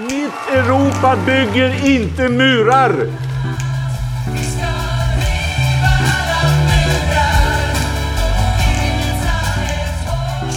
Mitt 0.00 0.32
Europa 0.52 1.16
bygger 1.26 1.86
inte 1.86 2.28
murar! 2.28 3.06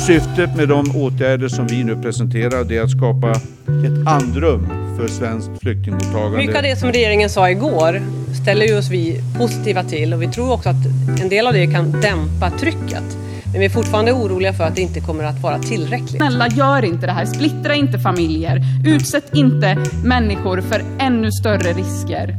Syftet 0.07 0.55
med 0.55 0.67
de 0.67 0.95
åtgärder 0.95 1.47
som 1.47 1.67
vi 1.67 1.83
nu 1.83 2.01
presenterar 2.01 2.71
är 2.71 2.81
att 2.81 2.91
skapa 2.91 3.31
ett 3.31 4.07
andrum 4.07 4.67
för 4.97 5.07
svenskt 5.07 5.61
flyktingmottagande. 5.61 6.37
Mycket 6.37 6.55
av 6.55 6.63
det 6.63 6.75
som 6.75 6.91
regeringen 6.91 7.29
sa 7.29 7.49
igår 7.49 8.01
ställer 8.43 8.65
ju 8.65 8.77
oss 8.77 8.89
vi 8.89 9.21
positiva 9.37 9.83
till 9.83 10.13
och 10.13 10.21
vi 10.21 10.27
tror 10.27 10.51
också 10.51 10.69
att 10.69 10.85
en 11.21 11.29
del 11.29 11.47
av 11.47 11.53
det 11.53 11.67
kan 11.67 11.91
dämpa 11.91 12.49
trycket. 12.49 13.26
Men 13.57 13.61
vi 13.61 13.65
är 13.65 13.69
fortfarande 13.69 14.13
oroliga 14.13 14.53
för 14.53 14.63
att 14.63 14.75
det 14.75 14.81
inte 14.81 14.99
kommer 14.99 15.23
att 15.23 15.39
vara 15.39 15.59
tillräckligt. 15.59 16.17
Snälla, 16.17 16.47
gör 16.47 16.85
inte 16.85 17.05
det 17.05 17.11
här. 17.11 17.25
Splittra 17.25 17.75
inte 17.75 17.99
familjer. 17.99 18.61
Utsätt 18.85 19.35
inte 19.35 19.77
människor 20.03 20.61
för 20.61 20.81
ännu 20.99 21.31
större 21.31 21.73
risker. 21.73 22.35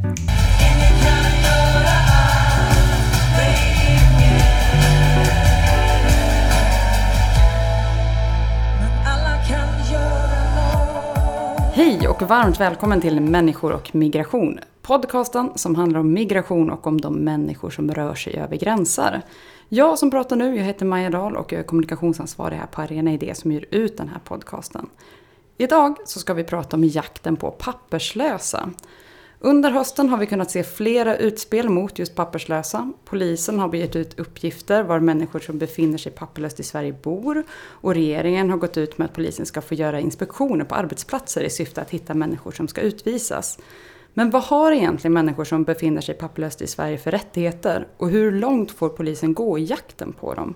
Hej 11.73 12.07
och 12.07 12.21
varmt 12.21 12.59
välkommen 12.59 13.01
till 13.01 13.21
Människor 13.21 13.71
och 13.71 13.95
migration. 13.95 14.59
Podcasten 14.81 15.51
som 15.55 15.75
handlar 15.75 15.99
om 15.99 16.13
migration 16.13 16.69
och 16.69 16.87
om 16.87 17.01
de 17.01 17.15
människor 17.15 17.69
som 17.69 17.91
rör 17.93 18.15
sig 18.15 18.37
över 18.37 18.55
gränser. 18.55 19.21
Jag 19.71 19.99
som 19.99 20.11
pratar 20.11 20.35
nu, 20.35 20.55
jag 20.57 20.63
heter 20.63 20.85
Maja 20.85 21.09
Dahl 21.09 21.35
och 21.35 21.53
jag 21.53 21.59
är 21.59 21.63
kommunikationsansvarig 21.63 22.57
här 22.57 22.65
på 22.65 22.81
Arena 22.81 23.13
Idé 23.13 23.35
som 23.35 23.51
ger 23.51 23.65
ut 23.71 23.97
den 23.97 24.09
här 24.09 24.19
podcasten. 24.19 24.89
Idag 25.57 25.97
så 26.05 26.19
ska 26.19 26.33
vi 26.33 26.43
prata 26.43 26.75
om 26.75 26.83
jakten 26.83 27.35
på 27.35 27.51
papperslösa. 27.51 28.69
Under 29.39 29.71
hösten 29.71 30.09
har 30.09 30.17
vi 30.17 30.25
kunnat 30.25 30.51
se 30.51 30.63
flera 30.63 31.17
utspel 31.17 31.69
mot 31.69 31.99
just 31.99 32.15
papperslösa. 32.15 32.93
Polisen 33.05 33.59
har 33.59 33.69
begärt 33.69 33.95
ut 33.95 34.19
uppgifter 34.19 34.83
var 34.83 34.99
människor 34.99 35.39
som 35.39 35.57
befinner 35.57 35.97
sig 35.97 36.11
papperlöst 36.11 36.59
i 36.59 36.63
Sverige 36.63 36.93
bor. 36.93 37.43
Och 37.59 37.93
regeringen 37.93 38.49
har 38.49 38.57
gått 38.57 38.77
ut 38.77 38.97
med 38.97 39.05
att 39.05 39.13
polisen 39.13 39.45
ska 39.45 39.61
få 39.61 39.73
göra 39.73 39.99
inspektioner 39.99 40.65
på 40.65 40.75
arbetsplatser 40.75 41.41
i 41.41 41.49
syfte 41.49 41.81
att 41.81 41.89
hitta 41.89 42.13
människor 42.13 42.51
som 42.51 42.67
ska 42.67 42.81
utvisas. 42.81 43.59
Men 44.13 44.29
vad 44.29 44.43
har 44.43 44.71
egentligen 44.71 45.13
människor 45.13 45.43
som 45.43 45.63
befinner 45.63 46.01
sig 46.01 46.15
papperlöst 46.15 46.61
i 46.61 46.67
Sverige 46.67 46.97
för 46.97 47.11
rättigheter? 47.11 47.87
Och 47.97 48.09
hur 48.09 48.31
långt 48.31 48.71
får 48.71 48.89
polisen 48.89 49.33
gå 49.33 49.57
i 49.57 49.63
jakten 49.63 50.13
på 50.13 50.33
dem? 50.33 50.55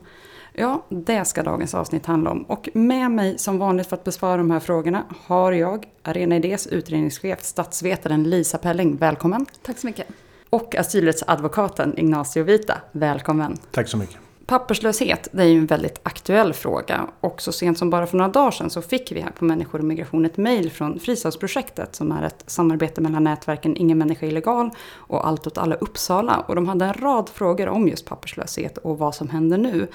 Ja, 0.54 0.86
det 0.90 1.26
ska 1.26 1.44
dagens 1.44 1.74
avsnitt 1.74 2.06
handla 2.06 2.32
om. 2.32 2.44
Och 2.44 2.70
med 2.74 3.12
mig 3.12 3.38
som 3.38 3.58
vanligt 3.58 3.88
för 3.88 3.96
att 3.96 4.04
besvara 4.04 4.38
de 4.38 4.52
här 4.52 4.60
frågorna 4.60 5.04
har 5.26 5.52
jag 5.52 5.86
Arena 6.02 6.36
Idés 6.36 6.68
utredningschef, 6.68 7.44
statsvetaren 7.44 8.24
Lisa 8.24 8.58
Pelling. 8.58 8.98
Välkommen! 8.98 9.46
Tack 9.62 9.78
så 9.78 9.88
mycket. 9.88 10.08
Och 10.50 10.76
asylrättsadvokaten 10.76 11.98
Ignacio 11.98 12.44
Vita. 12.44 12.78
Välkommen! 12.92 13.58
Tack 13.72 13.88
så 13.88 13.98
mycket. 13.98 14.23
Papperslöshet, 14.46 15.28
det 15.32 15.44
är 15.44 15.48
ju 15.48 15.58
en 15.58 15.66
väldigt 15.66 16.00
aktuell 16.04 16.54
fråga. 16.54 17.08
Och 17.20 17.42
så 17.42 17.52
sent 17.52 17.78
som 17.78 17.90
bara 17.90 18.08
för 18.08 18.18
några 18.18 18.32
dagar 18.32 18.52
sedan 18.52 18.70
så 18.70 18.82
fick 18.82 19.12
vi 19.12 19.22
här 19.22 19.32
på 19.32 19.46
Människor 19.46 19.80
och 19.80 19.86
migration 19.86 20.26
ett 20.26 20.38
mejl 20.38 20.72
från 20.72 21.00
Fristadsprojektet 21.00 21.96
som 21.96 22.12
är 22.12 22.24
ett 22.24 22.44
samarbete 22.48 23.02
mellan 23.02 23.24
nätverken 23.24 23.78
Ingen 23.78 23.98
människa 23.98 24.26
illegal 24.26 24.70
och 24.96 25.28
Allt 25.28 25.48
åt 25.48 25.58
alla 25.58 25.76
Uppsala. 25.76 26.40
Och 26.48 26.56
de 26.56 26.68
hade 26.68 26.86
en 26.86 26.94
rad 26.94 27.30
frågor 27.30 27.68
om 27.68 27.88
just 27.88 28.06
papperslöshet 28.06 28.78
och 28.78 28.98
vad 28.98 29.16
som 29.16 29.30
händer 29.30 29.58
nu. 29.58 29.88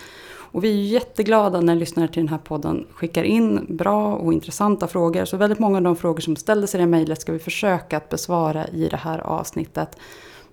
Och 0.51 0.65
vi 0.65 0.71
är 0.71 0.93
jätteglada 0.93 1.61
när 1.61 1.75
lyssnare 1.75 2.09
till 2.09 2.23
den 2.23 2.29
här 2.29 2.39
podden 2.39 2.87
skickar 2.93 3.25
in 3.25 3.67
bra 3.69 4.15
och 4.15 4.33
intressanta 4.33 4.87
frågor. 4.87 5.25
Så 5.25 5.37
väldigt 5.37 5.59
många 5.59 5.77
av 5.77 5.83
de 5.83 5.97
frågor 5.97 6.21
som 6.21 6.37
ställdes 6.37 6.75
i 6.75 6.79
det 6.79 6.87
mejlet 6.87 7.21
ska 7.21 7.33
vi 7.33 7.39
försöka 7.39 7.97
att 7.97 8.09
besvara 8.09 8.67
i 8.67 8.89
det 8.89 8.97
här 8.97 9.19
avsnittet. 9.19 9.97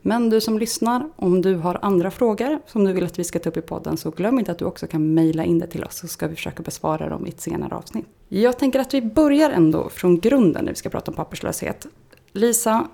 Men 0.08 0.30
du 0.30 0.42
som 0.42 0.60
lyssnar, 0.60 1.10
om 1.16 1.42
du 1.42 1.56
har 1.56 1.80
andra 1.82 2.12
frågor 2.12 2.60
som 2.66 2.86
du 2.86 2.94
vill 2.94 3.06
att 3.06 3.20
vi 3.20 3.24
ska 3.24 3.40
ta 3.40 3.50
upp 3.50 3.58
i 3.58 3.62
podden 3.62 3.98
så 3.98 4.10
glöm 4.12 4.40
inte 4.40 4.52
att 4.52 4.60
du 4.60 4.66
också 4.66 4.88
kan 4.88 5.14
mejla 5.14 5.44
in 5.44 5.60
det 5.60 5.68
till 5.68 5.84
oss 5.84 5.98
så 5.98 6.08
ska 6.08 6.28
vi 6.28 6.36
försöka 6.36 6.64
besvara 6.64 7.10
dem 7.10 7.28
i 7.28 7.30
ett 7.30 7.42
senare 7.42 7.76
avsnitt. 7.76 8.06
Jag 8.28 8.60
tänker 8.60 8.80
att 8.80 8.94
vi 8.94 9.02
börjar 9.02 9.50
ändå 9.50 9.90
från 9.90 10.20
grunden 10.20 10.66
när 10.66 10.72
vi 10.72 10.76
ska 10.76 10.90
prata 10.90 11.12
om 11.12 11.16
papperslöshet. 11.16 11.88
Lisa, 12.32 12.88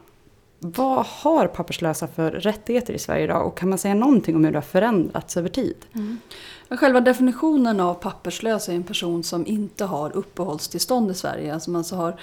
vad 0.59 1.05
har 1.05 1.47
papperslösa 1.47 2.07
för 2.07 2.31
rättigheter 2.31 2.93
i 2.93 2.99
Sverige 2.99 3.23
idag 3.23 3.47
och 3.47 3.57
kan 3.57 3.69
man 3.69 3.77
säga 3.77 3.93
någonting 3.93 4.35
om 4.35 4.45
hur 4.45 4.51
det 4.51 4.57
har 4.57 4.61
förändrats 4.61 5.37
över 5.37 5.49
tid? 5.49 5.75
Mm. 5.93 6.17
Själva 6.69 7.01
definitionen 7.01 7.79
av 7.79 7.93
papperslös 7.93 8.69
är 8.69 8.73
en 8.73 8.83
person 8.83 9.23
som 9.23 9.47
inte 9.47 9.85
har 9.85 10.15
uppehållstillstånd 10.15 11.11
i 11.11 11.13
Sverige. 11.13 11.59
som 11.59 11.75
alltså 11.75 11.95
har 11.95 12.15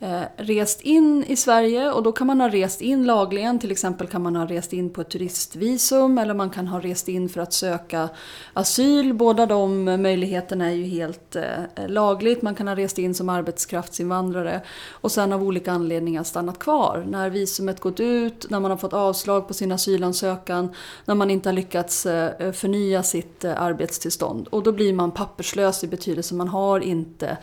eh, 0.00 0.22
rest 0.36 0.80
in 0.80 1.24
i 1.24 1.36
Sverige 1.36 1.92
och 1.92 2.02
då 2.02 2.12
kan 2.12 2.26
man 2.26 2.40
ha 2.40 2.48
rest 2.48 2.80
in 2.80 3.06
lagligen. 3.06 3.58
Till 3.58 3.70
exempel 3.70 4.06
kan 4.06 4.22
man 4.22 4.36
ha 4.36 4.46
rest 4.46 4.72
in 4.72 4.90
på 4.90 5.00
ett 5.00 5.10
turistvisum 5.10 6.18
eller 6.18 6.34
man 6.34 6.50
kan 6.50 6.66
ha 6.66 6.80
rest 6.80 7.08
in 7.08 7.28
för 7.28 7.40
att 7.40 7.52
söka 7.52 8.08
asyl. 8.52 9.14
Båda 9.14 9.46
de 9.46 9.84
möjligheterna 9.84 10.66
är 10.66 10.74
ju 10.74 10.84
helt 10.84 11.36
eh, 11.36 11.88
lagligt. 11.88 12.42
Man 12.42 12.54
kan 12.54 12.68
ha 12.68 12.76
rest 12.76 12.98
in 12.98 13.14
som 13.14 13.28
arbetskraftsinvandrare 13.28 14.60
och 14.90 15.12
sen 15.12 15.32
av 15.32 15.42
olika 15.42 15.72
anledningar 15.72 16.22
stannat 16.22 16.58
kvar. 16.58 17.04
När 17.08 17.30
visumet 17.30 17.80
gått 17.80 18.00
ut, 18.00 18.50
när 18.50 18.60
man 18.60 18.70
har 18.70 18.78
fått 18.78 18.92
avslag 18.92 19.48
på 19.48 19.54
sin 19.54 19.72
asylansökan, 19.72 20.74
när 21.04 21.14
man 21.14 21.30
inte 21.30 21.48
har 21.48 21.54
lyckats 21.54 22.06
eh, 22.06 22.52
förnya 22.52 23.02
sitt 23.02 23.44
eh, 23.44 23.62
arbetstillstånd. 23.62 24.48
Och 24.48 24.62
då 24.62 24.72
blir 24.72 24.92
man 24.92 25.10
papperslös 25.10 25.84
i 25.84 25.86
betydelse 25.86 26.34
man 26.34 26.48
har 26.48 26.80
inte 26.80 27.38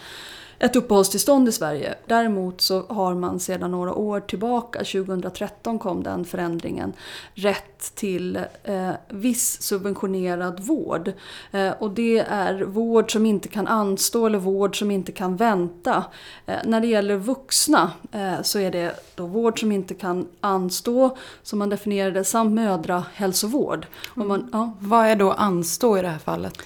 ett 0.60 0.76
uppehållstillstånd 0.76 1.50
i 1.50 1.52
Sverige. 1.52 1.96
Däremot 2.06 2.62
så 2.62 2.86
har 2.90 3.16
man 3.16 3.40
sedan 3.40 3.72
några 3.72 3.94
år 3.94 4.20
tillbaka, 4.20 4.80
2013 4.80 5.80
kom 5.80 6.04
den 6.04 6.26
förändringen, 6.26 6.94
rätt 7.34 7.96
till 7.96 8.40
eh, 8.64 8.92
viss 9.10 9.62
subventionerad 9.62 10.60
vård. 10.60 11.12
Eh, 11.52 11.72
och 11.72 11.92
det 11.92 12.20
är 12.20 12.62
vård 12.62 13.12
som 13.12 13.26
inte 13.26 13.48
kan 13.48 13.68
anstå 13.68 14.26
eller 14.26 14.38
vård 14.38 14.80
som 14.80 14.92
inte 14.92 15.12
kan 15.12 15.36
vänta. 15.36 16.04
Eh, 16.46 16.58
när 16.66 16.82
det 16.82 16.88
gäller 16.88 17.16
vuxna 17.16 17.92
eh, 18.12 18.42
så 18.42 18.60
är 18.60 18.72
det 18.72 19.00
då 19.16 19.26
vård 19.26 19.60
som 19.60 19.72
inte 19.72 19.94
kan 19.94 20.28
anstå, 20.42 21.18
som 21.44 21.60
man 21.60 21.70
definierade, 21.70 22.24
samt 22.24 22.52
mödrahälsovård. 22.52 23.88
Mm. 24.16 24.28
Man, 24.28 24.50
ja. 24.52 24.74
Vad 24.80 25.08
är 25.08 25.16
då 25.16 25.32
anstå 25.32 25.98
i 25.98 26.02
det 26.02 26.08
här 26.08 26.20
fallet? 26.20 26.58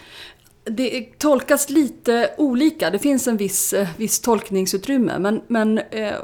Det 0.69 1.19
tolkas 1.19 1.69
lite 1.69 2.29
olika. 2.37 2.89
Det 2.89 2.99
finns 2.99 3.27
en 3.27 3.37
viss, 3.37 3.73
eh, 3.73 3.87
viss 3.97 4.19
tolkningsutrymme. 4.19 5.19
Men, 5.19 5.41
men 5.47 5.77
eh, 5.77 6.15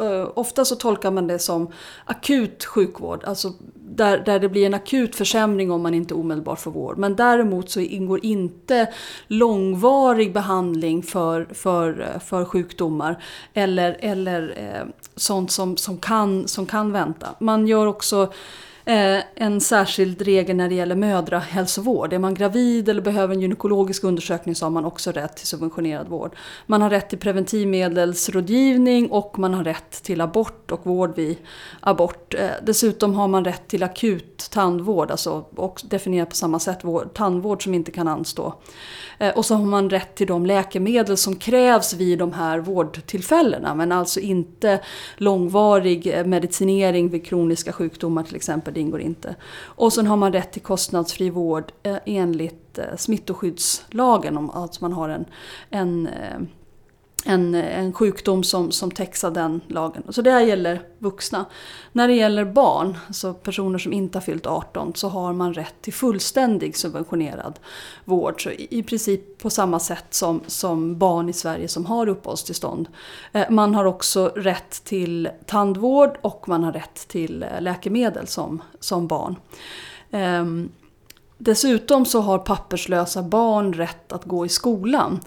eh, 0.00 0.28
ofta 0.34 0.64
så 0.64 0.76
tolkar 0.76 1.10
man 1.10 1.26
det 1.26 1.38
som 1.38 1.72
akut 2.04 2.64
sjukvård. 2.64 3.24
Alltså 3.24 3.52
där, 3.74 4.18
där 4.18 4.38
det 4.38 4.48
blir 4.48 4.66
en 4.66 4.74
akut 4.74 5.16
försämring 5.16 5.70
om 5.70 5.82
man 5.82 5.94
inte 5.94 6.14
omedelbart 6.14 6.60
får 6.60 6.70
vård. 6.70 6.98
Men 6.98 7.16
däremot 7.16 7.70
så 7.70 7.80
ingår 7.80 8.24
inte 8.24 8.92
långvarig 9.26 10.32
behandling 10.32 11.02
för, 11.02 11.48
för, 11.54 12.00
eh, 12.00 12.20
för 12.20 12.44
sjukdomar. 12.44 13.22
Eller, 13.54 13.96
eller 14.00 14.54
eh, 14.56 15.06
sånt 15.16 15.50
som, 15.50 15.76
som, 15.76 15.98
kan, 15.98 16.48
som 16.48 16.66
kan 16.66 16.92
vänta. 16.92 17.28
Man 17.38 17.66
gör 17.66 17.86
också 17.86 18.32
Eh, 18.90 19.22
en 19.34 19.60
särskild 19.60 20.22
regel 20.22 20.56
när 20.56 20.68
det 20.68 20.74
gäller 20.74 20.94
mödrahälsovård. 20.94 22.12
Är 22.12 22.18
man 22.18 22.34
gravid 22.34 22.88
eller 22.88 23.02
behöver 23.02 23.34
en 23.34 23.40
gynekologisk 23.40 24.04
undersökning 24.04 24.54
så 24.54 24.66
har 24.66 24.70
man 24.70 24.84
också 24.84 25.12
rätt 25.12 25.36
till 25.36 25.46
subventionerad 25.46 26.08
vård. 26.08 26.36
Man 26.66 26.82
har 26.82 26.90
rätt 26.90 27.08
till 27.08 27.18
preventivmedelsrådgivning 27.18 29.10
och 29.10 29.38
man 29.38 29.54
har 29.54 29.64
rätt 29.64 30.02
till 30.02 30.20
abort 30.20 30.70
och 30.70 30.86
vård 30.86 31.16
vid 31.16 31.36
abort. 31.80 32.34
Eh, 32.34 32.50
dessutom 32.62 33.14
har 33.14 33.28
man 33.28 33.44
rätt 33.44 33.68
till 33.68 33.82
akut 33.82 34.48
tandvård, 34.50 35.10
alltså 35.10 35.44
och 35.56 35.82
definierat 35.84 36.30
på 36.30 36.36
samma 36.36 36.58
sätt, 36.58 36.84
vård, 36.84 37.14
tandvård 37.14 37.64
som 37.64 37.74
inte 37.74 37.90
kan 37.90 38.08
anstå. 38.08 38.54
Eh, 39.18 39.36
och 39.36 39.44
så 39.46 39.54
har 39.54 39.66
man 39.66 39.90
rätt 39.90 40.14
till 40.14 40.26
de 40.26 40.46
läkemedel 40.46 41.16
som 41.16 41.36
krävs 41.36 41.94
vid 41.94 42.18
de 42.18 42.32
här 42.32 42.58
vårdtillfällena 42.58 43.74
men 43.74 43.92
alltså 43.92 44.20
inte 44.20 44.80
långvarig 45.16 46.26
medicinering 46.26 47.08
vid 47.08 47.26
kroniska 47.26 47.72
sjukdomar 47.72 48.22
till 48.22 48.36
exempel 48.36 48.76
det 48.80 48.84
ingår 48.84 49.00
inte. 49.00 49.34
Och 49.62 49.92
sen 49.92 50.06
har 50.06 50.16
man 50.16 50.32
rätt 50.32 50.52
till 50.52 50.62
kostnadsfri 50.62 51.30
vård 51.30 51.72
eh, 51.82 51.96
enligt 52.04 52.78
smittoskyddslagen, 52.78 52.96
smittskyddslagen, 52.96 54.36
om 54.36 54.50
alltså 54.50 54.84
man 54.84 54.92
har 54.92 55.08
en, 55.08 55.24
en 55.70 56.06
eh, 56.06 56.40
en, 57.24 57.54
en 57.54 57.92
sjukdom 57.92 58.44
som, 58.44 58.70
som 58.70 58.90
täcks 58.90 59.24
av 59.24 59.32
den 59.32 59.60
lagen. 59.66 60.02
Så 60.08 60.22
det 60.22 60.30
här 60.30 60.40
gäller 60.40 60.82
vuxna. 60.98 61.44
När 61.92 62.08
det 62.08 62.14
gäller 62.14 62.44
barn, 62.44 62.98
alltså 63.06 63.34
personer 63.34 63.78
som 63.78 63.92
inte 63.92 64.18
har 64.18 64.22
fyllt 64.22 64.46
18, 64.46 64.92
så 64.94 65.08
har 65.08 65.32
man 65.32 65.54
rätt 65.54 65.74
till 65.80 65.92
fullständig 65.92 66.76
subventionerad 66.76 67.58
vård. 68.04 68.42
Så 68.42 68.50
i, 68.50 68.66
i 68.70 68.82
princip 68.82 69.38
på 69.38 69.50
samma 69.50 69.78
sätt 69.78 70.14
som, 70.14 70.40
som 70.46 70.98
barn 70.98 71.28
i 71.28 71.32
Sverige 71.32 71.68
som 71.68 71.86
har 71.86 72.08
uppehållstillstånd. 72.08 72.88
Eh, 73.32 73.50
man 73.50 73.74
har 73.74 73.84
också 73.84 74.32
rätt 74.36 74.84
till 74.84 75.28
tandvård 75.46 76.18
och 76.20 76.48
man 76.48 76.64
har 76.64 76.72
rätt 76.72 77.08
till 77.08 77.42
eh, 77.42 77.60
läkemedel 77.60 78.26
som, 78.26 78.62
som 78.80 79.06
barn. 79.06 79.36
Ehm, 80.10 80.70
dessutom 81.38 82.06
så 82.06 82.20
har 82.20 82.38
papperslösa 82.38 83.22
barn 83.22 83.72
rätt 83.72 84.12
att 84.12 84.24
gå 84.24 84.46
i 84.46 84.48
skolan. 84.48 85.20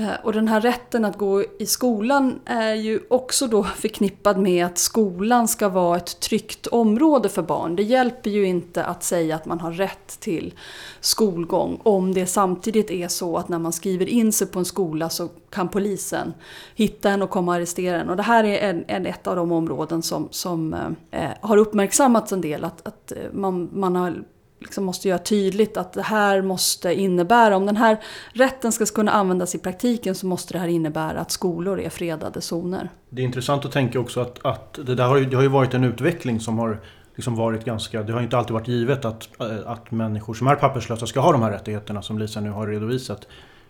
Eh, 0.00 0.14
och 0.22 0.32
den 0.32 0.48
här 0.48 0.60
rätten 0.60 1.04
att 1.04 1.18
gå 1.18 1.44
i 1.58 1.66
skolan 1.66 2.40
är 2.44 2.74
ju 2.74 3.00
också 3.10 3.46
då 3.46 3.64
förknippad 3.76 4.38
med 4.38 4.66
att 4.66 4.78
skolan 4.78 5.48
ska 5.48 5.68
vara 5.68 5.96
ett 5.96 6.20
tryggt 6.20 6.66
område 6.66 7.28
för 7.28 7.42
barn. 7.42 7.76
Det 7.76 7.82
hjälper 7.82 8.30
ju 8.30 8.46
inte 8.46 8.84
att 8.84 9.02
säga 9.02 9.36
att 9.36 9.46
man 9.46 9.60
har 9.60 9.72
rätt 9.72 10.20
till 10.20 10.54
skolgång 11.00 11.80
om 11.82 12.14
det 12.14 12.26
samtidigt 12.26 12.90
är 12.90 13.08
så 13.08 13.36
att 13.36 13.48
när 13.48 13.58
man 13.58 13.72
skriver 13.72 14.08
in 14.08 14.32
sig 14.32 14.46
på 14.46 14.58
en 14.58 14.64
skola 14.64 15.08
så 15.08 15.28
kan 15.50 15.68
polisen 15.68 16.34
hitta 16.74 17.10
en 17.10 17.22
och 17.22 17.30
komma 17.30 17.52
och 17.52 17.56
arrestera 17.56 18.00
en. 18.00 18.08
Och 18.08 18.16
det 18.16 18.22
här 18.22 18.44
är 18.44 18.70
en, 18.70 18.84
en 18.88 19.06
ett 19.06 19.26
av 19.26 19.36
de 19.36 19.52
områden 19.52 20.02
som, 20.02 20.28
som 20.30 20.74
eh, 21.10 21.30
har 21.40 21.56
uppmärksammats 21.56 22.32
en 22.32 22.40
del. 22.40 22.64
Att, 22.64 22.86
att 22.86 23.12
eh, 23.12 23.18
man, 23.32 23.68
man 23.72 23.96
har 23.96 24.22
liksom 24.60 24.84
måste 24.84 25.08
göra 25.08 25.18
tydligt 25.18 25.76
att 25.76 25.92
det 25.92 26.02
här 26.02 26.42
måste 26.42 26.94
innebära, 26.94 27.56
om 27.56 27.66
den 27.66 27.76
här 27.76 28.00
rätten 28.32 28.72
ska 28.72 28.86
kunna 28.86 29.12
användas 29.12 29.54
i 29.54 29.58
praktiken 29.58 30.14
så 30.14 30.26
måste 30.26 30.52
det 30.52 30.58
här 30.58 30.68
innebära 30.68 31.20
att 31.20 31.30
skolor 31.30 31.80
är 31.80 31.90
fredade 31.90 32.40
zoner. 32.40 32.88
Det 33.10 33.22
är 33.22 33.26
intressant 33.26 33.64
att 33.64 33.72
tänka 33.72 34.00
också 34.00 34.20
att, 34.20 34.46
att 34.46 34.74
det 34.86 34.94
där 34.94 35.06
har 35.06 35.16
ju, 35.16 35.24
det 35.24 35.36
har 35.36 35.42
ju 35.42 35.48
varit 35.48 35.74
en 35.74 35.84
utveckling 35.84 36.40
som 36.40 36.58
har 36.58 36.80
liksom 37.14 37.36
varit 37.36 37.64
ganska, 37.64 38.02
det 38.02 38.12
har 38.12 38.20
inte 38.20 38.38
alltid 38.38 38.52
varit 38.52 38.68
givet 38.68 39.04
att, 39.04 39.28
att 39.66 39.90
människor 39.90 40.34
som 40.34 40.46
är 40.46 40.54
papperslösa 40.54 41.06
ska 41.06 41.20
ha 41.20 41.32
de 41.32 41.42
här 41.42 41.50
rättigheterna 41.50 42.02
som 42.02 42.18
Lisa 42.18 42.40
nu 42.40 42.50
har 42.50 42.66
redovisat. 42.66 43.26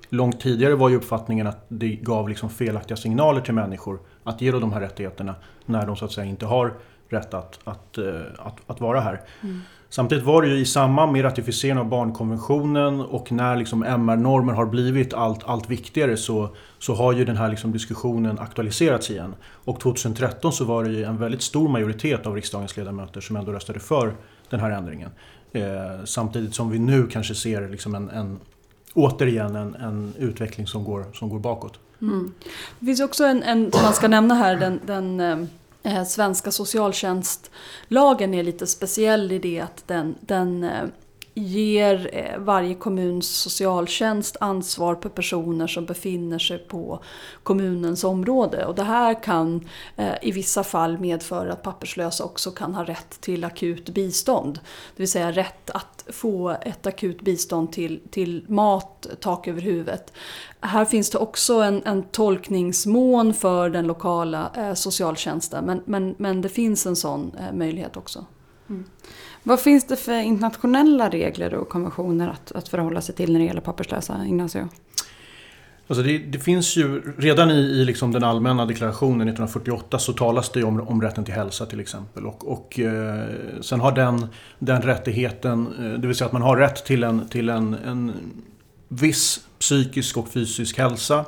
Långt 0.08 0.40
tidigare 0.40 0.75
var 0.75 0.88
ju 0.88 0.96
uppfattningen 0.96 1.46
att 1.46 1.64
det 1.69 1.88
gav 1.88 2.28
liksom 2.28 2.50
felaktiga 2.50 2.96
signaler 2.96 3.40
till 3.40 3.54
människor 3.54 4.00
att 4.25 4.40
ge 4.40 4.50
de 4.50 4.72
här 4.72 4.81
rättigheterna 4.81 5.34
när 5.66 5.86
de 5.86 5.96
så 5.96 6.04
att 6.04 6.12
säga 6.12 6.25
inte 6.25 6.46
har 6.46 6.75
rätt 7.08 7.34
att, 7.34 7.58
att, 7.64 7.98
eh, 7.98 8.20
att, 8.38 8.56
att 8.66 8.81
vara 8.81 9.00
här. 9.00 9.20
Mm. 9.40 9.60
Samtidigt 9.92 10.25
var 10.25 10.42
det 10.42 10.48
ju 10.48 10.58
i 10.58 10.64
samband 10.64 11.12
med 11.12 11.25
ratificeringen 11.25 11.78
av 11.78 11.88
barnkonventionen 11.88 13.00
och 13.00 13.32
när 13.32 13.56
liksom 13.56 13.82
MR-normer 13.82 14.52
har 14.52 14.66
blivit 14.66 15.14
allt, 15.14 15.44
allt 15.44 15.70
viktigare 15.70 16.16
så, 16.16 16.48
så 16.78 16.94
har 16.94 17.12
ju 17.12 17.25
den 17.25 17.37
här 17.37 17.48
liksom 17.48 17.72
diskussionen 17.72 18.38
aktualiserats 18.38 19.10
igen. 19.10 19.34
Och 19.44 19.81
2013 19.81 20.52
så 20.52 20.64
var 20.64 20.84
det 20.84 20.90
ju 20.90 21.04
en 21.04 21.16
väldigt 21.16 21.42
stor 21.42 21.69
majoritet 21.69 22.26
av 22.26 22.34
riksdagens 22.34 22.76
ledamöter 22.76 23.20
som 23.20 23.37
ändå 23.37 23.52
röstade 23.52 23.81
för 23.81 24.14
den 24.50 24.60
här 24.60 24.70
ändringen. 24.70 25.10
Eh, 25.52 26.04
samtidigt 26.04 26.54
som 26.54 26.70
vi 26.70 26.78
nu 26.78 27.06
kanske 27.06 27.34
ser 27.34 27.69
liksom 27.69 27.94
en, 27.94 28.10
en 28.10 28.40
återigen 28.94 29.56
en, 29.56 29.75
en 29.75 30.12
utveckling 30.19 30.66
som 30.66 30.84
går, 30.84 31.04
som 31.14 31.28
går 31.28 31.38
bakåt. 31.38 31.78
Mm. 32.02 32.32
Det 32.78 32.86
finns 32.86 33.00
också 33.00 33.25
en, 33.25 33.43
en 33.43 33.72
som 33.72 33.82
man 33.82 33.93
ska 33.93 34.08
nämna 34.08 34.34
här, 34.34 34.56
den, 34.56 34.81
den 34.86 35.20
eh, 35.20 35.46
Eh, 35.82 36.05
svenska 36.05 36.50
socialtjänstlagen 36.50 38.35
är 38.35 38.43
lite 38.43 38.67
speciell 38.67 39.32
i 39.32 39.38
det 39.38 39.61
att 39.61 39.82
den, 39.87 40.15
den 40.21 40.65
eh, 40.65 40.85
ger 41.40 42.10
eh, 42.12 42.38
varje 42.38 42.75
kommuns 42.75 43.28
socialtjänst 43.28 44.37
ansvar 44.40 44.98
för 45.02 45.08
personer 45.08 45.66
som 45.66 45.87
befinner 45.87 46.38
sig 46.38 46.58
på 46.58 47.00
kommunens 47.42 48.04
område. 48.04 48.64
Och 48.64 48.75
det 48.75 48.82
här 48.82 49.22
kan 49.22 49.69
eh, 49.96 50.14
i 50.22 50.32
vissa 50.32 50.64
fall 50.64 50.98
medföra 50.98 51.52
att 51.52 51.62
papperslösa 51.62 52.25
också 52.25 52.50
kan 52.50 52.75
ha 52.75 52.84
rätt 52.84 53.20
till 53.20 53.44
akut 53.44 53.88
bistånd. 53.88 54.54
Det 54.96 55.02
vill 55.02 55.10
säga 55.10 55.32
rätt 55.32 55.70
att 55.70 56.04
få 56.08 56.56
ett 56.62 56.87
akut 56.87 57.20
bistånd 57.20 57.72
till, 57.72 58.00
till 58.10 58.44
mat, 58.48 59.06
tak 59.20 59.48
över 59.48 59.60
huvudet. 59.60 60.12
Här 60.60 60.84
finns 60.84 61.10
det 61.10 61.19
också 61.19 61.54
en, 61.54 61.82
en 61.84 62.02
tolkningsmån 62.02 63.34
för 63.34 63.70
den 63.70 63.86
lokala 63.86 64.50
eh, 64.56 64.75
socialtjänsten 64.75 65.64
men, 65.64 65.82
men, 65.84 66.14
men 66.19 66.40
det 66.40 66.48
finns 66.48 66.86
en 66.86 66.96
sån 66.96 67.32
eh, 67.38 67.52
möjlighet 67.56 67.96
också. 67.96 68.25
Mm. 68.70 68.84
Vad 69.42 69.60
finns 69.60 69.87
det 69.87 69.96
för 69.96 70.20
internationella 70.20 71.08
regler 71.08 71.54
och 71.54 71.69
konventioner 71.69 72.28
att, 72.28 72.52
att 72.52 72.69
förhålla 72.69 73.00
sig 73.00 73.14
till 73.14 73.32
när 73.32 73.40
det 73.40 73.46
gäller 73.46 73.60
papperslösa, 73.60 74.26
Ignacio? 74.26 74.69
Alltså 75.90 76.02
det, 76.02 76.19
det, 76.19 76.38
finns 76.38 76.76
ju 76.76 77.02
redan 77.19 77.50
i, 77.50 77.54
i 77.54 77.84
liksom 77.84 78.12
den 78.12 78.25
allmänna 78.25 78.66
deklarationen 78.66 79.28
1948 79.28 79.98
så 79.98 80.12
talas 80.12 80.50
det 80.50 80.64
om, 80.64 80.81
om 80.81 81.02
rätten 81.02 81.25
till 81.25 81.34
hälsa 81.34 81.66
till 81.66 81.81
exempel. 81.81 82.26
Och, 82.26 82.52
och 82.52 82.81
eh, 82.81 83.25
sen 83.60 83.81
har 83.81 83.92
den, 83.92 84.26
den 84.58 84.82
rättigheten, 84.82 85.66
eh, 85.66 86.00
det 86.00 86.06
vill 86.06 86.16
säga 86.16 86.26
att 86.26 86.32
man 86.32 86.43
har 86.43 86.56
rätt 86.56 86.84
till 86.84 87.04
en, 87.04 87.28
till 87.28 87.48
en, 87.48 87.75
en 87.75 88.12
viss 88.88 89.40
psykisk 89.58 90.16
och 90.16 90.28
fysisk 90.28 90.78
hälsa. 90.78 91.25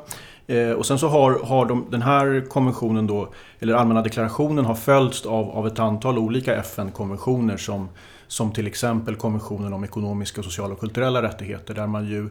Eh, 0.46 0.70
och 0.70 0.86
sen 0.86 0.98
så 0.98 1.08
har, 1.08 1.38
har 1.44 1.66
de, 1.66 1.86
den 1.90 2.02
här 2.02 2.46
konventionen 2.48 3.06
då, 3.06 3.32
eller 3.60 3.74
allmänna 3.74 4.02
deklarationen 4.02 4.64
har 4.64 4.74
följts 4.74 5.26
av, 5.26 5.50
av 5.50 5.66
ett 5.66 5.78
antal 5.78 6.18
olika 6.18 6.56
FN-konventioner 6.56 7.56
som, 7.56 7.88
som 8.26 8.52
till 8.52 8.66
exempel 8.66 9.16
konventionen 9.16 9.72
om 9.72 9.84
ekonomiska, 9.84 10.42
sociala 10.42 10.74
och 10.74 10.80
kulturella 10.80 11.22
rättigheter 11.22 11.74
där 11.74 11.86
man 11.86 12.06
ju 12.06 12.28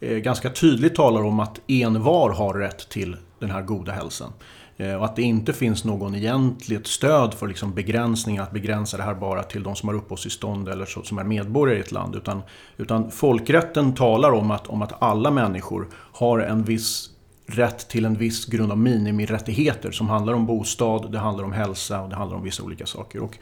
eh, 0.00 0.16
ganska 0.16 0.50
tydligt 0.50 0.94
talar 0.94 1.24
om 1.24 1.40
att 1.40 1.60
envar 1.66 2.30
har 2.30 2.54
rätt 2.54 2.88
till 2.88 3.16
den 3.38 3.50
här 3.50 3.62
goda 3.62 3.92
hälsan. 3.92 4.32
Eh, 4.76 4.94
och 4.94 5.04
att 5.04 5.16
det 5.16 5.22
inte 5.22 5.52
finns 5.52 5.84
någon 5.84 6.14
egentligt 6.14 6.86
stöd 6.86 7.34
för 7.34 7.46
liksom 7.46 7.74
begränsningar, 7.74 8.42
att 8.42 8.52
begränsa 8.52 8.96
det 8.96 9.02
här 9.02 9.14
bara 9.14 9.42
till 9.42 9.62
de 9.62 9.76
som 9.76 9.88
har 9.88 9.96
uppehållstillstånd 9.96 10.68
eller 10.68 10.86
så, 10.86 11.02
som 11.02 11.18
är 11.18 11.24
medborgare 11.24 11.78
i 11.78 11.80
ett 11.80 11.92
land. 11.92 12.16
Utan, 12.16 12.42
utan 12.76 13.10
folkrätten 13.10 13.94
talar 13.94 14.30
om 14.30 14.50
att, 14.50 14.66
om 14.66 14.82
att 14.82 15.02
alla 15.02 15.30
människor 15.30 15.88
har 15.92 16.38
en 16.38 16.62
viss 16.62 17.10
rätt 17.48 17.88
till 17.88 18.04
en 18.04 18.14
viss 18.14 18.46
grund 18.46 18.72
av 18.72 18.78
minimirättigheter 18.78 19.90
som 19.90 20.08
handlar 20.08 20.32
om 20.32 20.46
bostad, 20.46 21.12
det 21.12 21.18
handlar 21.18 21.44
om 21.44 21.52
hälsa 21.52 22.00
och 22.00 22.08
det 22.08 22.16
handlar 22.16 22.36
om 22.36 22.44
vissa 22.44 22.62
olika 22.62 22.86
saker. 22.86 23.22
Och, 23.22 23.38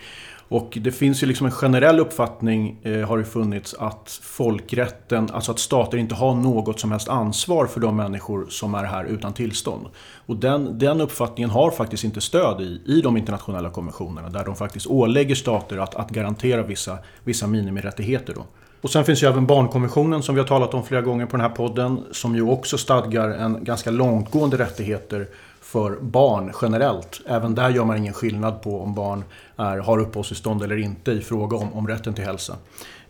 och 0.49 0.79
det 0.81 0.93
finns 0.93 1.23
ju 1.23 1.27
liksom 1.27 1.47
en 1.47 1.53
generell 1.53 2.01
uppfattning, 2.01 2.79
eh, 2.83 3.09
har 3.09 3.19
det 3.19 3.25
funnits, 3.25 3.75
att 3.75 4.21
folkrätten, 4.23 5.31
alltså 5.33 5.53
att 5.53 5.59
stater 5.59 5.99
inte 5.99 6.15
har 6.15 6.35
något 6.35 6.81
som 6.81 6.91
helst 6.91 7.09
ansvar 7.09 7.67
för 7.67 7.81
de 7.81 7.97
människor 7.97 8.47
som 8.49 8.75
är 8.75 8.85
här 8.85 9.05
utan 9.05 9.33
tillstånd. 9.33 9.87
Och 10.27 10.37
den, 10.37 10.79
den 10.79 11.01
uppfattningen 11.01 11.51
har 11.51 11.71
faktiskt 11.71 12.05
inte 12.05 12.21
stöd 12.21 12.61
i, 12.61 12.83
i 12.87 13.01
de 13.01 13.17
internationella 13.17 13.71
konventionerna 13.71 14.29
där 14.29 14.45
de 14.45 14.57
faktiskt 14.57 14.87
ålägger 14.87 15.35
stater 15.35 15.79
att, 15.79 15.95
att 15.95 16.11
garantera 16.11 16.63
vissa, 16.63 16.99
vissa 17.25 17.47
minimirättigheter. 17.47 18.35
Då. 18.35 18.45
Och 18.87 18.93
sen 18.93 19.05
finns 19.05 19.23
ju 19.23 19.27
även 19.27 19.47
barnkonventionen 19.47 20.23
som 20.23 20.35
vi 20.35 20.41
har 20.41 20.49
talat 20.49 20.75
om 20.75 20.85
flera 20.85 21.03
gånger 21.03 21.27
på 21.27 21.37
den 21.37 21.41
här 21.41 21.57
podden 21.57 22.05
som 22.13 22.35
ju 22.35 22.43
också 22.43 22.79
stadgar 22.79 23.29
en 23.29 23.65
ganska 23.65 23.91
långtgående 23.91 24.59
rättigheter 24.59 25.27
för 25.61 25.99
barn 26.01 26.53
generellt. 26.63 27.21
Även 27.27 27.55
där 27.55 27.71
gör 27.71 27.85
man 27.85 27.97
ingen 27.97 28.13
skillnad 28.13 28.63
på 28.63 28.81
om 28.81 28.95
barn 28.95 29.25
är, 29.57 29.79
har 29.79 29.99
uppehållstillstånd 29.99 30.63
eller 30.63 30.77
inte 30.77 31.13
i 31.13 31.21
fråga 31.21 31.57
om, 31.57 31.73
om 31.73 31.89
rätten 31.89 32.15
till 32.15 32.25
hälsa. 32.25 32.57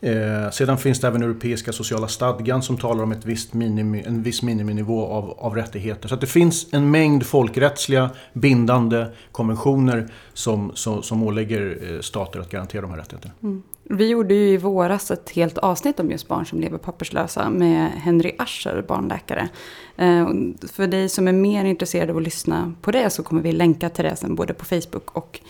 Eh, 0.00 0.50
sedan 0.50 0.78
finns 0.78 1.00
det 1.00 1.06
även 1.06 1.22
Europeiska 1.22 1.72
sociala 1.72 2.08
stadgan 2.08 2.62
som 2.62 2.76
talar 2.76 3.02
om 3.02 3.12
ett 3.12 3.24
visst 3.24 3.54
minimi, 3.54 4.02
en 4.06 4.22
viss 4.22 4.42
miniminivå 4.42 5.06
av, 5.06 5.30
av 5.38 5.54
rättigheter. 5.54 6.08
Så 6.08 6.16
det 6.16 6.26
finns 6.26 6.66
en 6.72 6.90
mängd 6.90 7.26
folkrättsliga 7.26 8.10
bindande 8.32 9.06
konventioner 9.32 10.08
som, 10.34 10.72
som, 10.74 11.02
som 11.02 11.22
ålägger 11.22 11.78
eh, 11.82 12.00
stater 12.00 12.40
att 12.40 12.50
garantera 12.50 12.82
de 12.82 12.90
här 12.90 12.98
rättigheterna. 12.98 13.34
Mm. 13.42 13.62
Vi 13.88 14.08
gjorde 14.08 14.34
ju 14.34 14.48
i 14.48 14.56
våras 14.56 15.10
ett 15.10 15.30
helt 15.30 15.58
avsnitt 15.58 16.00
om 16.00 16.10
just 16.10 16.28
barn 16.28 16.46
som 16.46 16.60
lever 16.60 16.78
papperslösa 16.78 17.50
med 17.50 17.90
Henry 17.90 18.32
Ascher, 18.38 18.84
barnläkare. 18.88 19.48
Eh, 19.96 20.28
för 20.72 20.86
dig 20.86 21.08
som 21.08 21.28
är 21.28 21.32
mer 21.32 21.64
intresserad 21.64 22.10
av 22.10 22.16
att 22.16 22.22
lyssna 22.22 22.74
på 22.82 22.90
det 22.90 23.10
så 23.10 23.22
kommer 23.22 23.42
vi 23.42 23.52
länka 23.52 23.88
till 23.88 24.04
det 24.04 24.16
sen 24.16 24.34
både 24.34 24.54
på 24.54 24.64
Facebook 24.64 25.16
och 25.16 25.40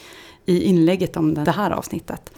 i 0.45 0.63
inlägget 0.63 1.17
om 1.17 1.35
det 1.35 1.51
här 1.51 1.71
avsnittet. 1.71 2.33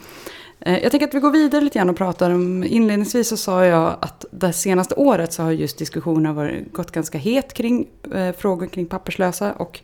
Eh, 0.61 0.79
jag 0.79 0.91
tänker 0.91 1.07
att 1.07 1.15
vi 1.15 1.21
går 1.21 1.31
vidare 1.31 1.61
lite 1.65 1.79
grann 1.79 1.91
och 1.91 1.97
pratar 1.97 2.31
om, 2.31 2.65
inledningsvis 2.65 3.29
så 3.29 3.37
sa 3.37 3.65
jag 3.65 3.97
att 4.01 4.25
det 4.31 4.53
senaste 4.53 4.95
året 4.95 5.33
så 5.33 5.43
har 5.43 5.51
just 5.51 5.79
diskussionen 5.79 6.65
gått 6.73 6.91
ganska 6.91 7.19
het 7.19 7.53
kring 7.53 7.87
eh, 8.15 8.33
frågor 8.33 8.67
kring 8.67 8.87
papperslösa 8.87 9.53
och 9.53 9.81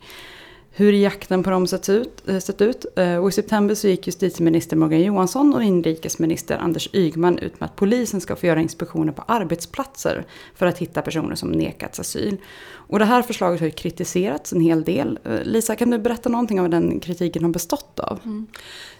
hur 0.77 0.93
jakten 0.93 1.43
på 1.43 1.49
dem 1.49 1.67
sett 1.67 1.89
ut. 1.89 2.29
Eh, 2.29 2.39
sett 2.39 2.61
ut. 2.61 2.85
Eh, 2.95 3.17
och 3.17 3.29
I 3.29 3.31
september 3.31 3.75
så 3.75 3.87
gick 3.87 4.07
justitieminister 4.07 4.75
Morgan 4.75 5.01
Johansson 5.01 5.53
och 5.53 5.63
inrikesminister 5.63 6.57
Anders 6.57 6.89
Ygeman 6.93 7.37
ut 7.37 7.59
med 7.59 7.67
att 7.67 7.75
polisen 7.75 8.21
ska 8.21 8.35
få 8.35 8.45
göra 8.45 8.61
inspektioner 8.61 9.13
på 9.13 9.21
arbetsplatser 9.27 10.25
för 10.55 10.65
att 10.65 10.77
hitta 10.77 11.01
personer 11.01 11.35
som 11.35 11.51
nekats 11.51 11.99
asyl. 11.99 12.37
Och 12.87 12.99
det 12.99 13.05
här 13.05 13.21
förslaget 13.21 13.59
har 13.59 13.67
ju 13.67 13.71
kritiserats 13.71 14.53
en 14.53 14.61
hel 14.61 14.83
del. 14.83 15.19
Eh, 15.23 15.43
Lisa, 15.43 15.75
kan 15.75 15.89
du 15.89 15.97
berätta 15.97 16.29
någonting 16.29 16.59
om 16.59 16.63
vad 16.63 16.71
den 16.71 16.99
kritiken 16.99 17.43
har 17.43 17.51
bestått 17.51 17.99
av? 17.99 18.19
Mm. 18.23 18.47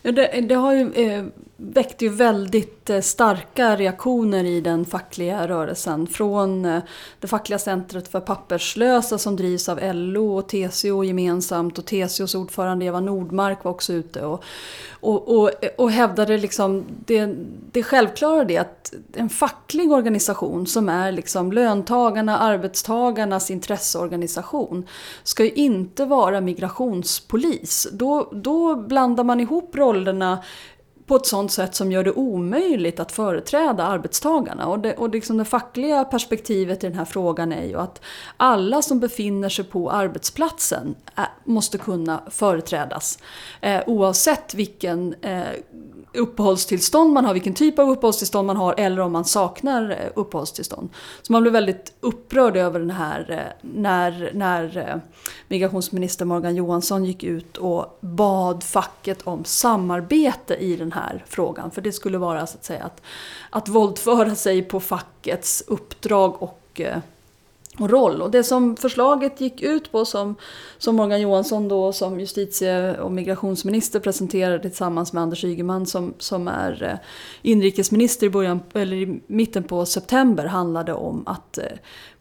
Det, 0.02 0.42
det, 0.50 0.56
har 0.56 0.74
ju 0.74 0.92
eh, 0.92 1.26
väckt 1.58 2.02
ju 2.02 2.10
väldigt 2.10 2.90
starka 3.02 3.76
reaktioner 3.76 4.44
i 4.44 4.62
den 4.62 4.86
fackliga 4.86 5.48
rörelsen. 5.48 6.08
Från 6.08 6.66
eh, 6.66 6.82
det 7.20 7.28
fackliga 7.28 7.60
centret 7.60 8.08
för 8.08 8.20
papperslösa 8.20 9.18
som 9.18 9.36
drivs 9.36 9.70
av 9.70 9.80
LO 9.94 10.38
och 10.38 10.50
TCO 10.50 11.04
gemensamt. 11.04 11.65
Och 11.78 11.86
TCOs 11.86 12.36
ordförande 12.36 12.86
Eva 12.86 13.00
Nordmark 13.00 13.64
var 13.64 13.72
också 13.72 13.94
ute 13.94 14.26
och, 14.26 14.44
och, 14.90 15.38
och, 15.38 15.52
och 15.78 15.92
hävdade 15.92 16.38
liksom 16.38 16.86
det, 17.06 17.36
det 17.72 17.84
självklara 17.84 18.44
det 18.44 18.58
att 18.58 18.94
en 19.14 19.30
facklig 19.30 19.92
organisation 19.92 20.68
som 20.68 20.90
är 20.90 21.12
liksom 21.12 21.52
löntagarna, 21.52 22.38
arbetstagarnas 22.40 23.52
intresseorganisation 23.52 24.88
ska 25.24 25.44
ju 25.44 25.52
inte 25.52 26.06
vara 26.06 26.42
migrationspolis. 26.42 27.88
Då, 27.92 28.32
då 28.34 28.76
blandar 28.76 29.24
man 29.24 29.40
ihop 29.40 29.76
rollerna 29.76 30.40
på 31.08 31.16
ett 31.16 31.26
sånt 31.26 31.52
sätt 31.52 31.76
som 31.76 31.92
gör 31.92 32.04
det 32.04 32.12
omöjligt 32.12 33.00
att 33.00 33.12
företräda 33.12 33.84
arbetstagarna. 33.84 34.68
Och 34.68 34.80
det, 34.80 34.94
och 34.94 35.10
liksom 35.10 35.38
det 35.38 35.46
fackliga 35.46 36.04
perspektivet 36.04 36.84
i 36.84 36.88
den 36.88 36.98
här 36.98 37.06
frågan 37.06 37.52
är 37.52 37.66
ju 37.66 37.80
att 37.80 38.02
alla 38.38 38.82
som 38.82 39.00
befinner 39.00 39.50
sig 39.50 39.66
på 39.66 39.92
arbetsplatsen 39.92 40.96
eh, 41.18 41.24
måste 41.44 41.78
kunna 41.78 42.22
företrädas. 42.30 43.20
Eh, 43.62 43.82
oavsett 43.88 44.54
vilken 44.54 45.14
eh, 45.22 45.44
uppehållstillstånd 46.16 47.14
man 47.14 47.26
har, 47.26 47.34
vilken 47.34 47.54
typ 47.54 47.80
av 47.80 47.90
uppehållstillstånd 47.90 48.48
man 48.48 48.58
har 48.58 48.76
eller 48.78 49.02
om 49.02 49.12
man 49.12 49.26
saknar 49.26 49.90
eh, 49.90 50.12
uppehållstillstånd. 50.16 50.90
Så 51.22 51.32
man 51.32 51.42
blev 51.42 51.54
väldigt 51.54 51.94
upprörd 52.00 52.58
över 52.58 52.80
den 52.80 52.92
här 52.92 53.32
eh, 53.32 53.70
när, 53.72 54.32
när 54.34 54.78
eh, 54.78 54.96
migrationsminister 55.48 56.26
Morgan 56.26 56.56
Johansson 56.56 57.06
gick 57.06 57.24
ut 57.24 57.58
och 57.58 57.98
bad 58.02 58.64
facket 58.64 59.22
om 59.22 59.44
samarbete 59.44 60.56
i 60.56 60.76
den 60.76 60.92
här 60.92 61.24
frågan. 61.28 61.72
För 61.72 61.82
det 61.82 61.92
skulle 61.92 62.18
vara 62.18 62.48
så 62.48 62.58
att 62.58 62.66
säga 62.66 62.84
att, 62.84 63.02
att 63.50 63.68
våldföra 63.68 64.36
sig 64.36 64.62
på 64.62 64.80
fackets 64.80 65.64
uppdrag 65.68 66.44
och 66.44 66.82
och 67.80 67.90
roll. 67.90 68.22
Och 68.22 68.32
det 68.32 68.44
som 68.44 68.78
förslaget 68.78 69.42
gick 69.42 69.62
ut 69.62 69.92
på 69.92 70.06
som, 70.06 70.36
som 70.78 70.96
Morgan 70.96 71.22
Johansson 71.22 71.68
då 71.68 71.94
som 71.94 72.20
justitie 72.20 72.98
och 73.00 73.12
migrationsminister 73.12 74.00
presenterade 74.00 74.60
tillsammans 74.60 75.14
med 75.14 75.24
Anders 75.24 75.44
Ygeman 75.44 75.86
som, 75.86 76.14
som 76.18 76.48
är 76.48 76.84
eh, 76.84 76.98
inrikesminister 77.42 78.28
i, 78.28 78.30
början, 78.30 78.60
eller 78.74 78.96
i 78.96 79.22
mitten 79.28 79.64
på 79.64 79.86
september 79.86 80.46
handlade 80.46 80.94
om 80.94 81.24
att 81.28 81.58
eh, 81.58 81.64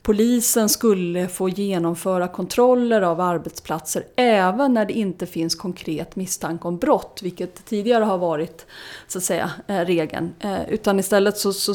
polisen 0.03 0.69
skulle 0.69 1.29
få 1.29 1.49
genomföra 1.49 2.29
kontroller 2.29 3.03
av 3.03 3.21
arbetsplatser 3.21 4.05
även 4.17 4.75
när 4.75 4.85
det 4.85 4.93
inte 4.93 5.27
finns 5.27 5.55
konkret 5.55 6.17
misstanke 6.17 6.69
om 6.69 6.79
brott, 6.79 7.21
vilket 7.23 7.65
tidigare 7.65 8.05
har 8.05 8.19
varit 8.19 8.67
så 9.09 9.19
att 9.19 9.25
säga 9.25 9.51
eh, 9.67 9.81
regeln. 9.81 10.35
Utan 10.69 10.99
istället 10.99 11.39
så, 11.39 11.53
så 11.53 11.75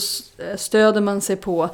stöder 0.58 1.02
man 1.02 1.22
sig 1.22 1.36
på 1.36 1.70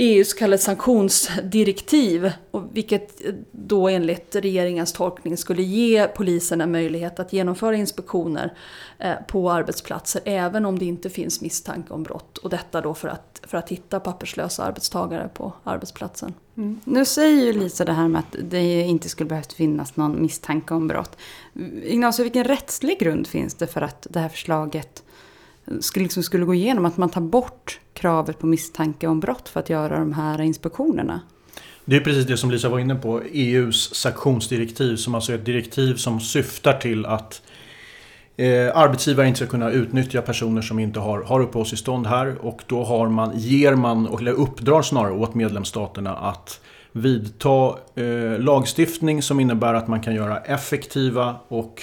EUs 0.00 0.30
så 0.30 0.36
kallade 0.36 0.62
sanktionsdirektiv. 0.62 2.32
Och 2.50 2.62
vilket 2.72 3.26
eh, 3.26 3.34
då 3.52 3.88
enligt 3.88 4.36
regeringens 4.36 4.92
tolkning 4.92 5.36
skulle 5.36 5.62
ge 5.62 6.08
polisen 6.08 6.60
en 6.60 6.72
möjlighet 6.72 7.20
att 7.20 7.32
genomföra 7.32 7.76
inspektioner 7.76 8.54
eh, 8.98 9.14
på 9.28 9.50
arbetsplatser 9.50 10.22
även 10.24 10.66
om 10.66 10.78
det 10.78 10.84
inte 10.84 11.10
finns 11.10 11.40
misstanke 11.40 11.94
om 11.94 12.02
brott. 12.02 12.38
Och 12.38 12.50
detta 12.50 12.80
då 12.80 12.94
för 12.94 13.08
att, 13.08 13.40
för 13.46 13.58
att 13.58 13.68
hitta 13.68 14.00
papperslösa 14.00 14.64
arbetstagare 14.64 15.28
på 15.34 15.52
arbetsplatsen. 15.64 16.34
Mm. 16.56 16.80
Nu 16.84 17.04
säger 17.04 17.44
ju 17.44 17.52
Lisa 17.52 17.84
det 17.84 17.92
här 17.92 18.08
med 18.08 18.18
att 18.18 18.36
det 18.50 18.82
inte 18.82 19.08
skulle 19.08 19.28
behövt 19.28 19.52
finnas 19.52 19.96
någon 19.96 20.22
misstanke 20.22 20.74
om 20.74 20.88
brott. 20.88 21.16
Ignacio, 21.84 22.22
vilken 22.22 22.44
rättslig 22.44 22.98
grund 22.98 23.26
finns 23.26 23.54
det 23.54 23.66
för 23.66 23.82
att 23.82 24.06
det 24.10 24.20
här 24.20 24.28
förslaget 24.28 25.02
skulle, 25.80 26.02
liksom 26.02 26.22
skulle 26.22 26.44
gå 26.44 26.54
igenom? 26.54 26.84
Att 26.84 26.96
man 26.96 27.10
tar 27.10 27.20
bort 27.20 27.80
kravet 27.94 28.38
på 28.38 28.46
misstanke 28.46 29.06
om 29.06 29.20
brott 29.20 29.48
för 29.48 29.60
att 29.60 29.70
göra 29.70 29.98
de 29.98 30.12
här 30.12 30.40
inspektionerna? 30.40 31.20
Det 31.84 31.96
är 31.96 32.00
precis 32.00 32.26
det 32.26 32.36
som 32.36 32.50
Lisa 32.50 32.68
var 32.68 32.78
inne 32.78 32.94
på. 32.94 33.22
EUs 33.32 33.94
sanktionsdirektiv 33.94 34.96
som 34.96 35.14
alltså 35.14 35.32
är 35.32 35.36
ett 35.36 35.44
direktiv 35.44 35.94
som 35.94 36.20
syftar 36.20 36.72
till 36.72 37.06
att 37.06 37.42
eh, 38.36 38.76
arbetsgivare 38.76 39.26
inte 39.26 39.36
ska 39.36 39.46
kunna 39.46 39.70
utnyttja 39.70 40.22
personer 40.22 40.62
som 40.62 40.78
inte 40.78 41.00
har, 41.00 41.22
har 41.22 41.40
uppehållstillstånd 41.40 42.06
här. 42.06 42.36
Och 42.40 42.62
då 42.66 42.84
har 42.84 43.08
man, 43.08 43.38
ger 43.38 43.74
man, 43.74 44.18
eller 44.18 44.32
uppdrar 44.32 44.82
snarare 44.82 45.12
åt 45.12 45.34
medlemsstaterna 45.34 46.16
att 46.16 46.60
vidta 46.92 47.74
eh, 47.94 48.38
lagstiftning 48.38 49.22
som 49.22 49.40
innebär 49.40 49.74
att 49.74 49.88
man 49.88 50.00
kan 50.00 50.14
göra 50.14 50.38
effektiva 50.38 51.36
och 51.48 51.82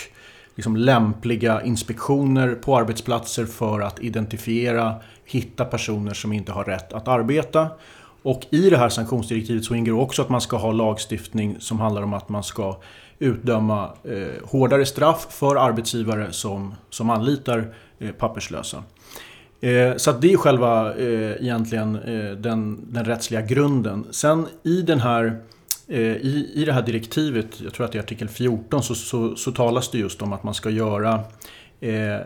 liksom 0.57 0.75
lämpliga 0.75 1.61
inspektioner 1.61 2.55
på 2.55 2.77
arbetsplatser 2.77 3.45
för 3.45 3.79
att 3.79 3.99
identifiera, 3.99 4.95
hitta 5.25 5.65
personer 5.65 6.13
som 6.13 6.33
inte 6.33 6.51
har 6.51 6.63
rätt 6.63 6.93
att 6.93 7.07
arbeta. 7.07 7.69
Och 8.21 8.41
i 8.49 8.69
det 8.69 8.77
här 8.77 8.89
sanktionsdirektivet 8.89 9.65
så 9.65 9.75
ingår 9.75 10.01
också 10.01 10.21
att 10.21 10.29
man 10.29 10.41
ska 10.41 10.57
ha 10.57 10.71
lagstiftning 10.71 11.55
som 11.59 11.79
handlar 11.79 12.01
om 12.01 12.13
att 12.13 12.29
man 12.29 12.43
ska 12.43 12.77
utdöma 13.19 13.89
eh, 14.03 14.49
hårdare 14.49 14.85
straff 14.85 15.27
för 15.29 15.55
arbetsgivare 15.55 16.31
som, 16.31 16.75
som 16.89 17.09
anlitar 17.09 17.73
eh, 17.99 18.11
papperslösa. 18.11 18.83
Eh, 19.61 19.95
så 19.97 20.11
det 20.11 20.33
är 20.33 20.37
själva 20.37 20.95
eh, 20.95 21.31
egentligen 21.31 21.95
eh, 21.95 22.31
den, 22.31 22.93
den 22.93 23.05
rättsliga 23.05 23.41
grunden. 23.41 24.05
Sen 24.11 24.47
i 24.63 24.81
den 24.81 24.99
här 24.99 25.25
Eh, 25.25 25.56
Eh, 25.88 26.00
I, 26.00 26.51
I 26.56 26.65
det 26.65 26.74
här 26.74 26.82
direktivet, 26.82 27.62
jag 27.62 27.74
tror 27.74 27.86
att 27.86 27.91
det 27.91 27.98
är 27.98 28.03
artikel 28.03 28.29
14, 28.29 28.84
så, 28.84 28.96
så, 28.96 29.36
så 29.36 29.51
talas 29.51 29.91
det 29.91 29.98
just 29.98 30.22
om 30.22 30.34
att 30.34 30.44
man 30.44 30.53
ska 30.53 30.70
göra 30.70 31.24
eh, 31.79 32.20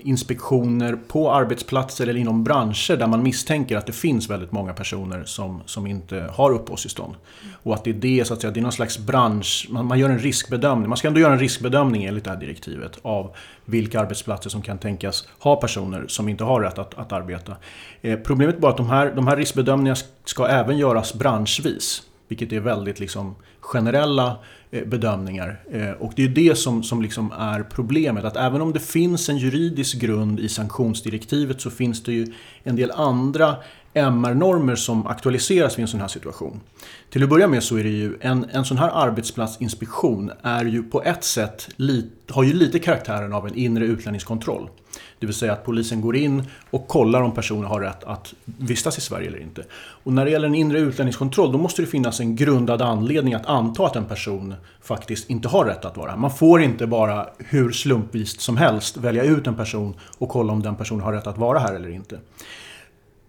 inspektioner 0.00 0.98
på 1.08 1.32
arbetsplatser 1.32 2.06
eller 2.06 2.20
inom 2.20 2.44
branscher 2.44 2.96
där 2.96 3.06
man 3.06 3.22
misstänker 3.22 3.76
att 3.76 3.86
det 3.86 3.92
finns 3.92 4.30
väldigt 4.30 4.52
många 4.52 4.72
personer 4.72 5.24
som, 5.24 5.62
som 5.66 5.86
inte 5.86 6.30
har 6.32 6.52
uppehållstillstånd. 6.52 7.14
Och 7.62 7.74
att 7.74 7.84
det 7.84 7.90
är 7.90 7.94
det, 7.94 8.24
så 8.24 8.34
att 8.34 8.40
säga, 8.40 8.50
det 8.50 8.60
är 8.60 8.62
någon 8.62 8.72
slags 8.72 8.98
bransch, 8.98 9.66
man, 9.70 9.86
man 9.86 9.98
gör 9.98 10.10
en 10.10 10.18
riskbedömning. 10.18 10.88
Man 10.88 10.98
ska 10.98 11.08
ändå 11.08 11.20
göra 11.20 11.32
en 11.32 11.38
riskbedömning 11.38 12.04
enligt 12.04 12.24
det 12.24 12.30
här 12.30 12.40
direktivet 12.40 12.98
av 13.02 13.36
vilka 13.64 14.00
arbetsplatser 14.00 14.50
som 14.50 14.62
kan 14.62 14.78
tänkas 14.78 15.28
ha 15.38 15.56
personer 15.56 16.04
som 16.08 16.28
inte 16.28 16.44
har 16.44 16.60
rätt 16.60 16.78
att, 16.78 16.94
att 16.94 17.12
arbeta. 17.12 17.56
Eh, 18.02 18.18
problemet 18.18 18.56
är 18.56 18.60
bara 18.60 18.72
att 18.72 18.76
de 18.76 18.88
här, 18.88 19.12
de 19.14 19.26
här 19.26 19.36
riskbedömningarna 19.36 19.96
ska 20.24 20.46
även 20.46 20.78
göras 20.78 21.14
branschvis. 21.14 22.02
Vilket 22.28 22.52
är 22.52 22.60
väldigt 22.60 23.00
liksom 23.00 23.34
generella 23.60 24.38
eh, 24.70 24.84
bedömningar. 24.84 25.60
Eh, 25.70 25.90
och 25.90 26.12
det 26.16 26.24
är 26.24 26.28
det 26.28 26.58
som, 26.58 26.82
som 26.82 27.02
liksom 27.02 27.32
är 27.32 27.62
problemet. 27.62 28.24
Att 28.24 28.36
även 28.36 28.60
om 28.60 28.72
det 28.72 28.80
finns 28.80 29.28
en 29.28 29.38
juridisk 29.38 30.00
grund 30.00 30.40
i 30.40 30.48
sanktionsdirektivet 30.48 31.60
så 31.60 31.70
finns 31.70 32.02
det 32.02 32.12
ju 32.12 32.32
en 32.62 32.76
del 32.76 32.90
andra 32.90 33.56
MR-normer 33.94 34.76
som 34.76 35.06
aktualiseras 35.06 35.78
vid 35.78 35.82
en 35.82 35.88
sån 35.88 36.00
här 36.00 36.08
situation. 36.08 36.60
Till 37.10 37.22
att 37.22 37.28
börja 37.28 37.48
med 37.48 37.62
så 37.62 37.76
är 37.76 37.84
det 37.84 37.90
ju 37.90 38.16
en, 38.20 38.46
en 38.52 38.64
sån 38.64 38.78
här 38.78 38.90
arbetsplatsinspektion 38.94 40.30
är 40.42 40.64
ju 40.64 40.82
på 40.82 41.02
ett 41.02 41.24
sätt, 41.24 41.68
har 42.28 42.42
ju 42.42 42.52
lite 42.52 42.78
karaktären 42.78 43.32
av 43.32 43.46
en 43.46 43.54
inre 43.54 43.84
utlänningskontroll. 43.84 44.68
Det 45.18 45.26
vill 45.26 45.34
säga 45.34 45.52
att 45.52 45.64
polisen 45.64 46.00
går 46.00 46.16
in 46.16 46.42
och 46.70 46.88
kollar 46.88 47.22
om 47.22 47.32
personen 47.32 47.64
har 47.64 47.80
rätt 47.80 48.04
att 48.04 48.34
vistas 48.44 48.98
i 48.98 49.00
Sverige 49.00 49.28
eller 49.28 49.40
inte. 49.40 49.64
Och 49.74 50.12
när 50.12 50.24
det 50.24 50.30
gäller 50.30 50.48
en 50.48 50.54
inre 50.54 50.78
utlänningskontroll 50.78 51.52
då 51.52 51.58
måste 51.58 51.82
det 51.82 51.86
finnas 51.86 52.20
en 52.20 52.36
grundad 52.36 52.82
anledning 52.82 53.34
att 53.34 53.46
anta 53.46 53.86
att 53.86 53.96
en 53.96 54.04
person 54.04 54.54
faktiskt 54.82 55.30
inte 55.30 55.48
har 55.48 55.64
rätt 55.64 55.84
att 55.84 55.96
vara 55.96 56.10
här. 56.10 56.18
Man 56.18 56.30
får 56.30 56.62
inte 56.62 56.86
bara 56.86 57.26
hur 57.38 57.70
slumpvis 57.70 58.40
som 58.40 58.56
helst 58.56 58.96
välja 58.96 59.24
ut 59.24 59.46
en 59.46 59.54
person 59.54 59.94
och 60.18 60.28
kolla 60.28 60.52
om 60.52 60.62
den 60.62 60.76
personen 60.76 61.04
har 61.04 61.12
rätt 61.12 61.26
att 61.26 61.38
vara 61.38 61.58
här 61.58 61.74
eller 61.74 61.88
inte. 61.88 62.18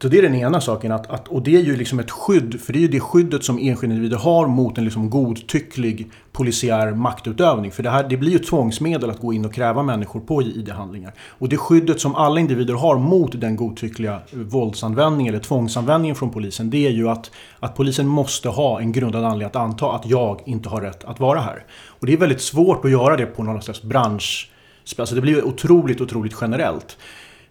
Så 0.05 0.09
det 0.09 0.17
är 0.17 0.21
den 0.21 0.35
ena 0.35 0.61
saken. 0.61 0.91
Att, 0.91 1.09
att, 1.09 1.27
och 1.27 1.41
det 1.41 1.55
är 1.55 1.61
ju 1.61 1.75
liksom 1.75 1.99
ett 1.99 2.11
skydd, 2.11 2.61
för 2.61 2.73
det 2.73 2.79
är 2.79 2.81
ju 2.81 2.87
det 2.87 2.99
skyddet 2.99 3.43
som 3.43 3.57
enskilda 3.57 3.95
individer 3.95 4.17
har 4.17 4.47
mot 4.47 4.77
en 4.77 4.83
liksom 4.83 5.09
godtycklig 5.09 6.11
polisiär 6.31 6.91
maktutövning. 6.91 7.71
För 7.71 7.83
det, 7.83 7.89
här, 7.89 8.03
det 8.09 8.17
blir 8.17 8.31
ju 8.31 8.39
tvångsmedel 8.39 9.09
att 9.09 9.19
gå 9.19 9.33
in 9.33 9.45
och 9.45 9.53
kräva 9.53 9.83
människor 9.83 10.19
på 10.19 10.41
ID-handlingar. 10.41 11.13
Och 11.29 11.49
det 11.49 11.57
skyddet 11.57 12.01
som 12.01 12.15
alla 12.15 12.39
individer 12.39 12.73
har 12.73 12.97
mot 12.97 13.41
den 13.41 13.55
godtyckliga 13.55 14.13
eh, 14.13 14.39
våldsanvändningen 14.39 15.33
eller 15.33 15.43
tvångsanvändningen 15.43 16.15
från 16.15 16.29
polisen, 16.29 16.69
det 16.69 16.87
är 16.87 16.91
ju 16.91 17.09
att, 17.09 17.31
att 17.59 17.75
polisen 17.75 18.07
måste 18.07 18.49
ha 18.49 18.79
en 18.79 18.91
grundad 18.91 19.23
anledning 19.23 19.47
att 19.47 19.55
anta 19.55 19.91
att 19.91 20.05
jag 20.05 20.41
inte 20.45 20.69
har 20.69 20.81
rätt 20.81 21.03
att 21.03 21.19
vara 21.19 21.39
här. 21.39 21.65
Och 21.87 22.05
det 22.05 22.13
är 22.13 22.17
väldigt 22.17 22.41
svårt 22.41 22.85
att 22.85 22.91
göra 22.91 23.17
det 23.17 23.25
på 23.25 23.43
någon 23.43 23.61
slags 23.61 23.81
bransch... 23.81 24.51
Alltså 24.97 25.15
det 25.15 25.21
blir 25.21 25.45
otroligt, 25.45 26.01
otroligt 26.01 26.35
generellt. 26.41 26.97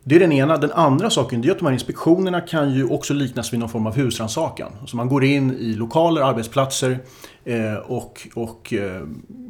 Det 0.07 0.15
är 0.15 0.21
den 0.21 0.33
ena. 0.33 0.57
Den 0.57 0.73
andra 0.73 1.11
saken 1.11 1.45
är 1.45 1.51
att 1.51 1.59
de 1.59 1.65
här 1.65 1.73
inspektionerna 1.73 2.41
kan 2.41 2.75
ju 2.75 2.89
också 2.89 3.15
liknas 3.15 3.53
vid 3.53 3.61
någon 3.61 3.69
form 3.69 3.87
av 3.87 3.97
husrannsakan. 3.97 4.73
Så 4.87 4.97
man 4.97 5.09
går 5.09 5.25
in 5.25 5.51
i 5.51 5.75
lokaler, 5.75 6.21
arbetsplatser 6.23 6.99
eh, 7.45 7.75
och, 7.75 8.29
och 8.35 8.73
eh, 8.73 9.03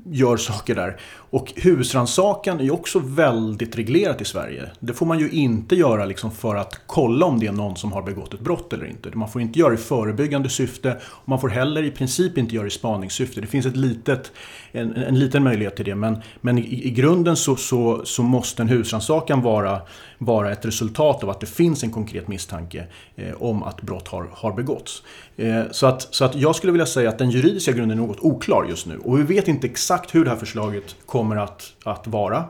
gör 0.06 0.37
saker 0.37 0.75
där. 0.75 1.00
Och 1.30 1.52
husrannsakan 1.56 2.61
är 2.61 2.73
också 2.73 2.99
väldigt 2.99 3.78
reglerat 3.78 4.20
i 4.20 4.25
Sverige. 4.25 4.70
Det 4.80 4.92
får 4.92 5.06
man 5.06 5.18
ju 5.18 5.30
inte 5.30 5.76
göra 5.76 6.04
liksom 6.04 6.30
för 6.30 6.54
att 6.54 6.80
kolla 6.87 7.26
om 7.26 7.40
det 7.40 7.46
är 7.46 7.52
någon 7.52 7.76
som 7.76 7.92
har 7.92 8.02
begått 8.02 8.34
ett 8.34 8.40
brott 8.40 8.73
eller 8.73 8.87
inte. 8.87 9.11
Man 9.14 9.28
får 9.28 9.42
inte 9.42 9.58
göra 9.58 9.70
det 9.70 9.75
i 9.75 9.78
förebyggande 9.78 10.49
syfte 10.49 10.96
och 11.04 11.28
man 11.28 11.40
får 11.40 11.49
heller 11.49 11.82
i 11.82 11.90
princip 11.90 12.38
inte 12.38 12.54
göra 12.54 12.64
det 12.64 12.68
i 12.68 12.70
spaningssyfte. 12.70 13.40
Det 13.40 13.46
finns 13.46 13.66
ett 13.66 13.76
litet, 13.76 14.32
en, 14.73 14.96
en 14.96 15.18
liten 15.18 15.42
möjlighet 15.44 15.76
till 15.76 15.84
det 15.84 15.94
men, 15.94 16.23
men 16.40 16.58
i, 16.58 16.87
i 16.87 16.90
grunden 16.90 17.37
så, 17.37 17.56
så, 17.56 18.02
så 18.04 18.23
måste 18.23 18.62
en 18.62 18.68
husrannsakan 18.68 19.42
vara, 19.42 19.80
vara 20.18 20.52
ett 20.52 20.64
resultat 20.64 21.23
av 21.23 21.30
att 21.30 21.40
det 21.40 21.47
finns 21.47 21.83
en 21.83 21.90
konkret 21.90 22.28
misstanke 22.28 22.87
eh, 23.16 23.42
om 23.42 23.62
att 23.62 23.83
brott 23.83 24.09
har, 24.09 24.28
har 24.33 24.52
begåtts. 24.52 25.02
Eh, 25.37 25.62
så, 25.71 25.87
att, 25.87 26.14
så 26.14 26.25
att 26.25 26.35
jag 26.35 26.56
skulle 26.56 26.73
vilja 26.73 26.87
säga 26.87 27.09
att 27.09 27.18
den 27.18 27.30
juridiska 27.30 27.73
grunden 27.73 27.99
är 27.99 28.02
något 28.02 28.21
oklar 28.21 28.66
just 28.68 28.87
nu 28.87 28.99
och 28.99 29.18
vi 29.18 29.23
vet 29.23 29.49
inte 29.49 29.66
exakt 29.66 30.14
hur 30.14 30.25
det 30.25 30.30
här 30.30 30.37
förslaget 30.37 30.97
kommer 31.06 31.37
att, 31.37 31.73
att 31.85 32.06
vara. 32.06 32.44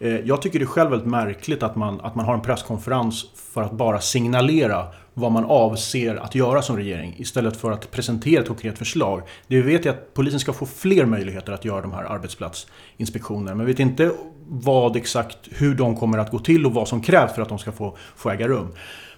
Eh, 0.00 0.20
jag 0.20 0.42
tycker 0.42 0.58
det 0.58 0.64
är 0.64 0.66
själv 0.66 0.90
väldigt 0.90 1.08
märkligt 1.08 1.62
att 1.62 1.76
man, 1.76 2.00
att 2.00 2.14
man 2.14 2.24
har 2.24 2.34
en 2.34 2.42
presskonferens 2.42 3.26
för 3.34 3.62
att 3.62 3.72
bara 3.72 4.00
signalera 4.00 4.86
vad 5.20 5.32
man 5.32 5.44
avser 5.44 6.16
att 6.16 6.34
göra 6.34 6.62
som 6.62 6.76
regering 6.76 7.14
istället 7.18 7.56
för 7.56 7.70
att 7.72 7.90
presentera 7.90 8.40
ett 8.40 8.48
konkret 8.48 8.78
förslag. 8.78 9.22
Det 9.46 9.56
vi 9.56 9.62
vet 9.62 9.86
är 9.86 9.90
att 9.90 10.14
polisen 10.14 10.40
ska 10.40 10.52
få 10.52 10.66
fler 10.66 11.04
möjligheter 11.06 11.52
att 11.52 11.64
göra 11.64 11.80
de 11.80 11.92
här 11.92 12.04
arbetsplatsinspektionerna. 12.04 13.54
Men 13.54 13.66
vi 13.66 13.72
vet 13.72 13.80
inte 13.80 14.12
vad 14.48 14.96
exakt, 14.96 15.38
hur 15.50 15.74
de 15.74 15.96
kommer 15.96 16.18
att 16.18 16.30
gå 16.30 16.38
till 16.38 16.66
och 16.66 16.74
vad 16.74 16.88
som 16.88 17.02
krävs 17.02 17.34
för 17.34 17.42
att 17.42 17.48
de 17.48 17.58
ska 17.58 17.72
få, 17.72 17.96
få 18.16 18.30
äga 18.30 18.48
rum. 18.48 18.68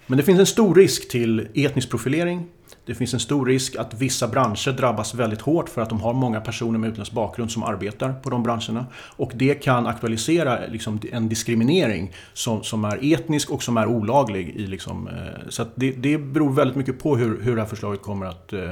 Men 0.06 0.16
det 0.16 0.22
finns 0.22 0.40
en 0.40 0.46
stor 0.46 0.74
risk 0.74 1.10
till 1.10 1.48
etnisk 1.54 1.90
profilering. 1.90 2.48
Det 2.86 2.94
finns 2.94 3.14
en 3.14 3.20
stor 3.20 3.46
risk 3.46 3.76
att 3.76 3.94
vissa 3.94 4.28
branscher 4.28 4.72
drabbas 4.72 5.14
väldigt 5.14 5.40
hårt 5.40 5.68
för 5.68 5.82
att 5.82 5.88
de 5.88 6.00
har 6.00 6.14
många 6.14 6.40
personer 6.40 6.78
med 6.78 6.90
utländsk 6.90 7.12
bakgrund 7.12 7.50
som 7.50 7.62
arbetar 7.62 8.12
på 8.12 8.30
de 8.30 8.42
branscherna. 8.42 8.86
Och 9.16 9.32
det 9.34 9.54
kan 9.54 9.86
aktualisera 9.86 10.58
liksom 10.66 11.00
en 11.12 11.28
diskriminering 11.28 12.12
som, 12.32 12.62
som 12.62 12.84
är 12.84 13.12
etnisk 13.12 13.50
och 13.50 13.62
som 13.62 13.76
är 13.76 13.86
olaglig. 13.86 14.48
I 14.48 14.66
liksom, 14.66 15.08
eh, 15.08 15.48
så 15.48 15.66
det, 15.74 15.92
det 15.92 16.18
beror 16.18 16.52
väldigt 16.52 16.76
mycket 16.76 16.98
på 16.98 17.16
hur, 17.16 17.42
hur 17.42 17.56
det 17.56 17.62
här 17.62 17.68
förslaget 17.68 18.02
kommer 18.02 18.26
att 18.26 18.52
eh, 18.52 18.70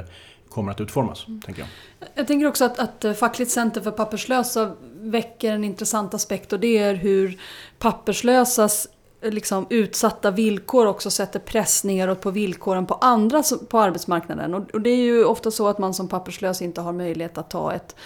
kommer 0.50 0.72
att 0.72 0.80
utformas. 0.80 1.28
Mm. 1.28 1.40
Tänker 1.40 1.62
jag. 1.62 1.68
jag 2.14 2.26
tänker 2.26 2.46
också 2.46 2.64
att, 2.64 2.78
att 2.78 3.04
eh, 3.04 3.12
Fackligt 3.12 3.50
Center 3.50 3.80
för 3.80 3.90
papperslösa 3.90 4.72
väcker 5.00 5.52
en 5.52 5.64
intressant 5.64 6.14
aspekt 6.14 6.52
och 6.52 6.60
det 6.60 6.78
är 6.78 6.94
hur 6.94 7.40
papperslösas 7.78 8.88
liksom 9.22 9.66
utsatta 9.70 10.30
villkor 10.30 10.86
också 10.86 11.10
sätter 11.10 11.40
press 11.40 11.84
neråt 11.84 12.20
på 12.20 12.30
villkoren 12.30 12.86
på 12.86 12.94
andra 12.94 13.42
på 13.68 13.78
arbetsmarknaden. 13.78 14.54
Och 14.54 14.80
det 14.80 14.90
är 14.90 14.96
ju 14.96 15.24
ofta 15.24 15.50
så 15.50 15.68
att 15.68 15.78
man 15.78 15.94
som 15.94 16.08
papperslös 16.08 16.62
inte 16.62 16.80
har 16.80 16.92
möjlighet 16.92 17.38
att 17.38 17.50
ta 17.50 17.72
ett 17.72 17.96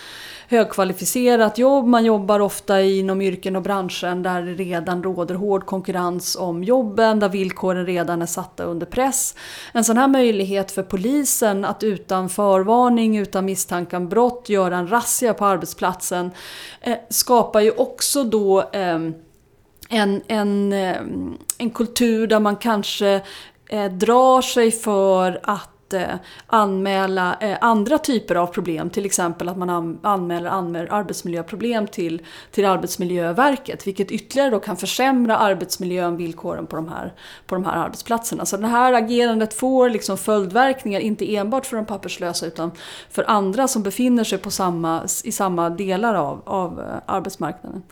högkvalificerat 0.49 1.59
jobb. 1.59 1.87
Man 1.87 2.04
jobbar 2.04 2.40
ofta 2.40 2.83
inom 2.83 3.23
yrken 3.23 3.56
och 3.56 3.62
branscher 3.62 4.23
där 4.23 4.42
det 4.42 4.52
redan 4.52 5.02
råder 5.02 5.35
hård 5.35 5.66
konkurrens 5.66 6.37
om 6.37 6.64
jobben, 6.64 7.21
där 7.21 7.28
villkoren 7.28 7.87
redan 7.87 8.23
är 8.23 8.26
satta 8.26 8.64
under 8.64 8.87
press. 8.87 9.35
En 9.73 9.85
sån 9.85 9.97
här 9.97 10.09
möjlighet 10.09 10.71
för 10.71 10.83
polisen 10.83 11.64
att 11.64 11.83
utan 11.83 12.28
förvarning, 12.28 13.16
utan 13.16 13.44
misstanke 13.44 13.97
om 13.97 14.09
brott 14.09 14.49
göra 14.49 14.76
en 14.76 14.90
razzia 14.90 15.35
på 15.35 15.44
arbetsplatsen 15.44 16.30
eh, 16.80 16.97
skapar 17.11 17.61
ju 17.61 17.71
också 17.71 18.25
då 18.25 18.61
eh, 18.73 18.99
en, 19.88 20.23
en, 20.26 20.73
eh, 20.73 20.97
en 21.59 21.71
kultur 21.71 22.26
där 22.26 22.41
man 22.41 22.57
kanske 22.57 23.21
eh, 23.69 23.93
drar 23.93 24.43
sig 24.43 24.71
för 24.71 25.41
att 25.43 25.93
eh, 25.93 26.14
anmäla 26.47 27.37
eh, 27.41 27.59
andra 27.61 27.99
typer 27.99 28.35
av 28.35 28.47
problem. 28.47 28.91
Till 28.91 29.05
exempel 29.05 29.49
att 29.49 29.59
man 29.59 29.99
anmäler, 30.03 30.50
anmäler 30.50 30.93
arbetsmiljöproblem 30.93 31.87
till, 31.87 32.23
till 32.50 32.64
Arbetsmiljöverket. 32.64 33.87
Vilket 33.87 34.11
ytterligare 34.11 34.50
då 34.50 34.61
kan 34.61 34.76
försämra 34.76 35.37
arbetsmiljön, 35.37 36.17
villkoren 36.17 36.67
på 36.67 36.76
de 36.76 36.88
här, 36.88 37.12
på 37.47 37.55
de 37.55 37.64
här 37.64 37.85
arbetsplatserna. 37.85 38.47
Så 38.47 38.57
det 38.57 38.67
här 38.67 38.93
agerandet 38.93 39.55
får 39.55 39.91
liksom 39.91 40.19
följdverkningar, 40.19 41.00
inte 41.00 41.37
enbart 41.37 41.67
för 41.67 41.76
de 41.76 41.87
papperslösa 41.87 42.47
utan 42.47 42.71
för 43.11 43.31
andra 43.31 43.69
som 43.69 43.83
befinner 43.83 44.25
sig 44.25 44.38
på 44.38 44.50
samma, 44.50 45.05
i 45.25 45.33
samma 45.33 45.71
delar 45.71 46.14
av, 46.14 46.43
av 46.45 46.81
eh, 46.81 46.87
arbetsmarknaden. 47.07 47.83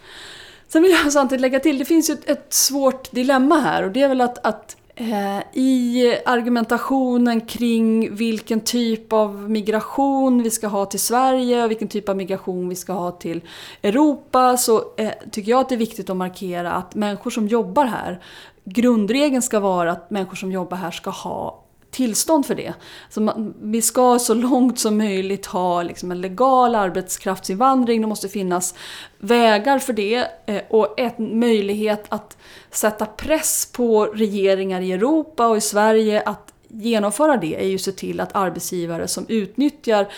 Sen 0.73 0.83
vill 0.83 0.93
jag 0.93 1.13
samtidigt 1.13 1.41
lägga 1.41 1.61
till, 1.61 1.79
det 1.79 1.85
finns 1.85 2.11
ju 2.11 2.15
ett, 2.15 2.29
ett 2.29 2.55
svårt 2.55 3.13
dilemma 3.13 3.59
här 3.61 3.83
och 3.83 3.93
det 3.93 4.03
är 4.03 4.09
väl 4.09 4.21
att, 4.21 4.47
att 4.47 4.77
eh, 4.95 5.39
i 5.53 6.17
argumentationen 6.27 7.41
kring 7.41 8.15
vilken 8.15 8.61
typ 8.61 9.13
av 9.13 9.51
migration 9.51 10.43
vi 10.43 10.51
ska 10.51 10.67
ha 10.67 10.87
till 10.87 11.01
Sverige 11.01 11.65
och 11.65 11.71
vilken 11.71 11.89
typ 11.89 12.09
av 12.09 12.17
migration 12.17 12.69
vi 12.69 12.75
ska 12.75 12.93
ha 12.93 13.11
till 13.11 13.41
Europa 13.83 14.57
så 14.57 14.85
eh, 14.97 15.11
tycker 15.31 15.51
jag 15.51 15.61
att 15.61 15.69
det 15.69 15.75
är 15.75 15.77
viktigt 15.77 16.11
att 16.11 16.17
markera 16.17 16.73
att 16.73 16.95
människor 16.95 17.31
som 17.31 17.49
jobbar 17.49 17.85
här 17.85 18.23
Grundregeln 18.65 19.43
ska 19.43 19.61
vara 19.61 19.93
att 19.93 20.11
människor 20.11 20.37
som 20.37 20.53
jobbar 20.53 20.77
här 20.77 20.91
ska 20.91 21.11
ha 21.11 21.62
tillstånd 21.93 22.47
för 22.47 22.55
det. 22.55 22.75
Så 23.09 23.21
man, 23.21 23.55
vi 23.61 23.83
ska 23.83 24.19
så 24.19 24.35
långt 24.35 24.79
som 24.79 24.99
möjligt 24.99 25.47
ha 25.47 25.83
liksom 25.83 26.11
en 26.11 26.21
legal 26.21 26.75
arbetskraftsinvandring. 26.75 28.01
Det 28.01 28.07
måste 28.07 28.29
finnas 28.29 28.75
vägar 29.19 29.79
för 29.79 29.93
det 29.93 30.27
eh, 30.47 30.63
och 30.69 31.01
en 31.01 31.39
möjlighet 31.39 32.05
att 32.09 32.37
sätta 32.71 33.07
press 33.07 33.73
på 33.73 34.05
regeringar 34.05 34.81
i 34.81 34.93
Europa 34.93 35.49
och 35.49 35.57
i 35.57 35.61
Sverige 35.61 36.21
att 36.21 36.53
genomföra 36.69 37.37
det 37.37 37.63
är 37.63 37.69
ju 37.69 37.75
att 37.75 37.81
se 37.81 37.93
till 37.93 38.21
att 38.21 38.37
arbetsgivare 38.37 39.09
som 39.09 39.27
utnyttjar 39.29 40.09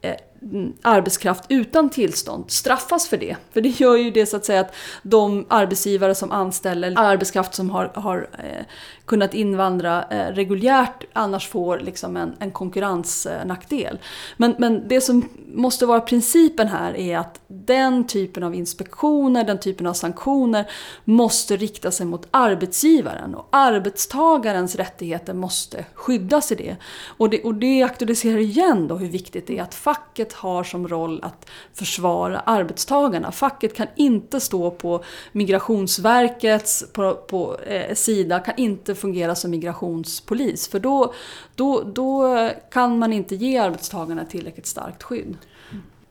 eh, 0.00 0.14
mm, 0.42 0.72
arbetskraft 0.82 1.44
utan 1.48 1.90
tillstånd 1.90 2.44
straffas 2.50 3.08
för 3.08 3.16
det. 3.16 3.36
För 3.52 3.60
det 3.60 3.80
gör 3.80 3.96
ju 3.96 4.10
det 4.10 4.26
så 4.26 4.36
att 4.36 4.44
säga 4.44 4.60
att 4.60 4.74
de 5.02 5.46
arbetsgivare 5.48 6.14
som 6.14 6.32
anställer 6.32 6.94
arbetskraft 6.96 7.54
som 7.54 7.70
har, 7.70 7.90
har 7.94 8.28
eh, 8.32 8.64
kunnat 9.06 9.34
invandra 9.34 10.04
eh, 10.10 10.32
reguljärt 10.32 11.04
annars 11.12 11.48
får 11.48 11.78
liksom 11.78 12.16
en, 12.16 12.34
en 12.38 12.50
konkurrensnackdel. 12.50 13.98
Men, 14.36 14.54
men 14.58 14.88
det 14.88 15.00
som 15.00 15.28
måste 15.54 15.86
vara 15.86 16.00
principen 16.00 16.68
här 16.68 16.96
är 16.96 17.18
att 17.18 17.40
den 17.46 18.06
typen 18.06 18.42
av 18.42 18.54
inspektioner, 18.54 19.44
den 19.44 19.60
typen 19.60 19.86
av 19.86 19.92
sanktioner 19.92 20.70
måste 21.04 21.56
rikta 21.56 21.90
sig 21.90 22.06
mot 22.06 22.28
arbetsgivaren 22.30 23.34
och 23.34 23.48
arbetstagarens 23.50 24.76
rättigheter 24.76 25.34
måste 25.34 25.84
skyddas 25.94 26.52
i 26.52 26.54
det. 26.54 26.76
Och 27.06 27.30
det, 27.30 27.42
och 27.42 27.54
det 27.54 27.82
aktualiserar 27.82 28.38
igen 28.38 28.88
då 28.88 28.96
hur 28.96 29.08
viktigt 29.08 29.46
det 29.46 29.58
är 29.58 29.62
att 29.62 29.74
facket 29.74 30.32
har 30.32 30.64
som 30.64 30.88
roll 30.88 31.20
att 31.22 31.50
försvara 31.74 32.40
arbetstagarna. 32.40 33.32
Facket 33.32 33.74
kan 33.74 33.86
inte 33.96 34.40
stå 34.40 34.70
på 34.70 35.04
Migrationsverkets 35.32 36.84
på, 36.92 37.14
på, 37.14 37.58
eh, 37.58 37.94
sida, 37.94 38.40
kan 38.40 38.54
inte 38.56 38.93
fungera 38.94 39.34
som 39.34 39.50
migrationspolis. 39.50 40.68
För 40.68 40.80
då, 40.80 41.14
då, 41.54 41.82
då 41.94 42.50
kan 42.72 42.98
man 42.98 43.12
inte 43.12 43.34
ge 43.34 43.58
arbetstagarna 43.58 44.24
tillräckligt 44.24 44.66
starkt 44.66 45.02
skydd. 45.02 45.36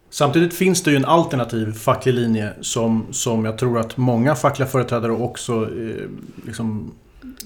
Samtidigt 0.09 0.53
finns 0.53 0.83
det 0.83 0.91
ju 0.91 0.97
en 0.97 1.05
alternativ 1.05 1.71
facklig 1.71 2.13
linje 2.13 2.53
som, 2.61 3.05
som 3.11 3.45
jag 3.45 3.57
tror 3.57 3.79
att 3.79 3.97
många 3.97 4.35
fackliga 4.35 4.67
företrädare 4.67 5.11
också 5.11 5.53
eh, 5.53 6.09
liksom 6.45 6.91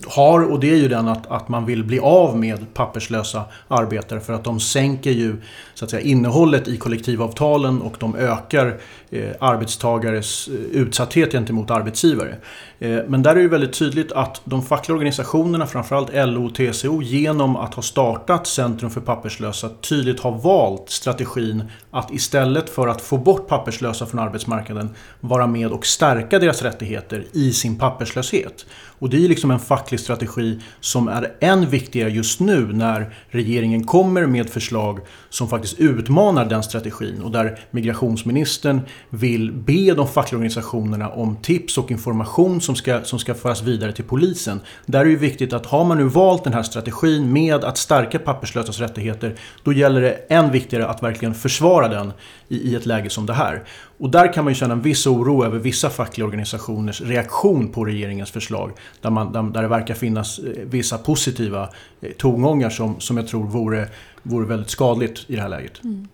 har 0.06 0.52
och 0.52 0.60
det 0.60 0.70
är 0.70 0.76
ju 0.76 0.88
den 0.88 1.08
att, 1.08 1.28
att 1.28 1.50
man 1.50 1.66
vill 1.66 1.84
bli 1.84 2.00
av 2.00 2.38
med 2.38 2.74
papperslösa 2.74 3.44
arbetare 3.68 4.20
för 4.20 4.34
att 4.34 4.44
de 4.44 4.60
sänker 4.60 5.12
ju 5.12 5.36
så 5.74 5.86
att 5.86 5.92
säga, 5.92 6.02
innehållet 6.02 6.68
i 6.68 6.78
kollektivavtalen 6.78 7.82
och 7.82 7.96
de 8.00 8.16
ökar 8.16 8.78
eh, 9.10 9.32
arbetstagares 9.40 10.48
eh, 10.48 10.54
utsatthet 10.54 11.32
gentemot 11.32 11.72
arbetsgivare. 11.72 12.36
Eh, 12.80 13.00
men 13.08 13.24
där 13.24 13.36
är 13.36 13.42
det 13.42 13.48
väldigt 13.48 13.74
tydligt 13.74 14.12
att 14.12 14.42
de 14.44 14.64
fackliga 14.64 14.96
organisationerna, 14.96 15.68
framförallt 15.68 16.10
LO 16.14 16.46
och 16.46 16.56
TCO, 16.56 17.02
genom 17.02 17.56
att 17.56 17.74
ha 17.74 17.84
startat 17.84 18.48
Centrum 18.48 18.92
för 18.92 19.02
papperslösa 19.02 19.70
tydligt 19.70 20.20
har 20.20 20.32
valt 20.32 20.90
strategin 20.90 21.64
att 21.92 22.12
istället 22.12 22.70
för 22.70 22.88
att 22.88 23.02
få 23.02 23.18
bort 23.18 23.48
papperslösa 23.48 24.06
från 24.06 24.20
arbetsmarknaden 24.20 24.90
vara 25.20 25.48
med 25.48 25.72
och 25.72 25.86
stärka 25.86 26.40
deras 26.40 26.62
rättigheter 26.62 27.26
i 27.32 27.54
sin 27.54 27.78
papperslöshet. 27.78 28.66
Och 29.00 29.10
det 29.10 29.26
är 29.26 29.30
liksom 29.30 29.52
en 29.52 29.60
facklig 29.60 30.00
strategi 30.00 30.60
som 30.80 31.08
är 31.08 31.34
än 31.40 31.70
viktigare 31.70 32.10
just 32.10 32.40
nu 32.40 32.74
när 32.74 33.14
regeringen 33.30 33.84
kommer 33.84 34.26
med 34.26 34.50
förslag 34.50 35.00
som 35.30 35.50
faktiskt 35.50 35.80
utmanar 35.80 36.46
den 36.46 36.64
strategin 36.64 37.22
och 37.22 37.32
där 37.32 37.60
migrationsministern 37.72 38.82
vill 39.10 39.52
be 39.52 39.94
de 39.94 40.08
fackliga 40.08 40.38
organisationerna 40.38 41.10
om 41.10 41.36
tips 41.36 41.78
och 41.78 41.92
information 41.92 42.62
som 42.62 42.76
ska, 42.76 43.04
som 43.04 43.20
ska 43.20 43.34
föras 43.34 43.62
vidare 43.62 43.92
till 43.92 44.04
polisen. 44.04 44.60
Där 44.86 45.00
är 45.00 45.06
det 45.06 45.16
viktigt 45.16 45.54
att 45.54 45.66
har 45.66 45.86
man 45.86 45.98
nu 45.98 46.04
valt 46.04 46.44
den 46.44 46.54
här 46.54 46.64
strategin 46.64 47.34
med 47.34 47.64
att 47.64 47.78
stärka 47.78 48.20
papperslösas 48.20 48.80
rättigheter, 48.80 49.36
då 49.64 49.74
gäller 49.74 50.02
det 50.02 50.12
än 50.30 50.52
viktigare 50.52 50.88
att 50.88 51.04
verkligen 51.04 51.34
försvara 51.34 51.88
den 51.88 52.14
i, 52.48 52.58
i 52.58 52.76
ett 52.76 52.86
läge 52.86 53.10
som 53.10 53.26
det 53.26 53.34
här. 53.34 53.64
Och 54.00 54.10
där 54.10 54.34
kan 54.34 54.44
man 54.44 54.54
ju 54.54 54.56
känna 54.56 54.74
en 54.74 54.82
viss 54.82 55.08
oro 55.08 55.46
över 55.46 55.60
vissa 55.60 55.90
fackliga 55.90 56.26
organisationers 56.26 57.02
reaktion 57.02 57.68
på 57.68 57.86
regeringens 57.86 58.32
förslag. 58.32 58.72
Där, 59.02 59.10
man, 59.10 59.32
där, 59.32 59.44
där 59.44 59.62
det 59.62 59.68
verkar 59.68 59.94
finnas 59.94 60.40
eh, 60.40 60.46
vissa 60.66 60.98
positiva 60.98 61.70
eh, 62.02 62.12
tongångar 62.12 62.70
som, 62.70 63.00
som 63.00 63.18
jag 63.18 63.28
tror 63.28 63.44
vore, 63.44 63.90
vore 64.24 64.48
väldigt 64.48 64.70
skadligt 64.70 65.26
i 65.28 65.36
det 65.36 65.42
här 65.42 65.50
läget. 65.50 65.84
Mm. 65.84 66.08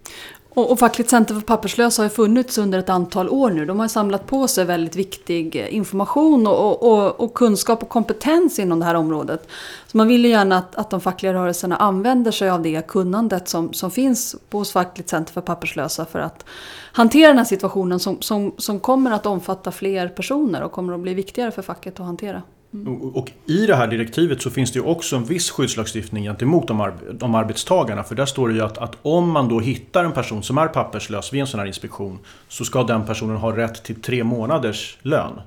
Och, 0.56 0.72
och 0.72 0.80
Fackligt 0.80 1.10
Center 1.10 1.34
för 1.34 1.42
papperslösa 1.42 2.02
har 2.02 2.06
ju 2.06 2.16
funnits 2.16 2.58
under 2.58 2.80
ett 2.80 2.90
antal 2.90 3.30
år 3.30 3.50
nu. 3.50 3.66
De 3.66 3.80
har 3.80 3.88
samlat 3.88 4.28
på 4.28 4.48
sig 4.48 4.66
väldigt 4.66 4.96
viktig 4.96 5.56
eh, 5.56 5.76
information 5.76 6.48
och, 6.48 6.84
och, 6.84 7.20
och, 7.20 7.34
kunskap 7.34 7.84
och 7.84 7.90
kompetens 7.90 8.60
inom 8.60 8.80
det 8.80 8.86
här 8.86 8.96
området. 8.96 9.48
Så 9.88 9.98
man 9.98 10.08
vill 10.08 10.26
ju 10.26 10.32
gärna 10.32 10.58
att, 10.58 10.76
att 10.76 10.90
de 10.90 11.02
fackliga 11.02 11.34
rörelserna 11.34 11.76
använder 11.76 12.32
sig 12.32 12.50
av 12.50 12.62
det 12.62 12.88
kunnandet 12.88 13.48
som, 13.48 13.74
som 13.74 13.92
finns 13.92 14.36
hos 14.52 14.72
Fackligt 14.72 15.10
Center 15.10 15.34
för 15.34 15.42
papperslösa 15.42 16.06
för 16.06 16.20
att 16.20 16.46
hantera 16.92 17.28
den 17.28 17.38
här 17.38 17.46
situationen 17.46 18.00
som, 18.00 18.22
som, 18.22 18.54
som 18.58 18.80
kommer 18.80 19.12
att 19.12 19.26
omfatta 19.26 19.72
fler 19.72 20.08
personer 20.08 20.64
och 20.64 20.72
kommer 20.72 20.94
att 20.94 21.00
bli 21.00 21.14
viktigare 21.14 21.52
för 21.52 21.62
facket 21.62 22.00
att 22.00 22.06
hantera. 22.06 22.42
Mm. 22.74 23.02
Och 23.02 23.32
i 23.46 23.66
det 23.66 23.76
här 23.76 23.88
direktivet 23.88 24.42
så 24.42 24.50
finns 24.50 24.72
det 24.72 24.80
ju 24.80 24.86
också 24.86 25.16
en 25.16 25.24
viss 25.24 25.52
skyddslagstiftning 25.52 26.24
gentemot 26.24 26.68
de, 26.68 26.82
ar 26.82 26.94
de 27.14 27.36
arbetstagarna. 27.36 28.04
För 28.04 28.16
där 28.16 28.26
står 28.26 28.50
det 28.50 28.54
ju 28.54 28.62
att, 28.62 28.78
att, 28.78 28.98
om 29.02 29.32
man 29.32 29.50
då 29.50 29.60
hittar 29.60 30.04
en 30.04 30.12
person 30.12 30.44
som 30.44 30.58
är 30.58 30.68
papperslös 30.68 31.34
vid 31.34 31.42
en 31.42 31.48
sån 31.48 31.60
här 31.60 31.68
inspektion 31.68 32.20
så 32.48 32.66
ska 32.66 32.84
den 32.84 33.06
personen 33.06 33.38
ha 33.38 33.58
rätt 33.58 33.84
till 33.84 34.02
tre 34.02 34.24
månaders 34.24 34.98
lön. 35.02 35.42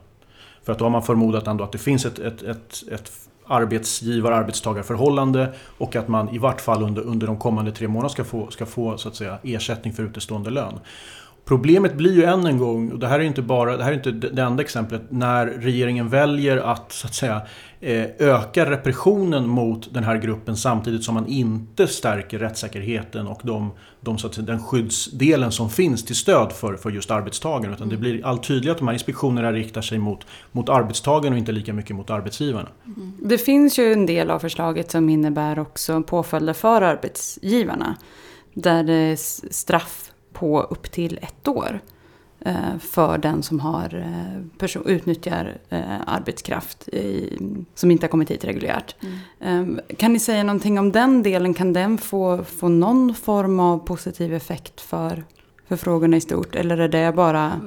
För 0.65 0.73
att 0.73 0.79
då 0.79 0.85
har 0.85 0.91
man 0.91 1.03
förmodat 1.03 1.47
ändå 1.47 1.65
att 1.65 1.73
det 1.73 1.79
finns 1.79 2.07
ett, 2.07 2.19
ett, 2.19 2.43
ett, 2.43 2.83
ett 2.93 3.13
arbetsgivar-arbetstagarförhållande 3.47 5.53
och 5.79 5.97
att 5.97 6.09
man 6.09 6.35
i 6.35 6.39
vart 6.39 6.61
fall 6.61 6.83
under, 6.83 7.03
under 7.03 7.27
de 7.27 7.39
kommande 7.39 7.73
tre 7.73 7.89
månaderna 7.89 8.09
ska 8.09 8.25
få, 8.25 8.51
ska 8.51 8.67
få 8.67 8.99
så 8.99 9.09
att 9.09 9.17
säga, 9.17 9.39
ersättning 9.43 9.93
för 9.93 10.03
utestående 10.03 10.51
lön. 10.51 10.79
Problemet 11.49 11.95
blir 11.95 12.13
ju 12.13 12.25
än 12.25 12.47
en 12.47 12.59
gång, 12.59 12.93
och 12.93 12.99
det 12.99 13.07
här 13.07 13.21
är 13.21 13.25
inte 13.25 13.43
bara 13.43 13.77
det 13.77 13.85
här 13.85 13.93
är 13.93 13.97
inte 13.97 14.11
det 14.11 14.43
enda 14.43 14.63
exemplet, 14.63 15.03
när 15.09 15.47
regeringen 15.47 16.09
väljer 16.09 16.57
att 16.57 16.93
så 16.93 17.07
att 17.07 17.15
säga 17.15 17.43
eh, 17.81 18.05
öka 18.19 18.71
repressionen 18.71 19.49
mot 19.49 19.95
den 19.95 20.05
här 20.05 20.17
gruppen 20.17 20.57
samtidigt 20.57 21.05
som 21.05 21.15
man 21.15 21.27
inte 21.27 21.87
stärker 21.87 22.39
rättssäkerheten 22.39 23.27
och 23.27 23.41
de, 23.45 23.73
de, 24.01 24.19
så 24.19 24.27
att 24.27 24.35
säga, 24.35 24.47
den 24.47 24.63
skyddsdelen 24.63 25.53
som 25.53 25.71
finns 25.71 26.05
till 26.05 26.17
stöd 26.17 26.53
för, 26.53 26.77
för 26.77 26.91
just 26.91 27.11
arbetstagaren. 27.11 27.75
Utan 27.75 27.89
det 27.89 27.97
blir 27.97 28.27
allt 28.27 28.43
tydligare 28.43 28.73
att 28.73 28.79
de 28.79 28.89
här 28.89 28.95
inspektionerna 28.95 29.53
riktar 29.53 29.83
sig 29.83 29.99
mot, 29.99 30.27
mot 30.53 30.69
arbetstagaren 30.69 31.33
och 31.33 31.39
inte 31.39 31.53
lika 31.53 31.73
mycket 31.73 31.97
mot 31.97 32.11
arbetsgivarna. 32.11 32.69
Mm. 32.87 33.13
Det 33.23 33.39
finns 33.39 33.79
ju 33.79 33.93
en 33.93 34.07
del 34.07 34.31
av 34.31 34.39
förslaget 34.39 34.91
som 34.91 35.09
innebär 35.09 35.59
också 35.59 36.03
påföljder 36.03 36.53
för 36.53 36.83
arbetsgivarna. 36.83 37.97
Där 38.55 38.83
det 38.83 39.17
straff 39.51 40.11
på 40.39 40.63
upp 40.63 40.91
till 40.91 41.19
ett 41.23 41.49
år 41.49 41.81
eh, 42.41 42.79
för 42.81 43.19
den 43.19 43.43
som 43.43 43.61
har 43.61 43.95
eh, 43.95 44.59
person, 44.59 44.87
utnyttjar 44.87 45.59
eh, 45.69 46.01
arbetskraft 46.07 46.89
i, 46.89 47.39
som 47.75 47.91
inte 47.91 48.07
har 48.07 48.09
kommit 48.09 48.31
hit 48.31 48.45
reguljärt. 48.45 48.97
Mm. 49.41 49.81
Kan 49.99 50.13
ni 50.13 50.19
säga 50.19 50.43
någonting 50.43 50.79
om 50.79 50.93
den 50.93 51.23
delen? 51.23 51.55
Kan 51.55 51.73
den 51.73 51.99
få, 51.99 52.45
få 52.45 52.69
någon 52.69 53.15
form 53.15 53.61
av 53.61 53.79
positiv 53.79 54.35
effekt 54.35 54.81
för, 54.81 55.25
för 55.69 55.77
frågorna 55.77 56.17
i 56.17 56.21
stort? 56.21 56.55
Eller 56.55 56.79
är 56.79 56.89
det 56.89 57.13
bara... 57.13 57.61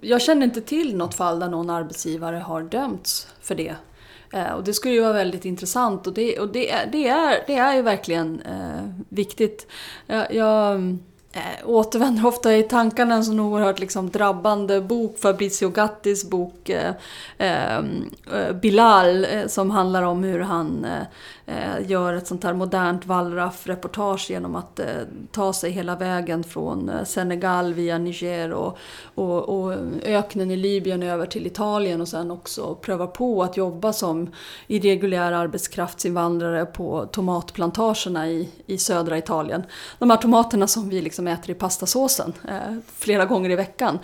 Jag 0.00 0.22
känner 0.22 0.46
inte 0.46 0.60
till 0.60 0.96
något 0.96 1.14
fall 1.14 1.40
där 1.40 1.48
någon 1.48 1.70
arbetsgivare 1.70 2.36
har 2.36 2.62
dömts 2.62 3.28
för 3.40 3.54
det. 3.54 3.74
Och 4.56 4.64
det 4.64 4.72
skulle 4.72 4.94
ju 4.94 5.00
vara 5.00 5.12
väldigt 5.12 5.44
intressant 5.44 6.06
och 6.06 6.12
det, 6.12 6.38
och 6.38 6.48
det, 6.48 6.70
är, 6.70 6.86
det, 6.92 7.08
är, 7.08 7.44
det 7.46 7.54
är 7.54 7.74
ju 7.74 7.82
verkligen 7.82 8.42
viktigt. 9.08 9.66
Jag 10.30 10.98
eh, 11.32 11.66
återvänder 11.68 12.26
ofta 12.26 12.56
i 12.56 12.62
tankarna 12.62 13.14
en 13.14 13.24
sån 13.24 13.40
oerhört 13.40 13.78
liksom, 13.78 14.10
drabbande 14.10 14.80
bok, 14.80 15.18
Fabrizio 15.18 15.68
Gattis 15.68 16.30
bok 16.30 16.68
eh, 16.68 16.94
eh, 17.38 17.78
eh, 18.32 18.52
Bilal, 18.62 19.24
eh, 19.24 19.46
som 19.46 19.70
handlar 19.70 20.02
om 20.02 20.24
hur 20.24 20.40
han 20.40 20.84
eh, 20.84 21.06
Eh, 21.50 21.90
gör 21.90 22.14
ett 22.14 22.26
sånt 22.26 22.44
här 22.44 22.54
modernt 22.54 23.06
wallraff-reportage 23.06 24.30
genom 24.30 24.56
att 24.56 24.78
eh, 24.78 24.86
ta 25.32 25.52
sig 25.52 25.70
hela 25.70 25.96
vägen 25.96 26.44
från 26.44 26.88
eh, 26.88 27.04
Senegal 27.04 27.74
via 27.74 27.98
Niger 27.98 28.52
och, 28.52 28.78
och, 29.14 29.48
och, 29.48 29.74
öknen 30.04 30.50
i 30.50 30.56
Libyen 30.56 31.02
över 31.02 31.26
till 31.26 31.46
Italien 31.46 32.00
och 32.00 32.08
sen 32.08 32.30
också 32.30 32.74
pröva 32.74 33.06
på 33.06 33.42
att 33.42 33.56
jobba 33.56 33.92
som 33.92 34.30
irreguljär 34.66 35.32
arbetskraftsinvandrare 35.32 36.66
på 36.66 37.06
tomatplantagerna 37.06 38.28
i, 38.28 38.48
i 38.66 38.78
södra 38.78 39.18
Italien. 39.18 39.62
De 39.98 40.10
här 40.10 40.16
tomaterna 40.16 40.66
som 40.66 40.88
vi 40.88 41.00
liksom 41.00 41.26
äter 41.26 41.50
i 41.50 41.54
pastasåsen 41.54 42.32
eh, 42.48 42.76
flera 42.96 43.24
gånger 43.24 43.50
i 43.50 43.56
veckan. 43.56 43.98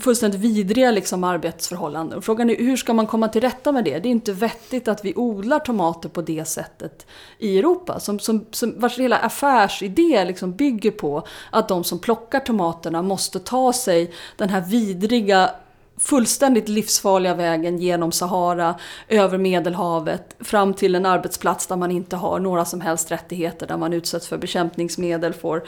Fullständigt 0.00 0.40
vidriga 0.40 0.90
liksom 0.90 1.24
arbetsförhållanden. 1.24 2.22
Frågan 2.22 2.50
är 2.50 2.56
hur 2.56 2.76
ska 2.76 2.92
man 2.92 3.06
komma 3.06 3.28
till 3.28 3.40
rätta 3.40 3.72
med 3.72 3.84
det? 3.84 3.98
Det 3.98 4.08
är 4.08 4.10
inte 4.10 4.32
vettigt 4.32 4.88
att 4.88 5.04
vi 5.04 5.14
odlar 5.16 5.58
tomater 5.58 6.08
på 6.08 6.25
det 6.26 6.48
sättet 6.48 7.06
i 7.38 7.58
Europa. 7.58 8.00
Som, 8.00 8.18
som, 8.18 8.46
som, 8.50 8.80
vars 8.80 8.98
hela 8.98 9.18
affärsidé 9.18 10.24
liksom 10.24 10.52
bygger 10.52 10.90
på 10.90 11.26
att 11.50 11.68
de 11.68 11.84
som 11.84 11.98
plockar 11.98 12.40
tomaterna 12.40 13.02
måste 13.02 13.38
ta 13.38 13.72
sig 13.72 14.12
den 14.36 14.48
här 14.48 14.60
vidriga 14.60 15.50
fullständigt 15.98 16.68
livsfarliga 16.68 17.34
vägen 17.34 17.78
genom 17.78 18.12
Sahara, 18.12 18.74
över 19.08 19.38
Medelhavet, 19.38 20.36
fram 20.40 20.74
till 20.74 20.94
en 20.94 21.06
arbetsplats 21.06 21.66
där 21.66 21.76
man 21.76 21.90
inte 21.90 22.16
har 22.16 22.38
några 22.38 22.64
som 22.64 22.80
helst 22.80 23.10
rättigheter, 23.10 23.66
där 23.66 23.76
man 23.76 23.92
utsätts 23.92 24.28
för 24.28 24.38
bekämpningsmedel, 24.38 25.32
får, 25.32 25.64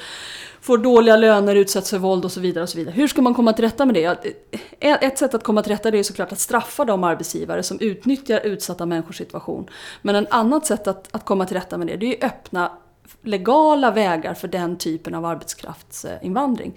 får 0.61 0.79
dåliga 0.79 1.17
löner, 1.17 1.57
utsätts 1.57 1.91
för 1.91 1.99
våld 1.99 2.25
och 2.25 2.33
så 2.33 2.41
vidare. 2.41 2.63
och 2.63 2.69
så 2.69 2.79
vidare. 2.79 2.95
Hur 2.95 3.09
ska 3.09 3.23
man 3.23 3.35
komma 3.35 3.53
till 3.53 3.65
rätta 3.65 3.87
med 3.87 3.95
det? 3.95 4.05
Eh, 4.81 4.97
ett 5.01 5.19
sätt 5.19 5.35
att 5.35 5.45
komma 5.45 5.63
till 5.63 5.73
rätta 5.73 5.87
med 5.87 5.93
det 5.93 5.99
är 5.99 6.03
såklart 6.03 6.33
att 6.33 6.39
straffa 6.39 6.85
de 6.85 7.05
arbetsgivare 7.05 7.63
som 7.63 7.81
utnyttjar 7.81 8.41
utsatta 8.41 8.87
människors 8.87 9.17
situation. 9.17 9.69
Men 10.03 10.17
ett 10.17 10.33
annat 10.33 10.67
sätt 10.67 10.89
att, 10.89 11.09
att 11.11 11.25
komma 11.25 11.47
till 11.47 11.57
rätta 11.57 11.79
med 11.79 11.87
det, 11.87 11.97
det 11.97 12.07
är 12.07 12.27
att 12.27 12.33
öppna 12.33 12.71
legala 13.23 13.91
vägar 13.91 14.35
för 14.35 14.49
den 14.49 14.79
typen 14.79 15.15
av 15.15 15.25
arbetskraftsinvandring 15.25 16.75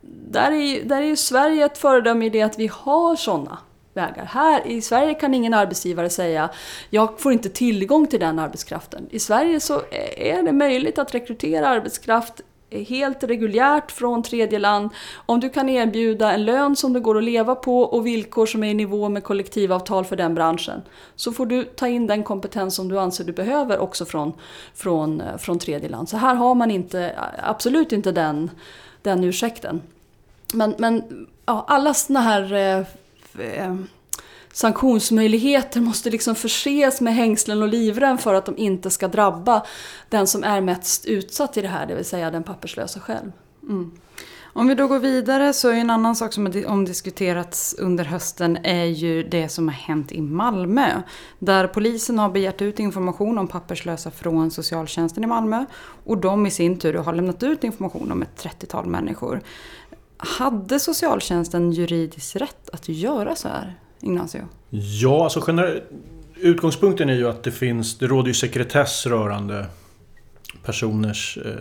där 0.00 0.52
är, 0.52 0.84
där 0.84 1.02
är 1.02 1.06
ju 1.06 1.16
Sverige 1.16 1.64
ett 1.64 1.78
föredöme 1.78 2.26
i 2.26 2.30
det 2.30 2.42
att 2.42 2.58
vi 2.58 2.66
har 2.66 3.16
sådana 3.16 3.58
vägar. 3.94 4.24
Här 4.24 4.66
i 4.66 4.80
Sverige 4.80 5.14
kan 5.14 5.34
ingen 5.34 5.54
arbetsgivare 5.54 6.10
säga 6.10 6.50
jag 6.90 7.20
får 7.20 7.32
inte 7.32 7.48
tillgång 7.48 8.06
till 8.06 8.20
den 8.20 8.38
arbetskraften. 8.38 9.06
I 9.10 9.18
Sverige 9.18 9.60
så 9.60 9.82
är 10.16 10.42
det 10.42 10.52
möjligt 10.52 10.98
att 10.98 11.14
rekrytera 11.14 11.68
arbetskraft 11.68 12.42
helt 12.70 13.24
reguljärt 13.24 13.90
från 13.90 14.22
tredje 14.22 14.58
land 14.58 14.90
om 15.26 15.40
du 15.40 15.50
kan 15.50 15.68
erbjuda 15.68 16.32
en 16.32 16.44
lön 16.44 16.76
som 16.76 16.92
det 16.92 17.00
går 17.00 17.18
att 17.18 17.24
leva 17.24 17.54
på 17.54 17.80
och 17.82 18.06
villkor 18.06 18.46
som 18.46 18.64
är 18.64 18.70
i 18.70 18.74
nivå 18.74 19.08
med 19.08 19.24
kollektivavtal 19.24 20.04
för 20.04 20.16
den 20.16 20.34
branschen. 20.34 20.82
Så 21.16 21.32
får 21.32 21.46
du 21.46 21.64
ta 21.64 21.88
in 21.88 22.06
den 22.06 22.22
kompetens 22.22 22.74
som 22.74 22.88
du 22.88 22.98
anser 22.98 23.24
du 23.24 23.32
behöver 23.32 23.78
också 23.78 24.04
från, 24.04 24.32
från, 24.74 25.20
eh, 25.20 25.36
från 25.36 25.58
tredje 25.58 25.88
land. 25.88 26.08
Så 26.08 26.16
här 26.16 26.34
har 26.34 26.54
man 26.54 26.70
inte, 26.70 27.14
absolut 27.42 27.92
inte 27.92 28.12
den, 28.12 28.50
den 29.02 29.24
ursäkten. 29.24 29.82
Men, 30.54 30.74
men 30.78 31.26
ja, 31.46 31.64
alla 31.68 31.94
sådana 31.94 32.20
här 32.20 32.52
eh, 32.52 32.86
eh, 33.46 33.76
sanktionsmöjligheter 34.52 35.80
måste 35.80 36.10
liksom 36.10 36.34
förses 36.34 37.00
med 37.00 37.14
hängslen 37.14 37.62
och 37.62 37.68
livrem 37.68 38.18
för 38.18 38.34
att 38.34 38.46
de 38.46 38.56
inte 38.56 38.90
ska 38.90 39.08
drabba 39.08 39.66
den 40.08 40.26
som 40.26 40.44
är 40.44 40.60
mest 40.60 41.06
utsatt 41.06 41.56
i 41.56 41.62
det 41.62 41.68
här, 41.68 41.86
det 41.86 41.94
vill 41.94 42.04
säga 42.04 42.30
den 42.30 42.42
papperslösa 42.42 43.00
själv. 43.00 43.32
Mm. 43.62 43.90
Om 44.52 44.66
vi 44.68 44.74
då 44.74 44.86
går 44.86 44.98
vidare 44.98 45.52
så 45.52 45.68
är 45.68 45.74
en 45.74 45.90
annan 45.90 46.16
sak 46.16 46.32
som 46.32 46.46
har 46.46 46.66
omdiskuterats 46.66 47.74
under 47.78 48.04
hösten 48.04 48.58
är 48.64 48.84
ju 48.84 49.22
det 49.22 49.48
som 49.48 49.68
har 49.68 49.74
hänt 49.74 50.12
i 50.12 50.20
Malmö. 50.20 51.02
Där 51.38 51.66
polisen 51.66 52.18
har 52.18 52.30
begärt 52.30 52.62
ut 52.62 52.78
information 52.78 53.38
om 53.38 53.48
papperslösa 53.48 54.10
från 54.10 54.50
socialtjänsten 54.50 55.24
i 55.24 55.26
Malmö. 55.26 55.64
Och 56.04 56.18
de 56.18 56.46
i 56.46 56.50
sin 56.50 56.78
tur 56.78 56.94
har 56.94 57.12
lämnat 57.12 57.42
ut 57.42 57.64
information 57.64 58.12
om 58.12 58.22
ett 58.22 58.44
30-tal 58.44 58.86
människor. 58.86 59.40
Hade 60.16 60.80
socialtjänsten 60.80 61.72
juridiskt 61.72 62.36
rätt 62.36 62.70
att 62.72 62.88
göra 62.88 63.36
så 63.36 63.48
här, 63.48 63.78
Ignacio? 64.00 64.40
Ja, 64.70 65.24
alltså 65.24 65.44
generellt, 65.46 65.82
utgångspunkten 66.36 67.08
är 67.08 67.14
ju 67.14 67.28
att 67.28 67.42
det 67.42 67.52
finns, 67.52 67.98
det 67.98 68.06
råder 68.06 68.28
ju 68.28 68.34
sekretess 68.34 69.06
rörande 69.06 69.66
personers 70.64 71.38
eh, 71.44 71.52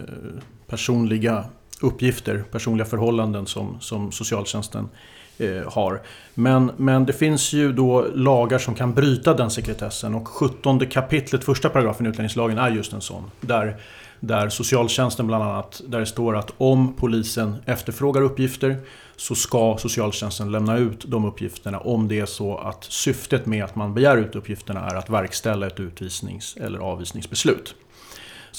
personliga 0.68 1.46
uppgifter, 1.80 2.44
personliga 2.52 2.86
förhållanden 2.86 3.46
som, 3.46 3.78
som 3.80 4.12
socialtjänsten 4.12 4.90
eh, 5.38 5.74
har. 5.74 6.02
Men, 6.34 6.72
men 6.78 7.06
det 7.06 7.14
finns 7.14 7.54
ju 7.54 7.74
då 7.74 8.06
lagar 8.14 8.60
som 8.60 8.76
kan 8.76 8.94
bryta 8.94 9.34
den 9.34 9.50
sekretessen 9.50 10.16
och 10.16 10.28
17 10.28 10.80
kapitlet, 10.80 11.44
första 11.44 11.70
paragrafen 11.70 12.06
i 12.06 12.10
utlänningslagen 12.10 12.58
är 12.58 12.70
just 12.70 12.94
en 12.94 13.02
sån. 13.02 13.24
Där 13.42 13.78
där 14.20 14.50
socialtjänsten 14.50 15.28
bland 15.28 15.44
annat, 15.44 15.82
där 15.88 16.00
det 16.00 16.06
står 16.06 16.38
att 16.38 16.54
om 16.58 16.94
polisen 16.94 17.56
efterfrågar 17.66 18.22
uppgifter 18.22 18.78
så 19.16 19.36
ska 19.36 19.78
socialtjänsten 19.78 20.52
lämna 20.52 20.78
ut 20.78 21.06
de 21.08 21.26
uppgifterna 21.26 21.80
om 21.80 22.08
det 22.08 22.20
är 22.20 22.26
så 22.26 22.58
att 22.58 22.84
syftet 22.84 23.46
med 23.46 23.64
att 23.64 23.76
man 23.76 23.94
begär 23.94 24.18
ut 24.18 24.36
uppgifterna 24.36 24.90
är 24.90 24.96
att 24.96 25.10
verkställa 25.10 25.68
ett 25.68 25.80
utvisnings 25.80 26.58
eller 26.58 26.80
avvisningsbeslut. 26.80 27.76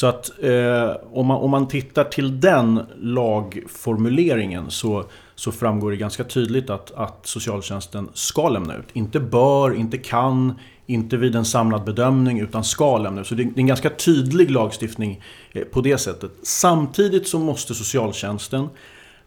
Så 0.00 0.06
att 0.06 0.30
eh, 0.42 0.96
om, 1.12 1.26
man, 1.26 1.36
om 1.36 1.50
man 1.50 1.68
tittar 1.68 2.04
till 2.04 2.40
den 2.40 2.80
lagformuleringen 3.00 4.70
så, 4.70 5.04
så 5.34 5.52
framgår 5.52 5.90
det 5.90 5.96
ganska 5.96 6.24
tydligt 6.24 6.70
att, 6.70 6.92
att 6.94 7.18
socialtjänsten 7.22 8.08
ska 8.14 8.48
lämna 8.48 8.76
ut. 8.76 8.86
Inte 8.92 9.20
bör, 9.20 9.74
inte 9.74 9.98
kan, 9.98 10.54
inte 10.86 11.16
vid 11.16 11.36
en 11.36 11.44
samlad 11.44 11.84
bedömning 11.84 12.40
utan 12.40 12.64
ska 12.64 12.98
lämna 12.98 13.20
ut. 13.20 13.26
Så 13.26 13.34
det 13.34 13.42
är 13.42 13.52
en 13.56 13.66
ganska 13.66 13.90
tydlig 13.90 14.50
lagstiftning 14.50 15.22
eh, 15.52 15.64
på 15.64 15.80
det 15.80 15.98
sättet. 15.98 16.30
Samtidigt 16.42 17.28
så 17.28 17.38
måste 17.38 17.74
socialtjänsten 17.74 18.68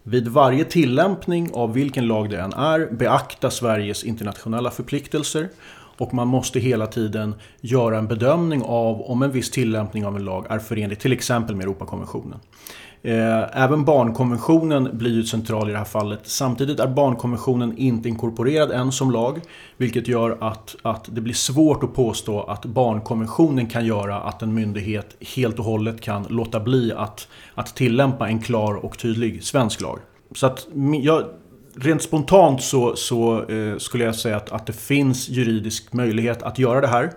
vid 0.03 0.27
varje 0.27 0.65
tillämpning 0.65 1.49
av 1.53 1.73
vilken 1.73 2.07
lag 2.07 2.29
det 2.29 2.39
än 2.39 2.53
är 2.53 2.93
beakta 2.93 3.51
Sveriges 3.51 4.03
internationella 4.03 4.71
förpliktelser 4.71 5.49
och 5.97 6.13
man 6.13 6.27
måste 6.27 6.59
hela 6.59 6.87
tiden 6.87 7.35
göra 7.61 7.97
en 7.97 8.07
bedömning 8.07 8.63
av 8.65 9.01
om 9.01 9.21
en 9.21 9.31
viss 9.31 9.51
tillämpning 9.51 10.05
av 10.05 10.15
en 10.15 10.25
lag 10.25 10.45
är 10.49 10.59
förenlig 10.59 10.99
till 10.99 11.13
exempel 11.13 11.55
med 11.55 11.63
Europakonventionen. 11.63 12.39
Eh, 13.05 13.63
även 13.63 13.85
barnkonventionen 13.85 14.97
blir 14.97 15.11
ju 15.11 15.23
central 15.23 15.69
i 15.69 15.71
det 15.71 15.77
här 15.77 15.85
fallet. 15.85 16.19
Samtidigt 16.23 16.79
är 16.79 16.87
barnkonventionen 16.87 17.77
inte 17.77 18.09
inkorporerad 18.09 18.71
än 18.71 18.91
som 18.91 19.11
lag. 19.11 19.41
Vilket 19.77 20.07
gör 20.07 20.37
att, 20.41 20.75
att 20.81 21.09
det 21.11 21.21
blir 21.21 21.33
svårt 21.33 21.83
att 21.83 21.93
påstå 21.95 22.43
att 22.43 22.65
barnkonventionen 22.65 23.67
kan 23.67 23.85
göra 23.85 24.19
att 24.19 24.41
en 24.41 24.53
myndighet 24.53 25.15
helt 25.35 25.59
och 25.59 25.65
hållet 25.65 26.01
kan 26.01 26.25
låta 26.29 26.59
bli 26.59 26.93
att, 26.97 27.27
att 27.55 27.75
tillämpa 27.75 28.27
en 28.27 28.41
klar 28.41 28.73
och 28.73 28.97
tydlig 28.97 29.43
svensk 29.43 29.81
lag. 29.81 29.99
Så 30.35 30.45
att 30.45 30.67
jag, 31.03 31.23
rent 31.75 32.01
spontant 32.01 32.63
så, 32.63 32.95
så 32.95 33.49
eh, 33.49 33.77
skulle 33.77 34.03
jag 34.03 34.15
säga 34.15 34.37
att, 34.37 34.51
att 34.51 34.65
det 34.65 34.73
finns 34.73 35.29
juridisk 35.29 35.93
möjlighet 35.93 36.43
att 36.43 36.59
göra 36.59 36.81
det 36.81 36.87
här. 36.87 37.13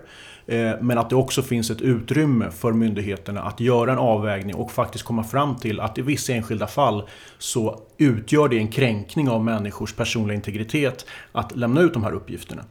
Eh, 0.47 0.71
men 0.81 0.97
att 0.97 1.09
det 1.09 1.15
också 1.15 1.41
finns 1.41 1.69
ett 1.71 1.81
utrymme 1.81 2.51
för 2.51 2.73
myndigheterna 2.73 3.41
att 3.41 3.59
göra 3.59 3.91
en 3.91 3.97
avvägning 3.97 4.55
och 4.55 4.71
faktiskt 4.71 5.03
komma 5.03 5.23
fram 5.23 5.55
till 5.55 5.79
att 5.79 5.97
i 5.97 6.01
vissa 6.01 6.33
enskilda 6.33 6.67
fall 6.67 7.03
så 7.37 7.81
utgör 7.97 8.49
det 8.49 8.57
en 8.57 8.67
kränkning 8.67 9.29
av 9.29 9.43
människors 9.43 9.93
personliga 9.93 10.35
integritet 10.35 11.05
att 11.31 11.55
lämna 11.55 11.81
ut 11.81 11.93
de 11.93 12.03
här 12.03 12.11
uppgifterna. 12.11 12.63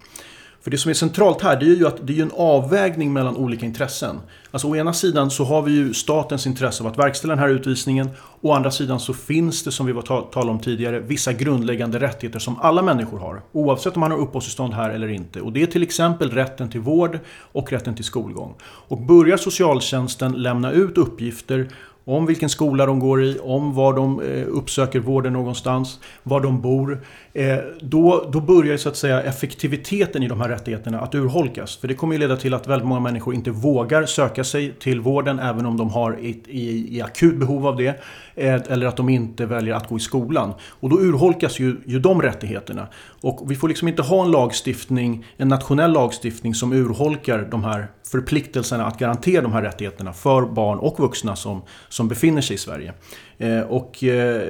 För 0.66 0.70
det 0.70 0.78
som 0.78 0.90
är 0.90 0.94
centralt 0.94 1.42
här 1.42 1.60
det 1.60 1.66
är 1.66 1.76
ju 1.76 1.86
att 1.86 2.06
det 2.06 2.18
är 2.18 2.22
en 2.22 2.32
avvägning 2.36 3.12
mellan 3.12 3.36
olika 3.36 3.66
intressen. 3.66 4.20
Alltså 4.50 4.68
å 4.68 4.76
ena 4.76 4.92
sidan 4.92 5.30
så 5.30 5.44
har 5.44 5.62
vi 5.62 5.72
ju 5.72 5.94
statens 5.94 6.46
intresse 6.46 6.82
av 6.82 6.86
att 6.86 6.98
verkställa 6.98 7.34
den 7.34 7.38
här 7.38 7.48
utvisningen. 7.48 8.08
Å 8.40 8.52
andra 8.52 8.70
sidan 8.70 9.00
så 9.00 9.14
finns 9.14 9.64
det, 9.64 9.72
som 9.72 9.86
vi 9.86 9.92
var 9.92 10.02
talade 10.02 10.50
om 10.50 10.60
tidigare, 10.60 11.00
vissa 11.00 11.32
grundläggande 11.32 12.00
rättigheter 12.00 12.38
som 12.38 12.60
alla 12.60 12.82
människor 12.82 13.18
har. 13.18 13.42
Oavsett 13.52 13.94
om 13.94 14.00
man 14.00 14.10
har 14.10 14.18
uppehållstillstånd 14.18 14.74
här 14.74 14.90
eller 14.90 15.08
inte. 15.08 15.40
Och 15.40 15.52
det 15.52 15.62
är 15.62 15.66
till 15.66 15.82
exempel 15.82 16.30
rätten 16.30 16.70
till 16.70 16.80
vård 16.80 17.18
och 17.38 17.72
rätten 17.72 17.94
till 17.94 18.04
skolgång. 18.04 18.54
Och 18.62 19.00
börjar 19.00 19.36
socialtjänsten 19.36 20.32
lämna 20.32 20.72
ut 20.72 20.98
uppgifter 20.98 21.68
om 22.08 22.26
vilken 22.26 22.48
skola 22.48 22.86
de 22.86 23.00
går 23.00 23.22
i, 23.22 23.38
om 23.42 23.74
var 23.74 23.92
de 23.92 24.20
eh, 24.20 24.46
uppsöker 24.48 25.00
vården 25.00 25.32
någonstans, 25.32 26.00
var 26.22 26.40
de 26.40 26.60
bor. 26.60 27.04
Eh, 27.36 27.58
då, 27.80 28.28
då 28.32 28.40
börjar 28.40 28.76
så 28.76 28.88
att 28.88 28.96
säga 28.96 29.22
effektiviteten 29.22 30.22
i 30.22 30.28
de 30.28 30.40
här 30.40 30.48
rättigheterna 30.48 31.00
att 31.00 31.14
urholkas. 31.14 31.76
För 31.76 31.88
det 31.88 31.94
kommer 31.94 32.14
ju 32.14 32.18
leda 32.18 32.36
till 32.36 32.54
att 32.54 32.66
väldigt 32.66 32.88
många 32.88 33.00
människor 33.00 33.34
inte 33.34 33.50
vågar 33.50 34.06
söka 34.06 34.44
sig 34.44 34.74
till 34.80 35.00
vården 35.00 35.38
även 35.38 35.66
om 35.66 35.76
de 35.76 35.90
har 35.90 36.12
ett 36.12 36.48
i, 36.48 36.96
i 36.96 37.02
akut 37.02 37.36
behov 37.36 37.66
av 37.66 37.76
det. 37.76 38.02
Eh, 38.34 38.60
eller 38.68 38.86
att 38.86 38.96
de 38.96 39.08
inte 39.08 39.46
väljer 39.46 39.74
att 39.74 39.88
gå 39.88 39.96
i 39.96 40.00
skolan. 40.00 40.54
Och 40.68 40.90
då 40.90 41.00
urholkas 41.00 41.60
ju, 41.60 41.76
ju 41.86 41.98
de 41.98 42.22
rättigheterna. 42.22 42.86
Och 43.20 43.50
vi 43.50 43.56
får 43.56 43.68
liksom 43.68 43.88
inte 43.88 44.02
ha 44.02 44.24
en 44.24 44.30
lagstiftning, 44.30 45.26
en 45.36 45.48
nationell 45.48 45.92
lagstiftning 45.92 46.54
som 46.54 46.72
urholkar 46.72 47.48
de 47.50 47.64
här 47.64 47.86
förpliktelserna 48.10 48.86
att 48.86 48.98
garantera 48.98 49.42
de 49.42 49.52
här 49.52 49.62
rättigheterna 49.62 50.12
för 50.12 50.42
barn 50.42 50.78
och 50.78 51.00
vuxna 51.00 51.36
som, 51.36 51.62
som 51.88 52.08
befinner 52.08 52.40
sig 52.40 52.54
i 52.54 52.58
Sverige. 52.58 52.92
Eh, 53.38 53.60
och 53.60 54.04
eh, 54.04 54.42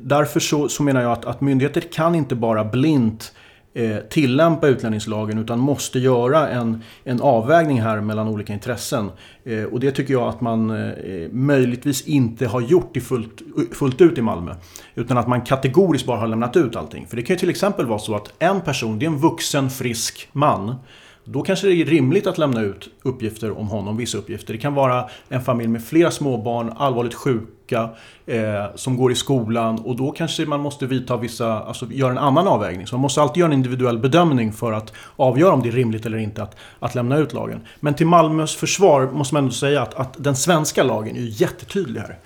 därför 0.00 0.40
så, 0.40 0.68
så 0.68 0.82
menar 0.82 1.02
jag 1.02 1.12
att, 1.12 1.24
att 1.24 1.40
myndigheter 1.40 1.80
kan 1.80 2.14
inte 2.14 2.34
bara 2.34 2.64
blint 2.64 3.32
eh, 3.74 3.96
tillämpa 3.96 4.68
utlänningslagen 4.68 5.38
utan 5.38 5.58
måste 5.58 5.98
göra 5.98 6.48
en, 6.48 6.82
en 7.04 7.20
avvägning 7.20 7.82
här 7.82 8.00
mellan 8.00 8.28
olika 8.28 8.52
intressen. 8.52 9.10
Eh, 9.44 9.64
och 9.64 9.80
det 9.80 9.90
tycker 9.90 10.12
jag 10.12 10.28
att 10.28 10.40
man 10.40 10.70
eh, 10.70 11.28
möjligtvis 11.30 12.06
inte 12.06 12.46
har 12.46 12.60
gjort 12.60 12.96
i 12.96 13.00
fullt, 13.00 13.42
fullt 13.72 14.00
ut 14.00 14.18
i 14.18 14.22
Malmö. 14.22 14.54
Utan 14.94 15.18
att 15.18 15.28
man 15.28 15.40
kategoriskt 15.40 16.06
bara 16.06 16.18
har 16.18 16.26
lämnat 16.26 16.56
ut 16.56 16.76
allting. 16.76 17.06
För 17.06 17.16
det 17.16 17.22
kan 17.22 17.34
ju 17.34 17.40
till 17.40 17.50
exempel 17.50 17.86
vara 17.86 17.98
så 17.98 18.14
att 18.14 18.32
en 18.38 18.60
person, 18.60 18.98
det 18.98 19.06
är 19.06 19.10
en 19.10 19.18
vuxen 19.18 19.70
frisk 19.70 20.28
man 20.32 20.74
då 21.24 21.42
kanske 21.42 21.66
det 21.66 21.74
är 21.74 21.84
rimligt 21.84 22.26
att 22.26 22.38
lämna 22.38 22.60
ut 22.60 22.88
uppgifter 23.02 23.58
om 23.58 23.68
honom, 23.68 23.96
vissa 23.96 24.18
uppgifter. 24.18 24.52
Det 24.52 24.58
kan 24.58 24.74
vara 24.74 25.08
en 25.28 25.40
familj 25.40 25.68
med 25.68 25.84
flera 25.84 26.10
småbarn, 26.10 26.72
allvarligt 26.76 27.14
sjuka, 27.14 27.88
eh, 28.26 28.64
som 28.74 28.96
går 28.96 29.12
i 29.12 29.14
skolan 29.14 29.78
och 29.78 29.96
då 29.96 30.10
kanske 30.10 30.46
man 30.46 30.60
måste 30.60 30.86
vidta 30.86 31.16
vissa, 31.16 31.62
alltså 31.62 31.86
göra 31.90 32.10
en 32.10 32.18
annan 32.18 32.46
avvägning. 32.46 32.86
Så 32.86 32.94
man 32.94 33.00
måste 33.00 33.22
alltid 33.22 33.40
göra 33.40 33.52
en 33.52 33.58
individuell 33.58 33.98
bedömning 33.98 34.52
för 34.52 34.72
att 34.72 34.92
avgöra 35.16 35.52
om 35.52 35.62
det 35.62 35.68
är 35.68 35.72
rimligt 35.72 36.06
eller 36.06 36.18
inte 36.18 36.42
att, 36.42 36.56
att 36.78 36.94
lämna 36.94 37.18
ut 37.18 37.32
lagen. 37.32 37.60
Men 37.80 37.94
till 37.94 38.06
Malmös 38.06 38.56
försvar 38.56 39.10
måste 39.12 39.34
man 39.34 39.42
ändå 39.42 39.54
säga 39.54 39.82
att, 39.82 39.94
att 39.94 40.24
den 40.24 40.36
svenska 40.36 40.82
lagen 40.82 41.16
är 41.16 41.40
jättetydlig 41.42 42.00
här 42.00 42.18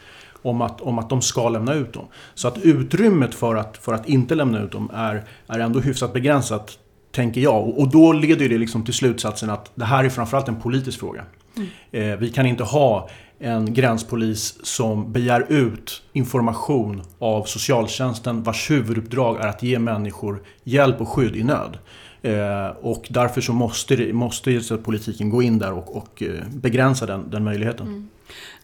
om 0.43 0.63
att, 0.63 0.81
om 0.81 0.99
att 0.99 1.11
de 1.11 1.23
ska 1.23 1.49
lämna 1.49 1.75
ut 1.75 1.93
dem. 1.93 2.05
Så 2.35 2.49
att 2.49 2.59
utrymmet 2.59 3.35
för 3.35 3.55
att, 3.55 3.77
för 3.77 3.93
att 3.93 4.09
inte 4.09 4.35
lämna 4.35 4.61
ut 4.61 4.73
dem 4.73 4.91
är, 4.95 5.25
är 5.47 5.59
ändå 5.59 5.81
hyfsat 5.81 6.13
begränsat 6.13 6.79
Tänker 7.11 7.41
jag. 7.41 7.69
Och 7.79 7.91
då 7.91 8.13
leder 8.13 8.49
det 8.49 8.59
liksom 8.59 8.85
till 8.85 8.95
slutsatsen 8.95 9.51
att 9.51 9.71
det 9.75 9.85
här 9.85 10.05
är 10.05 10.09
framförallt 10.09 10.49
en 10.49 10.61
politisk 10.61 11.01
fråga. 11.01 11.25
Mm. 11.57 11.69
Eh, 11.91 12.19
vi 12.19 12.31
kan 12.31 12.47
inte 12.47 12.65
ha 12.65 13.09
en 13.39 13.75
gränspolis 13.75 14.59
som 14.63 15.13
begär 15.13 15.53
ut 15.53 16.03
information 16.13 17.03
av 17.19 17.45
socialtjänsten 17.45 18.43
vars 18.43 18.71
huvuduppdrag 18.71 19.41
är 19.41 19.49
att 19.49 19.63
ge 19.63 19.79
människor 19.79 20.43
hjälp 20.65 21.01
och 21.01 21.09
skydd 21.09 21.37
i 21.37 21.45
nöd. 21.45 21.79
Eh, 22.23 22.77
och 22.81 23.07
därför 23.11 23.41
så 23.41 23.53
måste, 23.53 24.13
måste 24.13 24.61
politiken 24.83 25.31
gå 25.31 25.43
in 25.43 25.59
där 25.59 25.73
och, 25.73 25.97
och 25.97 26.23
eh, 26.23 26.49
begränsa 26.55 27.07
den, 27.07 27.31
den 27.31 27.45
möjligheten. 27.45 27.87
Mm. 27.87 28.09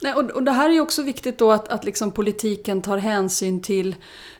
Nej, 0.00 0.14
och, 0.14 0.30
och 0.30 0.42
det 0.42 0.52
här 0.52 0.68
är 0.68 0.74
ju 0.74 0.80
också 0.80 1.02
viktigt 1.02 1.38
då 1.38 1.52
att, 1.52 1.68
att 1.68 1.84
liksom 1.84 2.10
politiken 2.10 2.82
tar 2.82 2.98
hänsyn 2.98 3.62
till, 3.62 3.94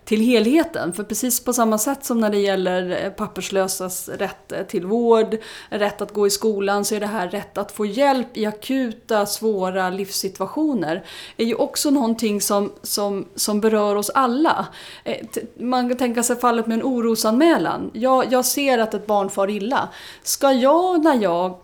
till 0.05 0.21
helheten. 0.21 0.93
För 0.93 1.05
precis 1.05 1.45
på 1.45 1.53
samma 1.53 1.79
sätt 1.79 2.05
som 2.05 2.21
när 2.21 2.31
det 2.31 2.39
gäller 2.39 3.05
eh, 3.05 3.11
papperslösas 3.11 4.09
rätt 4.09 4.53
eh, 4.53 4.63
till 4.63 4.87
vård, 4.87 5.37
rätt 5.69 6.01
att 6.01 6.13
gå 6.13 6.27
i 6.27 6.31
skolan, 6.31 6.85
så 6.85 6.95
är 6.95 7.01
det 7.01 7.07
här 7.07 7.29
rätt 7.29 7.59
att 7.59 7.73
få 7.73 7.87
hjälp 7.87 8.37
i 8.37 8.47
akuta, 8.47 9.27
svåra 9.27 9.91
livssituationer. 9.91 11.05
är 11.37 11.45
ju 11.45 11.55
också 11.55 11.91
någonting 11.91 12.41
som, 12.41 12.73
som, 12.83 13.29
som 13.35 13.61
berör 13.61 13.97
oss 13.97 14.11
alla. 14.11 14.67
Eh, 15.05 15.27
man 15.61 15.89
kan 15.89 15.99
tänka 15.99 16.23
sig 16.23 16.37
fallet 16.37 16.67
med 16.67 16.75
en 16.75 16.85
orosanmälan. 16.85 17.91
Jag, 17.95 18.33
jag 18.33 18.45
ser 18.45 18.79
att 18.79 18.95
ett 18.95 19.07
barn 19.07 19.31
far 19.31 19.51
illa. 19.51 19.89
Ska 20.23 20.53
jag 20.53 21.05
när 21.05 21.23
jag 21.23 21.64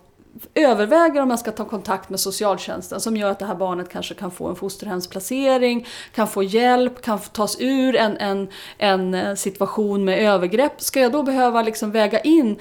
överväger 0.55 1.21
om 1.21 1.27
man 1.27 1.37
ska 1.37 1.51
ta 1.51 1.65
kontakt 1.65 2.09
med 2.09 2.19
socialtjänsten 2.19 3.01
som 3.01 3.17
gör 3.17 3.31
att 3.31 3.39
det 3.39 3.45
här 3.45 3.55
barnet 3.55 3.89
kanske 3.89 4.13
kan 4.13 4.31
få 4.31 4.47
en 4.47 4.55
fosterhemsplacering, 4.55 5.87
kan 6.15 6.27
få 6.27 6.43
hjälp, 6.43 7.01
kan 7.01 7.19
tas 7.19 7.57
ur 7.59 7.95
en, 7.95 8.17
en, 8.17 8.47
en 8.77 9.13
eh, 9.13 9.35
situation 9.35 10.05
med 10.05 10.19
övergrepp. 10.19 10.81
Ska 10.81 10.99
jag 10.99 11.11
då 11.11 11.23
behöva 11.23 11.61
liksom 11.61 11.91
väga 11.91 12.19
in 12.19 12.59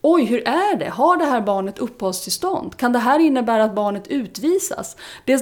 Oj, 0.00 0.24
hur 0.24 0.48
är 0.48 0.76
det? 0.76 0.88
Har 0.88 1.16
det 1.16 1.24
här 1.24 1.40
barnet 1.40 1.78
uppehållstillstånd? 1.78 2.76
Kan 2.76 2.92
det 2.92 2.98
här 2.98 3.18
innebära 3.18 3.64
att 3.64 3.74
barnet 3.74 4.06
utvisas? 4.06 4.96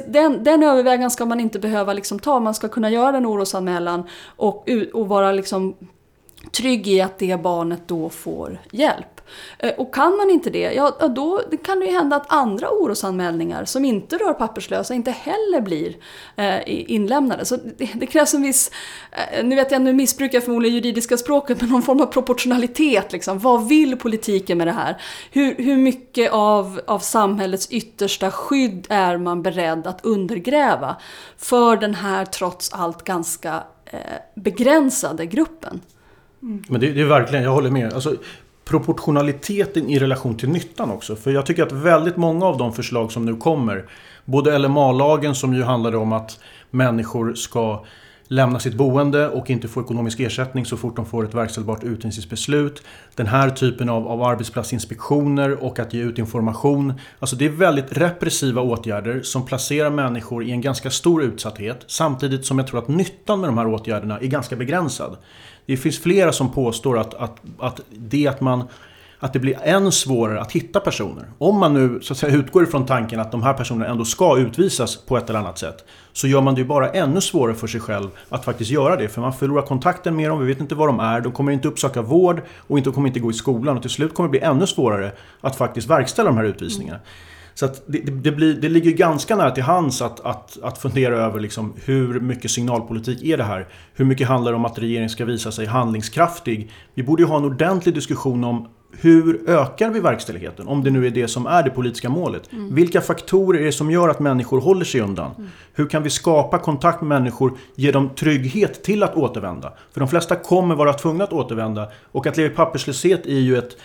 Den, 0.07 0.45
den 0.45 0.63
övervägan 0.63 1.11
ska 1.11 1.25
man 1.25 1.41
inte 1.41 1.59
behöva 1.59 1.93
liksom 1.93 2.19
ta. 2.19 2.41
Man 2.41 2.55
ska 2.55 2.69
kunna 2.69 2.91
göra 2.91 3.17
en 3.17 3.27
orosanmälan 3.27 4.05
och, 4.37 4.69
och 4.93 5.09
vara 5.09 5.33
liksom 5.33 5.75
trygg 6.53 6.89
i 6.89 7.01
att 7.01 7.19
det 7.19 7.43
barnet 7.43 7.81
då 7.87 8.09
får 8.09 8.61
hjälp. 8.71 9.16
Eh, 9.59 9.71
och 9.71 9.95
kan 9.95 10.17
man 10.17 10.31
inte 10.31 10.51
det, 10.51 10.73
ja 10.73 10.91
då 10.91 11.43
kan 11.65 11.81
det 11.81 11.87
ju 11.87 11.93
hända 11.93 12.17
att 12.17 12.33
andra 12.33 12.71
orosanmälningar 12.71 13.65
som 13.65 13.85
inte 13.85 14.17
rör 14.17 14.33
papperslösa 14.33 14.95
inte 14.95 15.11
heller 15.11 15.61
blir 15.61 15.97
eh, 16.37 16.61
inlämnade. 16.67 17.45
Så 17.45 17.57
det, 17.57 17.91
det 17.95 18.07
krävs 18.07 18.35
en 18.35 18.43
viss, 18.43 18.71
eh, 19.13 19.45
nu 19.45 19.57
vet 19.57 19.71
jag, 19.71 19.83
nu 19.83 19.93
missbrukar 19.93 20.37
jag 20.37 20.45
förmodligen 20.45 20.75
juridiska 20.75 21.17
språket, 21.17 21.61
men 21.61 21.71
någon 21.71 21.83
form 21.83 22.01
av 22.01 22.07
proportionalitet. 22.07 23.13
Liksom. 23.13 23.39
Vad 23.39 23.69
vill 23.69 23.97
politiken 23.97 24.59
med 24.59 24.67
det 24.67 24.73
här? 24.73 24.97
Hur, 25.31 25.55
hur 25.55 25.77
mycket 25.77 26.33
av, 26.33 26.81
av 26.87 26.99
samhällets 26.99 27.71
yttersta 27.71 28.31
skydd 28.31 28.87
är 28.89 29.17
man 29.17 29.43
beredd 29.43 29.87
att 29.87 30.05
undergräva 30.05 30.97
för 31.37 31.77
den 31.77 31.95
här 31.95 32.25
trots 32.25 32.73
allt 32.73 33.05
ganska 33.05 33.63
begränsade 34.35 35.27
gruppen? 35.27 35.81
Mm. 36.43 36.63
Men 36.69 36.81
det, 36.81 36.93
det, 36.93 37.01
är 37.01 37.05
verkligen, 37.05 37.45
jag 37.45 37.51
håller 37.51 37.71
med. 37.71 37.93
Alltså, 37.93 38.17
proportionaliteten 38.71 39.91
i 39.91 39.99
relation 39.99 40.37
till 40.37 40.49
nyttan 40.49 40.91
också. 40.91 41.17
För 41.17 41.31
jag 41.31 41.47
tycker 41.47 41.63
att 41.63 41.73
väldigt 41.73 42.17
många 42.17 42.47
av 42.47 42.59
de 42.59 42.73
förslag 42.73 43.13
som 43.13 43.25
nu 43.25 43.37
kommer, 43.37 43.85
både 44.25 44.59
LMA-lagen 44.59 45.35
som 45.35 45.55
ju 45.55 45.63
handlade 45.63 45.97
om 45.97 46.13
att 46.13 46.39
människor 46.71 47.35
ska 47.35 47.85
lämna 48.29 48.59
sitt 48.59 48.75
boende 48.75 49.29
och 49.29 49.51
inte 49.51 49.69
få 49.69 49.81
ekonomisk 49.81 50.21
ersättning 50.21 50.67
så 50.67 50.77
fort 50.77 50.97
de 50.97 51.07
får 51.07 51.25
ett 51.25 51.35
verkställbart 51.35 51.85
utvisningsbeslut. 51.85 52.83
Den 53.15 53.27
här 53.27 53.51
typen 53.51 53.89
av, 53.89 54.09
av 54.09 54.23
arbetsplatsinspektioner 54.23 55.65
och 55.65 55.79
att 55.79 55.95
ge 55.95 56.03
ut 56.03 56.19
information. 56.19 56.95
Alltså 57.19 57.37
det 57.37 57.45
är 57.45 57.49
väldigt 57.49 57.99
repressiva 57.99 58.63
åtgärder 58.63 59.23
som 59.23 59.47
placerar 59.47 59.91
människor 59.91 60.45
i 60.45 60.51
en 60.51 60.61
ganska 60.61 60.91
stor 60.91 61.23
utsatthet 61.23 61.85
samtidigt 61.87 62.47
som 62.47 62.59
jag 62.59 62.67
tror 62.67 62.79
att 62.79 62.89
nyttan 62.89 63.41
med 63.41 63.49
de 63.49 63.59
här 63.59 63.67
åtgärderna 63.67 64.19
är 64.19 64.27
ganska 64.27 64.57
begränsad. 64.57 65.17
Det 65.67 65.77
finns 65.77 65.99
flera 65.99 66.33
som 66.33 66.53
påstår 66.53 66.99
att, 66.99 67.15
att, 67.15 67.41
att 67.59 67.81
det 67.91 68.27
att 68.27 68.41
man 68.41 68.65
att 69.19 69.33
det 69.33 69.39
blir 69.39 69.59
än 69.63 69.93
svårare 69.93 70.41
att 70.41 70.53
hitta 70.53 70.81
personer. 70.81 71.25
Om 71.39 71.59
man 71.59 71.75
nu 71.75 72.01
så 72.03 72.13
att 72.13 72.19
säga, 72.19 72.37
utgår 72.37 72.63
ifrån 72.63 72.87
tanken 72.87 73.21
att 73.21 73.33
de 73.33 73.43
här 73.43 73.53
personerna 73.53 73.87
ändå 73.87 74.05
ska 74.05 74.39
utvisas 74.39 74.97
på 74.97 75.17
ett 75.17 75.31
eller 75.31 75.39
annat 75.39 75.59
sätt. 75.59 75.85
Så 76.13 76.27
gör 76.27 76.41
man 76.41 76.55
det 76.55 76.61
ju 76.61 76.67
bara 76.67 76.91
ännu 76.91 77.21
svårare 77.21 77.55
för 77.55 77.67
sig 77.67 77.81
själv 77.81 78.09
att 78.29 78.45
faktiskt 78.45 78.71
göra 78.71 78.97
det. 78.97 79.09
För 79.09 79.21
man 79.21 79.33
förlorar 79.33 79.63
kontakten 79.63 80.17
med 80.17 80.31
dem, 80.31 80.41
vi 80.41 80.47
vet 80.47 80.61
inte 80.61 80.75
var 80.75 80.87
de 80.87 81.01
är, 81.01 81.21
de 81.21 81.33
kommer 81.33 81.53
inte 81.53 81.69
uppsöka 81.69 82.03
vård 82.03 82.43
och 82.59 82.79
inte, 82.79 82.91
kommer 82.91 83.09
inte 83.09 83.21
gå 83.21 83.31
i 83.31 83.35
skolan. 83.35 83.77
Och 83.77 83.83
till 83.83 83.91
slut 83.91 84.15
kommer 84.15 84.29
det 84.29 84.31
bli 84.31 84.41
ännu 84.41 84.67
svårare 84.67 85.13
att 85.41 85.57
faktiskt 85.57 85.91
verkställa 85.91 86.31
de 86.31 86.37
här 86.37 86.45
utvisningarna. 86.45 86.99
Mm. 86.99 87.09
Så 87.59 87.69
det, 87.87 87.99
det, 87.99 88.33
blir, 88.33 88.55
det 88.55 88.69
ligger 88.69 88.91
ganska 88.91 89.37
nära 89.37 89.51
till 89.51 89.63
hands 89.63 90.03
att, 90.03 90.21
att, 90.21 90.59
att 90.63 90.79
fundera 90.79 91.17
över 91.17 91.41
liksom 91.41 91.75
hur 91.85 92.21
mycket 92.21 92.51
signalpolitik 92.51 93.25
är 93.25 93.37
det 93.37 93.45
här? 93.45 93.67
Hur 93.95 94.05
mycket 94.05 94.29
handlar 94.29 94.53
det 94.53 94.57
om 94.57 94.65
att 94.65 94.79
regeringen 94.79 95.11
ska 95.11 95.25
visa 95.25 95.53
sig 95.53 95.67
handlingskraftig? 95.67 96.71
Vi 96.95 97.03
borde 97.03 97.23
ju 97.23 97.29
ha 97.29 97.37
en 97.37 97.45
ordentlig 97.45 97.95
diskussion 97.95 98.45
om 98.45 98.69
hur 99.01 99.51
ökar 99.51 99.91
vi 99.91 100.01
verkställigheten? 100.01 100.69
Om 100.69 100.85
det 100.85 100.91
nu 100.91 101.07
är 101.07 101.11
det 101.11 101.29
som 101.29 101.47
är 101.47 101.63
det 101.63 101.71
politiska 101.71 102.09
målet. 102.09 102.53
Mm. 102.53 102.75
Vilka 102.75 103.01
faktorer 103.01 103.61
är 103.61 103.65
det 103.65 103.73
som 103.73 103.91
gör 103.91 104.09
att 104.09 104.21
människor 104.21 104.61
håller 104.61 104.85
sig 104.85 105.01
undan? 105.01 105.31
Mm. 105.39 105.51
Hur 105.75 105.89
kan 105.89 106.03
vi 106.03 106.11
skapa 106.11 106.59
kontakt 106.59 107.01
med 107.01 107.09
människor, 107.09 107.59
ge 107.75 107.93
dem 107.93 108.11
trygghet 108.15 108.85
till 108.85 109.03
att 109.03 109.17
återvända? 109.17 109.73
För 109.93 110.01
de 110.01 110.09
flesta 110.09 110.37
kommer 110.37 110.75
vara 110.75 110.93
tvungna 110.93 111.25
att 111.25 111.33
återvända. 111.33 111.89
Och 112.13 112.27
att 112.27 112.37
leva 112.37 112.53
i 112.53 112.57
papperslöshet 112.57 113.27
är 113.27 113.41
ju 113.41 113.59
ett 113.59 113.77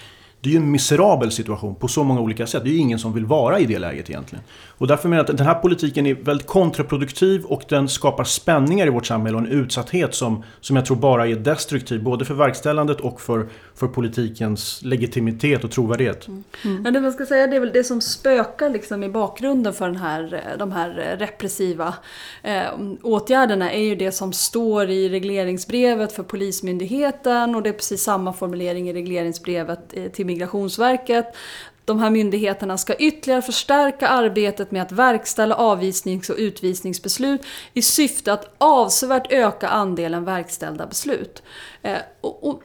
det 0.41 0.50
är 0.50 0.52
ju 0.52 0.58
en 0.58 0.71
miserabel 0.71 1.32
situation 1.32 1.76
på 1.76 1.88
så 1.88 2.04
många 2.04 2.21
olika 2.21 2.47
sätt. 2.47 2.63
Det 2.63 2.69
är 2.69 2.74
ju 2.74 2.78
ingen 2.78 3.00
som 3.00 3.13
vill 3.13 3.26
vara 3.26 3.60
i 3.60 3.65
det 3.65 3.80
läget 3.80 4.10
egentligen. 4.10 4.43
Och 4.82 4.88
därför 4.88 5.10
menar 5.10 5.24
jag 5.24 5.32
att 5.32 5.38
den 5.38 5.48
här 5.48 5.56
politiken 5.56 6.06
är 6.06 6.13
väldigt 6.13 6.48
kontraproduktiv 6.48 7.46
och 7.46 7.63
den 7.70 7.89
skapar 7.89 8.24
spänningar 8.24 8.88
i 8.88 8.89
vårt 8.89 9.06
samhälle 9.06 9.38
och 9.38 9.44
en 9.44 9.52
utsatthet 9.52 10.15
som, 10.15 10.44
som 10.62 10.76
jag 10.76 10.86
tror 10.86 10.98
bara 10.98 11.28
är 11.28 11.36
destruktiv 11.36 12.04
både 12.04 12.26
för 12.26 12.34
verkställandet 12.34 13.00
och 13.00 13.22
för, 13.22 13.48
för 13.76 13.88
politikens 13.88 14.80
legitimitet 14.84 15.63
och 15.63 15.72
trovärdighet. 15.72 16.28
Mm. 16.28 16.44
Mm. 16.65 16.86
Ja, 16.86 16.91
det 16.91 17.02
man 17.02 17.12
ska 17.12 17.26
säga 17.26 17.48
det 17.48 17.56
är 17.56 17.60
väl 17.60 17.72
det 17.74 17.84
som 17.84 18.02
spökar 18.02 18.70
liksom 18.70 19.04
i 19.04 19.10
bakgrunden 19.10 19.74
för 19.74 19.88
den 19.88 19.96
här, 19.96 20.56
de 20.60 20.72
här 20.72 21.15
repressiva 21.20 21.94
eh, 22.44 22.63
åtgärderna 23.02 23.72
är 23.72 23.84
ju 23.84 23.96
det 23.96 24.12
som 24.12 24.34
står 24.34 24.89
i 24.89 25.10
regleringsbrevet 25.10 26.12
för 26.12 26.24
Polismyndigheten 26.24 27.56
och 27.56 27.63
det 27.63 27.70
är 27.70 27.74
precis 27.74 28.04
samma 28.04 28.34
formulering 28.34 28.89
i 28.89 28.94
regleringsbrevet 28.94 29.80
eh, 29.94 30.04
till 30.06 30.26
Migrationsverket. 30.26 31.26
De 31.86 32.00
här 32.00 32.10
myndigheterna 32.10 32.78
ska 32.78 32.96
ytterligare 32.96 33.41
förstärka 33.41 34.08
arbetet 34.08 34.72
med 34.72 34.82
att 34.82 34.91
verkställa 34.91 35.56
avvisnings 35.56 36.30
och 36.30 36.36
utvisningsbeslut 36.38 37.41
i 37.74 37.82
syfte 37.82 38.34
att 38.34 38.56
avsevärt 38.58 39.32
öka 39.32 39.67
andelen 39.67 40.26
verkställda 40.26 40.88
beslut. 40.88 41.44
Eh, 41.82 41.98
och, 42.22 42.48
och, 42.50 42.62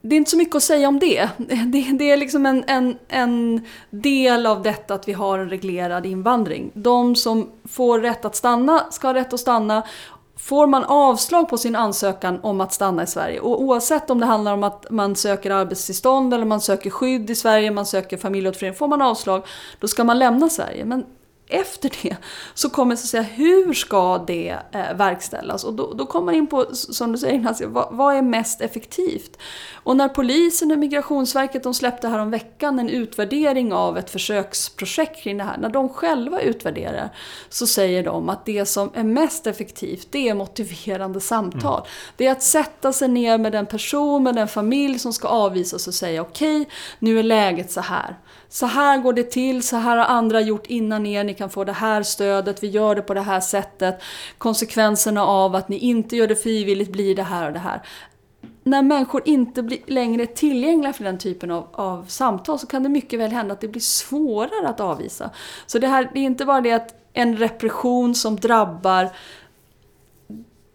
det 0.00 0.14
är 0.14 0.16
inte 0.16 0.30
så 0.30 0.36
mycket 0.36 0.56
att 0.56 0.62
säga 0.62 0.88
om 0.88 0.98
det. 0.98 1.28
Det, 1.66 1.96
det 1.98 2.10
är 2.10 2.16
liksom 2.16 2.46
en, 2.46 2.64
en, 2.66 2.98
en, 3.08 3.64
del 3.90 4.46
av 4.46 4.62
detta 4.62 4.94
att 4.94 5.08
vi 5.08 5.12
har 5.12 5.38
en 5.38 5.50
reglerad 5.50 6.06
invandring. 6.06 6.70
De 6.74 7.16
som 7.16 7.50
får 7.64 7.98
rätt 7.98 8.24
att 8.24 8.36
stanna 8.36 8.86
ska 8.90 9.08
ha 9.08 9.14
rätt 9.14 9.32
att 9.32 9.40
stanna 9.40 9.82
Får 10.38 10.66
man 10.66 10.84
avslag 10.84 11.48
på 11.48 11.58
sin 11.58 11.76
ansökan 11.76 12.40
om 12.42 12.60
att 12.60 12.72
stanna 12.72 13.02
i 13.02 13.06
Sverige 13.06 13.40
och 13.40 13.62
oavsett 13.62 14.10
om 14.10 14.20
det 14.20 14.26
handlar 14.26 14.52
om 14.52 14.64
att 14.64 14.86
man 14.90 15.16
söker 15.16 15.50
arbetstillstånd 15.50 16.34
eller 16.34 16.44
man 16.44 16.60
söker 16.60 16.90
skydd 16.90 17.30
i 17.30 17.34
Sverige, 17.34 17.70
man 17.70 17.86
söker 17.86 18.16
familjeåterförening, 18.16 18.78
får 18.78 18.88
man 18.88 19.02
avslag 19.02 19.42
då 19.80 19.88
ska 19.88 20.04
man 20.04 20.18
lämna 20.18 20.48
Sverige. 20.48 20.84
Men 20.84 21.04
efter 21.48 21.92
det 22.02 22.16
så 22.54 22.70
kommer 22.70 22.96
så 22.96 23.02
att 23.04 23.08
säga 23.08 23.22
hur 23.22 23.74
ska 23.74 24.18
det 24.18 24.56
eh, 24.72 24.94
verkställas? 24.94 25.64
Och 25.64 25.74
då, 25.74 25.94
då 25.94 26.06
kommer 26.06 26.24
man 26.24 26.34
in 26.34 26.46
på, 26.46 26.66
som 26.72 27.12
du 27.12 27.18
säger 27.18 27.34
Ignacio, 27.34 27.68
vad, 27.68 27.88
vad, 27.90 28.14
är 28.14 28.22
mest 28.22 28.60
effektivt? 28.60 29.38
Och 29.72 29.96
när 29.96 30.08
polisen 30.08 30.70
och 30.70 30.78
Migrationsverket 30.78 31.62
de 31.62 31.74
släppte 31.74 32.08
här 32.08 32.18
om 32.18 32.30
veckan 32.30 32.78
en 32.78 32.88
utvärdering 32.88 33.72
av 33.72 33.98
ett 33.98 34.10
försöksprojekt 34.10 35.22
kring 35.22 35.38
det 35.38 35.44
här, 35.44 35.58
när 35.58 35.68
de 35.68 35.88
själva 35.88 36.40
utvärderar 36.40 37.10
så 37.48 37.66
säger 37.66 38.04
de 38.04 38.28
att 38.28 38.44
det 38.44 38.66
som 38.66 38.90
är 38.94 39.04
mest 39.04 39.46
effektivt 39.46 40.08
det 40.10 40.28
är 40.28 40.34
motiverande 40.34 41.20
samtal. 41.20 41.78
Mm. 41.78 41.90
Det 42.16 42.26
är 42.26 42.32
att 42.32 42.42
sätta 42.42 42.92
sig 42.92 43.08
ner 43.08 43.38
med 43.38 43.52
den 43.52 43.66
person, 43.66 44.22
med 44.22 44.34
den 44.34 44.48
familj 44.48 44.98
som 44.98 45.12
ska 45.12 45.28
avvisas 45.28 45.88
och 45.88 45.94
säga 45.94 46.22
okej, 46.22 46.60
okay, 46.60 46.72
nu 46.98 47.18
är 47.18 47.22
läget 47.22 47.70
så 47.70 47.80
här 47.80 48.16
så 48.48 48.66
här 48.66 48.98
går 48.98 49.12
det 49.12 49.30
till, 49.30 49.62
så 49.62 49.76
här 49.76 49.96
har 49.96 50.04
andra 50.04 50.40
gjort 50.40 50.66
innan 50.66 51.06
er, 51.06 51.24
ni 51.24 51.34
kan 51.34 51.50
få 51.50 51.64
det 51.64 51.72
här 51.72 52.02
stödet, 52.02 52.62
vi 52.62 52.68
gör 52.68 52.94
det 52.94 53.02
på 53.02 53.14
det 53.14 53.20
här 53.20 53.40
sättet. 53.40 54.02
Konsekvenserna 54.38 55.24
av 55.24 55.54
att 55.54 55.68
ni 55.68 55.78
inte 55.78 56.16
gör 56.16 56.26
det 56.26 56.36
frivilligt 56.36 56.92
blir 56.92 57.14
det 57.14 57.22
här 57.22 57.46
och 57.46 57.52
det 57.52 57.58
här. 57.58 57.82
När 58.62 58.82
människor 58.82 59.22
inte 59.24 59.62
blir 59.62 59.78
längre 59.86 60.26
tillgängliga 60.26 60.92
för 60.92 61.04
den 61.04 61.18
typen 61.18 61.50
av, 61.50 61.66
av 61.72 62.04
samtal 62.08 62.58
så 62.58 62.66
kan 62.66 62.82
det 62.82 62.88
mycket 62.88 63.20
väl 63.20 63.30
hända 63.30 63.52
att 63.52 63.60
det 63.60 63.68
blir 63.68 63.80
svårare 63.80 64.68
att 64.68 64.80
avvisa. 64.80 65.30
Så 65.66 65.78
det, 65.78 65.86
här, 65.86 66.10
det 66.14 66.20
är 66.20 66.24
inte 66.24 66.44
bara 66.44 66.60
det 66.60 66.72
att 66.72 66.94
en 67.12 67.36
repression 67.36 68.14
som 68.14 68.36
drabbar 68.36 69.10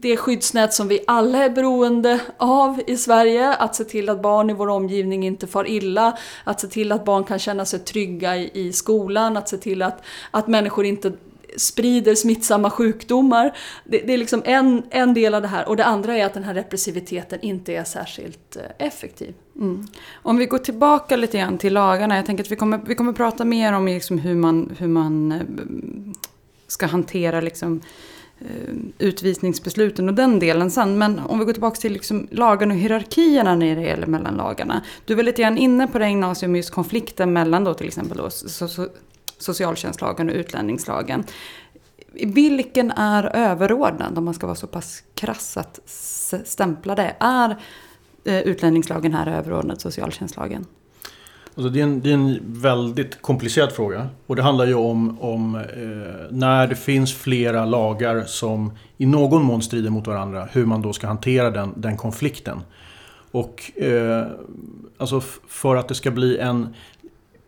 det 0.04 0.18
skyddsnät 0.18 0.74
som 0.74 0.88
vi 0.88 1.00
alla 1.08 1.38
är 1.38 1.50
beroende 1.50 2.20
av 2.38 2.82
i 2.88 2.98
Sverige. 2.98 3.54
Att 3.54 3.76
se 3.76 3.84
till 3.84 4.10
att 4.10 4.22
barn 4.22 4.50
i 4.50 4.54
vår 4.54 4.68
omgivning 4.68 5.26
inte 5.26 5.48
far 5.48 5.68
illa. 5.68 6.18
Att 6.44 6.60
se 6.60 6.68
till 6.68 6.92
att 6.92 7.06
barn 7.06 7.24
kan 7.24 7.40
känna 7.40 7.66
sig 7.66 7.80
trygga 7.80 8.38
i, 8.38 8.52
i 8.54 8.74
skolan. 8.74 9.38
Att 9.38 9.50
se 9.50 9.58
till 9.58 9.82
att, 9.82 10.04
att 10.32 10.48
människor 10.48 10.86
inte 10.86 11.12
sprider 11.58 12.16
smittsamma 12.16 12.70
sjukdomar. 12.70 13.58
Det, 13.86 13.98
det, 13.98 14.14
är 14.14 14.18
liksom 14.18 14.42
en, 14.46 14.84
en 14.90 15.14
del 15.14 15.36
av 15.36 15.42
det 15.42 15.48
här. 15.48 15.68
Och 15.68 15.78
det 15.78 15.86
andra 15.86 16.18
är 16.18 16.26
att 16.26 16.34
den 16.34 16.44
här 16.44 16.54
repressiviteten 16.54 17.40
inte 17.42 17.74
är 17.74 17.84
särskilt 17.84 18.56
eh, 18.56 18.88
effektiv. 18.88 19.34
Mm. 19.56 19.88
Om 20.14 20.38
vi 20.38 20.46
går 20.46 20.58
tillbaka 20.58 21.16
lite 21.16 21.38
grann 21.38 21.58
till 21.58 21.74
lagarna. 21.74 22.16
Jag 22.16 22.26
tänker 22.26 22.44
att 22.44 22.52
vi 22.52 22.56
kommer, 22.56 22.78
vi 22.86 22.96
kommer 22.96 23.14
prata 23.14 23.46
mer 23.46 23.74
om 23.74 23.86
liksom 23.86 24.20
hur 24.20 24.36
man, 24.36 24.76
hur 24.80 24.88
man 24.88 25.32
eh, 25.32 25.42
ska 26.68 26.86
hantera 26.86 27.42
liksom 27.42 27.82
Eh, 27.82 28.13
Eh, 28.44 28.76
utvisningsbesluten 28.98 30.10
och 30.10 30.16
den 30.16 30.40
delen 30.40 30.72
sen. 30.72 30.98
Men 30.98 31.20
om 31.20 31.40
vi 31.40 31.46
går 31.46 31.54
tillbaka 31.54 31.76
till 31.76 31.94
liksom 31.94 32.28
lagarna 32.32 32.74
och 32.74 32.80
hierarkierna 32.80 33.56
när 33.56 33.76
det 33.76 33.82
gäller 33.82 34.08
mellan 34.08 34.36
lagarna. 34.36 34.82
Du 35.06 35.16
var 35.16 35.24
lite 35.24 35.42
grann 35.42 35.58
inne 35.58 35.88
på 35.88 36.00
det 36.00 36.08
Ignacio, 36.08 36.56
just 36.56 36.72
konflikten 36.72 37.34
mellan 37.34 37.64
då 37.64 37.74
till 37.74 37.88
exempel 37.88 38.18
då 38.18 38.30
socialtjänstlagen 39.38 40.30
och 40.30 40.36
utlänningslagen. 40.36 41.24
Vilken 42.14 42.92
är 42.92 43.36
överordnad 43.36 44.18
om 44.18 44.26
man 44.26 44.34
ska 44.34 44.48
vara 44.48 44.56
så 44.56 44.68
pass 44.68 45.04
krass 45.16 45.58
att 45.58 45.80
stämpla 46.46 46.96
det? 46.96 47.16
Är 47.20 47.58
eh, 48.26 48.40
utlänningslagen 48.40 49.14
här 49.14 49.28
överordnad 49.28 49.82
socialtjänstlagen? 49.82 50.66
Alltså 51.56 51.70
det, 51.70 51.80
är 51.80 51.84
en, 51.84 52.02
det 52.02 52.10
är 52.10 52.14
en 52.14 52.40
väldigt 52.44 53.22
komplicerad 53.22 53.72
fråga. 53.72 54.08
Och 54.28 54.36
det 54.36 54.42
handlar 54.42 54.66
ju 54.66 54.74
om, 54.74 55.22
om 55.22 55.56
eh, 55.56 55.62
när 56.30 56.68
det 56.68 56.76
finns 56.76 57.14
flera 57.14 57.66
lagar 57.66 58.24
som 58.24 58.72
i 58.98 59.06
någon 59.06 59.44
mån 59.44 59.62
strider 59.62 59.90
mot 59.90 60.08
varandra, 60.08 60.48
hur 60.52 60.66
man 60.66 60.82
då 60.82 60.94
ska 60.94 61.08
hantera 61.08 61.52
den, 61.52 61.74
den 61.76 61.98
konflikten. 61.98 62.62
Och 63.32 63.82
eh, 63.82 64.28
alltså 64.98 65.22
för 65.48 65.76
att 65.76 65.88
det 65.88 65.96
ska 65.96 66.12
bli 66.12 66.38
en... 66.38 66.76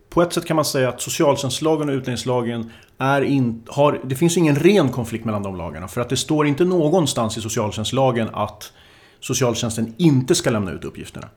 På 0.10 0.22
ett 0.22 0.34
sätt 0.34 0.46
kan 0.46 0.56
man 0.56 0.66
säga 0.66 0.90
att 0.90 1.02
socialtjänstlagen 1.02 1.90
och 1.90 1.94
utlänningslagen 1.94 2.72
är 2.98 3.22
in, 3.22 3.64
har, 3.68 4.00
det 4.04 4.16
finns 4.16 4.38
ingen 4.38 4.56
ren 4.56 4.90
konflikt 4.90 5.26
mellan 5.26 5.44
de 5.44 5.56
lagarna. 5.56 5.88
För 5.88 6.02
att 6.02 6.10
det 6.10 6.18
står 6.18 6.48
inte 6.48 6.66
någonstans 6.66 7.38
i 7.38 7.42
socialtjänstlagen 7.42 8.30
att 8.34 8.74
socialtjänsten 9.20 9.94
inte 9.98 10.36
ska 10.36 10.50
lämna 10.50 10.72
ut 10.72 10.84
uppgifterna. 10.84 11.28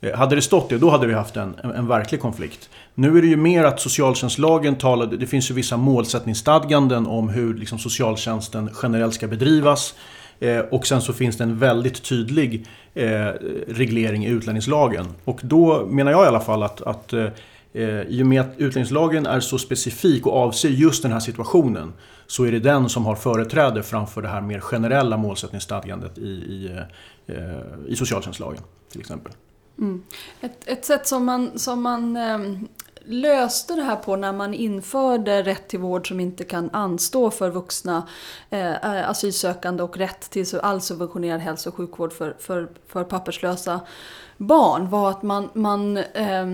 Eh, 0.00 0.18
hade 0.18 0.34
det 0.34 0.42
stått 0.42 0.68
det, 0.68 0.78
då 0.78 0.90
hade 0.90 1.06
vi 1.06 1.14
haft 1.14 1.36
en, 1.36 1.54
en, 1.62 1.70
en, 1.70 1.86
verklig 1.86 2.20
konflikt. 2.20 2.70
Nu 2.94 3.18
är 3.18 3.22
det 3.22 3.28
ju 3.28 3.36
mer 3.36 3.64
att 3.64 3.80
socialtjänstlagen 3.80 4.76
talar, 4.76 5.06
det 5.06 5.26
finns 5.26 5.50
ju 5.50 5.54
vissa 5.54 5.76
målsättningsstadganden 5.76 7.06
om 7.06 7.28
hur 7.28 7.54
liksom, 7.54 7.78
socialtjänsten 7.78 8.70
generellt 8.82 9.14
ska 9.14 9.28
bedrivas. 9.28 9.94
Eh, 10.40 10.58
och 10.58 10.86
sen 10.86 11.02
så 11.02 11.12
finns 11.12 11.36
det 11.36 11.44
en 11.44 11.58
väldigt 11.58 12.02
tydlig 12.02 12.66
eh, 12.94 13.26
reglering 13.68 14.26
i 14.26 14.28
utlänningslagen. 14.28 15.06
Och 15.24 15.40
då 15.42 15.86
menar 15.86 16.12
jag 16.12 16.24
i 16.24 16.28
alla 16.28 16.40
fall 16.40 16.62
att, 16.62 16.82
att 16.82 17.12
eh, 17.12 17.26
eh 17.72 18.00
i 18.02 18.22
och 18.22 18.26
med 18.26 18.40
att 18.40 18.54
utlänningslagen 18.56 19.26
är 19.26 19.40
så 19.40 19.58
specifik 19.58 20.26
och 20.26 20.36
avser 20.36 20.68
just 20.68 21.02
den 21.02 21.12
här 21.12 21.20
situationen 21.20 21.92
så 22.26 22.44
är 22.44 22.52
det 22.52 22.58
den 22.58 22.88
som 22.88 23.06
har 23.06 23.14
företräde 23.14 23.82
framför 23.82 24.22
det 24.22 24.28
här 24.28 24.40
mer 24.40 24.60
generella 24.60 25.16
målsättningsstadgandet 25.16 26.18
i, 26.18 26.28
i, 26.28 26.70
eh, 27.26 27.34
i 27.88 27.96
socialtjänstlagen 27.96 28.62
till 28.92 29.00
exempel. 29.00 29.32
Mm. 29.78 30.02
Ett, 30.40 30.68
ett 30.68 30.84
sätt 30.84 31.06
som 31.06 31.24
man, 31.24 31.58
som 31.58 31.82
man 31.82 32.16
ehm, 32.16 32.68
löste 33.04 33.74
det 33.74 33.82
här 33.82 33.96
på 33.96 34.16
när 34.16 34.32
man 34.32 34.54
införde 34.54 35.42
rätt 35.42 35.68
till 35.68 35.78
vård 35.78 36.08
som 36.08 36.20
inte 36.20 36.44
kan 36.44 36.70
anstå 36.72 37.30
för 37.30 37.50
vuxna 37.50 38.08
eh, 38.50 38.72
eh 38.72 39.10
asylsökande 39.10 39.82
och 39.82 39.96
rätt 39.96 40.30
till 40.30 40.46
all 40.62 40.80
subventionerad 40.80 41.40
hälso 41.40 41.68
och 41.68 41.74
sjukvård 41.74 42.12
för, 42.12 42.36
för, 42.38 42.68
för 42.86 43.04
papperslösa 43.04 43.80
barn 44.36 44.90
var 44.90 45.10
att 45.10 45.22
man, 45.22 45.48
man 45.52 45.96
eh, 45.96 46.46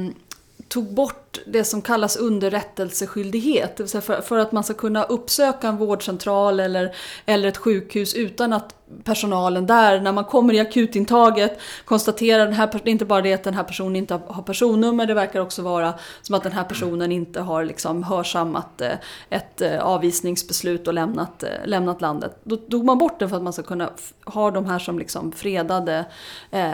tog 0.68 0.94
bort 0.94 1.38
det 1.46 1.64
som 1.64 1.82
kallas 1.82 2.16
underrättelseskyldighet. 2.16 3.76
Det 3.76 3.82
vill 3.82 3.90
säga 3.90 4.00
för, 4.00 4.20
för, 4.20 4.38
att 4.38 4.52
man 4.52 4.64
ska 4.64 4.74
kunna 4.74 5.04
uppsöka 5.04 5.68
en 5.68 5.76
vårdcentral 5.76 6.60
eller, 6.60 6.96
eller 7.26 7.48
ett 7.48 7.56
sjukhus 7.56 8.14
utan 8.14 8.52
att 8.52 8.74
personalen 9.04 9.66
där, 9.66 10.00
när 10.00 10.12
man 10.12 10.24
kommer 10.24 10.54
i 10.54 10.60
akutintaget, 10.60 11.58
konstaterar 11.84 12.44
den 12.44 12.54
här, 12.54 12.70
det 12.72 12.90
är 12.90 12.92
inte 12.92 13.04
bara 13.04 13.22
det 13.22 13.34
att 13.34 13.44
den 13.44 13.54
här 13.54 13.64
personen 13.64 13.96
inte 13.96 14.20
har 14.26 14.42
personnummer, 14.42 15.06
det 15.06 15.14
verkar 15.14 15.40
också 15.40 15.62
vara 15.62 15.94
som 16.22 16.34
att 16.34 16.42
den 16.42 16.52
här 16.52 16.64
personen 16.64 17.12
inte 17.12 17.40
har 17.40 17.64
liksom 17.64 18.02
hörsammat 18.02 18.80
eh, 18.80 18.92
ett 19.30 19.60
eh, 19.60 19.80
avvisningsbeslut 19.80 20.88
och 20.88 20.94
lämnat, 20.94 21.42
eh, 21.42 21.48
lämnat 21.64 22.00
landet. 22.00 22.36
Då 22.44 22.56
tog 22.56 22.84
man 22.84 22.98
bort 22.98 23.18
den 23.18 23.28
för 23.28 23.36
att 23.36 23.42
man 23.42 23.52
ska 23.52 23.62
kunna 23.62 23.90
ha 24.24 24.50
de 24.50 24.66
här 24.66 24.78
som 24.78 24.98
liksom 24.98 25.32
fredade 25.32 26.04
eh, 26.50 26.72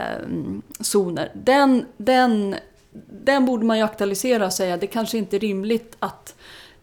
zoner. 0.80 1.32
Den, 1.34 1.86
den 1.96 2.56
den 2.92 3.46
borde 3.46 3.64
man 3.64 3.78
ju 3.78 3.84
aktualisera 3.84 4.46
och 4.46 4.52
säga 4.52 4.76
det 4.76 4.86
kanske 4.86 5.18
inte 5.18 5.36
är 5.36 5.40
rimligt 5.40 5.96
att, 5.98 6.34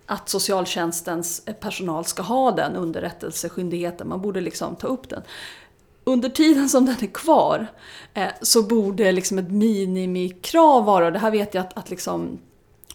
att 0.08 0.30
socialtjänstens 0.30 1.46
personal 1.60 2.06
ska 2.06 2.24
ha 2.24 2.52
den 2.52 2.76
underrättelseskyldigheten. 2.76 4.08
Man 4.08 4.22
borde 4.22 4.42
liksom 4.42 4.76
ta 4.76 4.88
upp 4.88 5.10
den. 5.10 5.22
Under 6.04 6.30
tiden 6.30 6.70
som 6.70 6.86
den 6.86 6.96
är 7.02 7.14
kvar 7.14 7.68
eh, 8.14 8.28
så 8.42 8.64
borde 8.64 9.12
liksom 9.12 9.38
ett 9.38 9.52
minimikrav 9.52 10.86
vara, 10.86 11.06
och 11.06 11.12
det 11.14 11.20
här 11.20 11.32
vet 11.32 11.54
jag 11.54 11.62
att, 11.62 11.78
att 11.78 11.90
liksom 11.90 12.40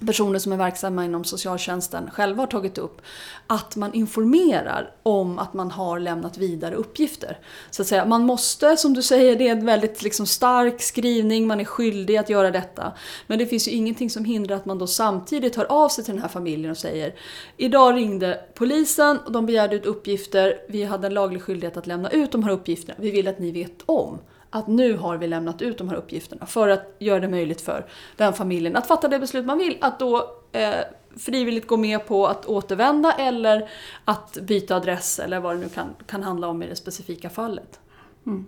personer 0.07 0.39
som 0.39 0.53
är 0.53 0.57
verksamma 0.57 1.05
inom 1.05 1.25
socialtjänsten 1.25 2.11
själva 2.11 2.43
har 2.43 2.47
tagit 2.47 2.79
upp, 2.79 3.03
att 3.47 3.77
man 3.77 3.95
informerar 3.95 4.95
om 5.03 5.39
att 5.39 5.55
man 5.55 5.71
har 5.71 5.99
lämnat 5.99 6.39
vidare 6.39 6.75
uppgifter. 6.75 7.39
Så 7.71 7.83
att 7.83 7.89
säga, 7.89 8.05
man 8.05 8.23
måste, 8.23 8.77
som 8.77 8.95
du 8.95 9.03
säger, 9.03 9.37
det 9.37 9.49
är 9.49 9.53
en 9.53 9.67
väldigt 9.67 10.03
liksom 10.03 10.27
stark 10.27 10.83
skrivning, 10.83 11.47
man 11.47 11.61
är 11.61 11.65
skyldig 11.65 12.17
att 12.17 12.31
göra 12.31 12.51
detta. 12.51 12.93
Men 13.27 13.39
det 13.39 13.47
finns 13.47 13.69
ju 13.69 13.73
ingenting 13.73 14.11
som 14.11 14.25
hindrar 14.25 14.57
att 14.57 14.67
man 14.67 14.79
då 14.79 14.87
samtidigt 14.87 15.57
hör 15.57 15.73
av 15.73 15.89
sig 15.89 16.05
till 16.05 16.15
den 16.15 16.23
här 16.23 16.29
familjen 16.29 16.71
och 16.71 16.79
säger 16.79 17.15
Idag 17.57 17.97
ringde 17.97 18.45
polisen 18.55 19.19
och 19.19 19.33
de 19.33 19.47
begärde 19.47 19.77
ut 19.77 19.87
uppgifter, 19.87 20.59
vi 20.69 20.85
hade 20.85 21.07
en 21.07 21.15
laglig 21.15 21.43
skyldighet 21.43 21.77
att 21.77 21.87
lämna 21.87 22.11
ut 22.11 22.33
de 22.33 22.43
här 22.43 22.51
uppgifterna, 22.51 22.95
vi 22.99 23.11
vill 23.11 23.29
att 23.29 23.39
ni 23.39 23.51
vet 23.51 23.83
om 23.87 24.19
att 24.53 24.67
nu 24.67 24.97
har 24.97 25.17
vi 25.17 25.27
lämnat 25.27 25.63
ut 25.63 25.79
de 25.79 25.89
här 25.89 25.97
uppgifterna 25.97 26.47
för 26.47 26.69
att 26.69 26.97
göra 26.99 27.21
det 27.21 27.29
möjligt 27.29 27.61
för 27.61 27.87
den 28.17 28.33
familjen 28.33 28.77
att 28.77 28.87
fatta 28.87 29.09
det 29.09 29.19
beslut 29.19 29.47
man 29.47 29.59
vill. 29.59 29.79
Att 29.81 29.99
då 29.99 30.31
eh, 30.53 30.75
frivilligt 31.17 31.67
gå 31.67 31.77
med 31.77 32.07
på 32.07 32.27
att 32.27 32.47
återvända 32.47 33.13
eller 33.13 33.71
att 34.05 34.39
byta 34.43 34.77
adress 34.77 35.19
eller 35.19 35.41
vad 35.41 35.57
det 35.57 35.61
nu 35.61 35.69
kan, 35.69 35.87
kan 36.07 36.23
handla 36.23 36.49
om 36.49 36.63
i 36.63 36.67
det 36.67 36.77
specifika 36.77 37.31
fallet. 37.31 37.81
Mm. 38.27 38.47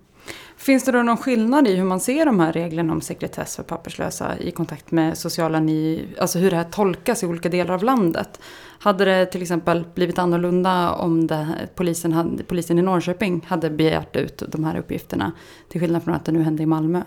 Finns 0.56 0.84
det 0.84 0.92
då 0.92 1.02
någon 1.02 1.16
skillnad 1.16 1.68
i 1.68 1.76
hur 1.76 1.84
man 1.84 2.00
ser 2.00 2.26
de 2.26 2.40
här 2.40 2.52
reglerna 2.52 2.92
om 2.92 3.00
sekretess 3.00 3.56
för 3.56 3.62
papperslösa 3.62 4.38
i 4.38 4.50
kontakt 4.50 4.90
med 4.90 5.18
sociala 5.18 5.60
ni, 5.60 6.04
alltså 6.18 6.38
hur 6.38 6.50
det 6.50 6.56
här 6.56 6.64
tolkas 6.64 7.22
i 7.22 7.26
olika 7.26 7.48
delar 7.48 7.74
av 7.74 7.82
landet? 7.82 8.40
Hade 8.78 9.04
det 9.04 9.26
till 9.26 9.42
exempel 9.42 9.84
blivit 9.94 10.18
annorlunda 10.18 10.92
om 10.92 11.26
det, 11.26 11.68
polisen, 11.74 12.12
hade, 12.12 12.44
polisen 12.44 12.78
i 12.78 12.82
Norrköping 12.82 13.44
hade 13.48 13.70
begärt 13.70 14.16
ut 14.16 14.42
de 14.48 14.64
här 14.64 14.78
uppgifterna 14.78 15.32
till 15.68 15.80
skillnad 15.80 16.04
från 16.04 16.14
att 16.14 16.24
det 16.24 16.32
nu 16.32 16.42
hände 16.42 16.62
i 16.62 16.66
Malmö? 16.66 17.02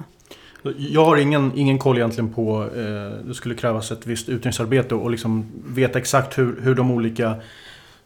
Jag 0.77 1.05
har 1.05 1.17
ingen, 1.17 1.51
ingen 1.55 1.79
koll 1.79 1.97
egentligen 1.97 2.33
på, 2.33 2.63
eh, 2.63 3.27
det 3.27 3.33
skulle 3.33 3.55
krävas 3.55 3.91
ett 3.91 4.07
visst 4.07 4.29
utredningsarbete 4.29 4.95
och 4.95 5.11
liksom 5.11 5.45
veta 5.67 5.99
exakt 5.99 6.37
hur, 6.37 6.61
hur 6.61 6.75
de 6.75 6.91
olika 6.91 7.35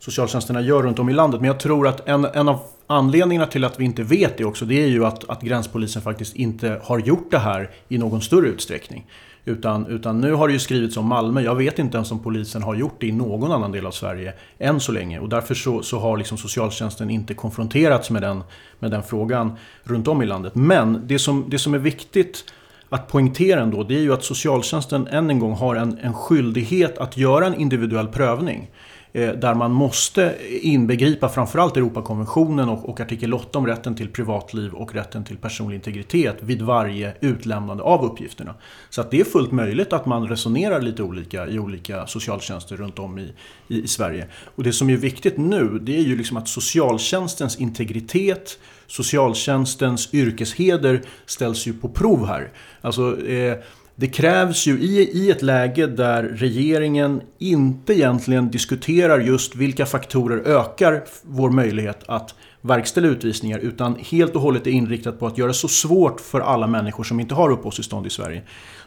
socialtjänsterna 0.02 0.62
gör 0.62 0.84
runt 0.84 1.00
om 1.00 1.10
i 1.10 1.14
landet. 1.14 1.42
Men 1.42 1.48
jag 1.48 1.60
tror 1.60 1.88
att 1.88 2.08
en, 2.08 2.26
en 2.26 2.50
av 2.50 2.60
anledningarna 2.88 3.48
till 3.48 3.64
att 3.64 3.80
vi 3.80 3.86
inte 3.86 4.04
vet 4.04 4.38
det 4.38 4.46
också, 4.46 4.66
det 4.66 4.84
är 4.84 4.88
ju 4.88 5.06
att, 5.06 5.30
att 5.30 5.42
gränspolisen 5.42 6.02
faktiskt 6.02 6.36
inte 6.36 6.82
har 6.84 7.00
gjort 7.00 7.32
det 7.32 7.38
här 7.38 7.70
i 7.88 7.98
någon 7.98 8.22
större 8.22 8.48
utsträckning. 8.48 9.06
Utan, 9.46 9.86
utan 9.86 10.22
nu 10.22 10.34
har 10.34 10.48
det 10.48 10.54
ju 10.54 10.60
skrivits 10.60 10.98
om 10.98 11.06
Malmö. 11.06 11.42
Jag 11.42 11.56
vet 11.56 11.80
inte 11.80 11.98
ens 11.98 12.12
om 12.12 12.20
polisen 12.20 12.64
har 12.64 12.76
gjort 12.76 12.96
det 13.00 13.08
i 13.08 13.12
någon 13.12 13.52
annan 13.52 13.72
del 13.72 13.86
av 13.86 13.92
Sverige 13.92 14.34
än 14.60 14.80
så 14.80 14.92
länge. 14.92 15.20
Och 15.20 15.30
därför 15.30 15.56
så, 15.56 15.84
så 15.84 16.00
har 16.00 16.18
liksom 16.18 16.38
socialtjänsten 16.38 17.10
inte 17.10 17.34
konfronterats 17.34 18.10
med 18.10 18.22
den, 18.22 18.44
med 18.80 18.92
den 18.92 19.04
frågan 19.04 19.52
runt 19.84 20.08
om 20.08 20.22
i 20.22 20.26
landet. 20.26 20.56
Men 20.56 21.02
det 21.08 21.20
som, 21.20 21.46
det 21.48 21.60
som 21.60 21.74
är 21.74 21.78
viktigt 21.78 22.46
att 22.90 23.08
poängtera 23.08 23.62
ändå, 23.62 23.84
det 23.84 23.96
är 23.96 24.02
ju 24.02 24.14
att 24.14 24.24
socialtjänsten 24.24 25.08
än 25.08 25.30
en 25.30 25.40
gång 25.40 25.54
har 25.54 25.76
en, 25.76 25.98
en 26.02 26.14
skyldighet 26.14 26.98
att 26.98 27.18
göra 27.18 27.46
en 27.46 27.56
individuell 27.56 28.08
prövning. 28.08 28.70
Eh, 29.14 29.34
där 29.34 29.54
man 29.54 29.72
måste 29.72 30.36
inbegripa 30.62 31.30
framförallt 31.30 31.78
Europakonventionen 31.78 32.70
och, 32.70 32.90
och 32.90 33.00
artikel 33.00 33.34
8 33.34 33.60
om 33.60 33.68
rätten 33.68 33.96
till 33.96 34.10
privatliv 34.10 34.74
och 34.74 34.96
rätten 34.96 35.24
till 35.24 35.38
personlig 35.38 35.76
integritet 35.76 36.38
vid 36.40 36.62
varje 36.62 37.14
utlämnande 37.20 37.84
av 37.84 38.06
uppgifterna. 38.06 38.56
Så 38.90 39.02
att 39.02 39.12
det 39.12 39.20
är 39.20 39.24
fullt 39.24 39.52
möjligt 39.52 39.94
att 39.94 40.06
man 40.06 40.28
resonerar 40.28 40.82
lite 40.82 41.04
olika 41.04 41.48
i 41.48 41.60
olika 41.60 42.08
socialtjänster 42.08 42.78
runt 42.78 43.00
om 43.00 43.20
i, 43.20 43.34
i, 43.68 43.84
i 43.84 43.88
Sverige. 43.88 44.28
Och 44.56 44.64
det 44.64 44.74
som 44.74 44.90
är 44.90 44.98
viktigt 44.98 45.38
nu 45.38 45.80
det 45.82 45.98
är 45.98 46.04
ju 46.04 46.18
liksom 46.18 46.38
att 46.38 46.48
socialtjänstens 46.48 47.60
integritet 47.60 48.58
socialtjänstens 48.92 50.14
yrkesheder 50.14 51.02
ställs 51.26 51.68
ju 51.68 51.74
på 51.74 51.90
prov 51.90 52.28
här. 52.28 52.52
Alltså, 52.82 53.28
eh, 53.28 53.58
det 54.02 54.08
krävs 54.08 54.68
ju 54.68 54.80
i, 54.80 55.10
i 55.14 55.32
ett 55.32 55.42
läge 55.42 55.88
där 55.88 56.24
regeringen 56.24 57.22
inte 57.40 57.94
egentligen 57.94 58.52
diskuterar 58.52 59.20
just 59.20 59.56
vilka 59.56 59.86
faktorer 59.86 60.38
ökar 60.38 61.04
vår 61.24 61.50
möjlighet 61.50 62.04
att 62.06 62.36
verkställa 62.62 63.08
utvisningar 63.08 63.60
utan 63.60 63.96
helt 64.00 64.36
och 64.36 64.42
hållet 64.42 64.68
är 64.68 64.72
inriktat 64.72 65.20
på 65.20 65.28
att 65.28 65.38
göra 65.38 65.54
så 65.54 65.68
svårt 65.68 66.22
för 66.22 66.40
alla 66.40 66.68
människor 66.68 67.04
som 67.04 67.20
inte 67.20 67.36
har 67.36 67.52
uppehållstillstånd 67.52 68.08
i 68.08 68.10
Sverige. 68.10 68.42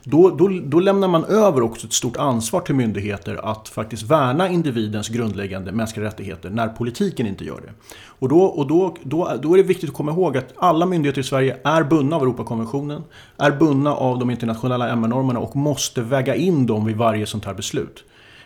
Då, 0.07 0.31
då, 0.31 0.49
då 0.65 0.81
lämnar 0.81 1.09
man 1.09 1.25
över 1.25 1.63
också 1.63 1.87
ett 1.87 1.93
stort 1.93 2.17
ansvar 2.17 2.61
till 2.61 2.75
myndigheter 2.75 3.51
att 3.53 3.69
faktiskt 3.69 4.03
värna 4.03 4.49
individens 4.49 5.09
grundläggande 5.09 5.73
mänskliga 5.73 6.07
rättigheter 6.07 6.51
när 6.51 6.69
politiken 6.69 7.27
inte 7.27 7.45
gör 7.45 7.61
det. 7.61 7.73
Och, 8.19 8.29
då, 8.29 8.43
och 8.43 8.67
då, 8.67 8.97
då, 9.03 9.33
då 9.43 9.53
är 9.53 9.57
det 9.57 9.63
viktigt 9.63 9.91
att 9.91 9.97
komma 9.97 10.13
ihåg 10.13 10.37
att 10.37 10.55
alla 10.57 10.87
myndigheter 10.87 11.21
i 11.21 11.25
Sverige 11.25 11.57
är 11.65 11.85
bundna 11.85 12.17
av 12.17 12.23
Europakonventionen, 12.23 13.03
är 13.37 13.51
bundna 13.51 13.95
av 13.95 14.19
de 14.19 14.31
internationella 14.31 14.89
MR-normerna 14.89 15.41
och 15.41 15.57
måste 15.57 16.03
väga 16.03 16.35
in 16.35 16.67
dem 16.67 16.85
vid 16.85 16.97
varje 16.97 17.27
sånt 17.27 17.45
här 17.45 17.55
beslut. 17.55 18.05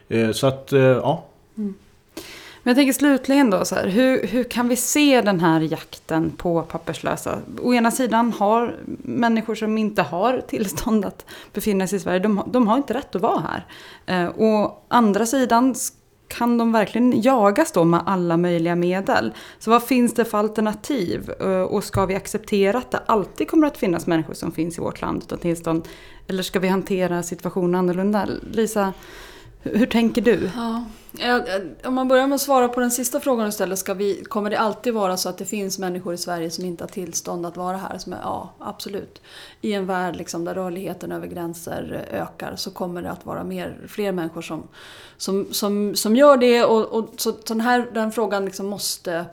Eh, 0.09 0.31
så 0.31 0.47
att, 0.47 0.73
eh, 0.73 0.81
ja. 0.81 1.25
Mm. 1.57 1.75
Men 2.69 2.71
jag 2.73 2.77
tänker 2.77 2.93
slutligen 2.93 3.51
då, 3.51 3.65
så 3.65 3.75
här, 3.75 3.87
hur, 3.87 4.27
hur 4.27 4.45
kan 4.45 4.69
vi 4.69 4.77
se 4.77 5.21
den 5.21 5.41
här 5.41 5.61
jakten 5.61 6.31
på 6.31 6.63
papperslösa? 6.63 7.39
Å 7.63 7.75
ena 7.75 7.91
sidan 7.91 8.33
har 8.33 8.77
människor 9.03 9.55
som 9.55 9.79
inte 9.79 10.03
har 10.03 10.41
tillstånd 10.41 11.05
att 11.05 11.25
befinna 11.53 11.87
sig 11.87 11.97
i 11.97 12.01
Sverige, 12.01 12.19
de, 12.19 12.43
de 12.47 12.69
har 12.69 12.77
inte 12.77 12.95
rätt 12.95 13.15
att 13.15 13.23
vara 13.23 13.41
här. 13.41 13.67
Eh, 14.07 14.41
å 14.41 14.79
andra 14.89 15.27
sidan 15.27 15.75
kan 16.29 16.59
de 16.59 16.73
verkligen 16.73 17.23
jagas 17.23 17.73
då 17.73 17.85
med 17.85 18.03
alla 18.07 18.37
möjliga 18.37 18.77
medel? 18.77 19.33
Så 19.59 19.71
vad 19.71 19.83
finns 19.83 20.15
det 20.15 20.25
för 20.25 20.39
alternativ? 20.39 21.31
Eh, 21.41 21.63
och 21.63 21.85
ska 21.85 22.07
vi 22.07 22.15
acceptera 22.15 22.79
att 22.79 22.91
det 22.91 23.01
alltid 23.07 23.49
kommer 23.51 23.67
att 23.67 23.77
finnas 23.77 24.07
människor 24.07 24.35
som 24.35 24.53
finns 24.53 24.79
i 24.79 24.81
vårt 24.81 25.01
land 25.01 25.23
utan 25.23 25.39
tillstånd? 25.39 25.89
Eller 26.27 26.43
ska 26.43 26.61
vi 26.61 26.69
hantera 26.69 27.23
situationen 27.23 27.75
annorlunda? 27.75 28.29
Lisa, 28.53 28.93
hur 29.63 29.87
tänker 29.87 30.23
du? 30.23 30.51
Ja, 30.57 30.85
Eh, 31.19 31.37
eh, 31.37 31.63
om 31.85 31.95
man 31.95 32.09
börjar 32.09 32.27
med 32.27 32.35
att 32.35 32.41
svara 32.41 32.69
på 32.69 32.81
den 32.81 32.91
sista 32.91 33.21
frågan 33.21 33.53
du 33.59 33.77
ska 33.77 33.95
vi, 33.95 34.25
kommer 34.25 34.51
det 34.51 34.59
alltid 34.59 34.95
vara 34.95 35.17
så 35.17 35.29
att 35.29 35.39
det 35.39 35.45
finns 35.45 35.79
människor 35.79 36.15
i 36.15 36.17
Sverige 36.17 36.51
som 36.51 36.65
inte 36.65 36.85
har 36.85 36.89
tillstånd 36.89 37.47
att 37.47 37.57
vara 37.57 37.77
här? 37.77 37.99
Som 37.99 38.13
är, 38.13 38.19
ja, 38.23 38.55
absolut. 38.59 39.23
I 39.61 39.73
en 39.73 39.87
värld 39.87 40.17
liksom 40.17 40.45
där 40.45 40.55
rörligheten 40.55 41.13
över 41.13 41.27
gränser 41.27 42.07
ökar 42.11 42.57
så 42.57 42.71
kommer 42.71 43.03
det 43.03 43.11
att 43.11 43.27
vara 43.27 43.45
mer, 43.45 43.79
fler 43.89 44.13
människor 44.13 44.43
som, 44.43 44.69
som, 45.17 45.49
som, 45.53 45.97
som 45.97 46.17
gör 46.17 46.37
det. 46.37 46.65
Och, 46.65 46.85
och 46.85 47.09
så, 47.17 47.33
så 47.33 47.55
den, 47.55 47.61
här, 47.61 47.91
den 47.95 48.13
frågan 48.13 48.45
liksom 48.45 48.67
måste 48.67 49.25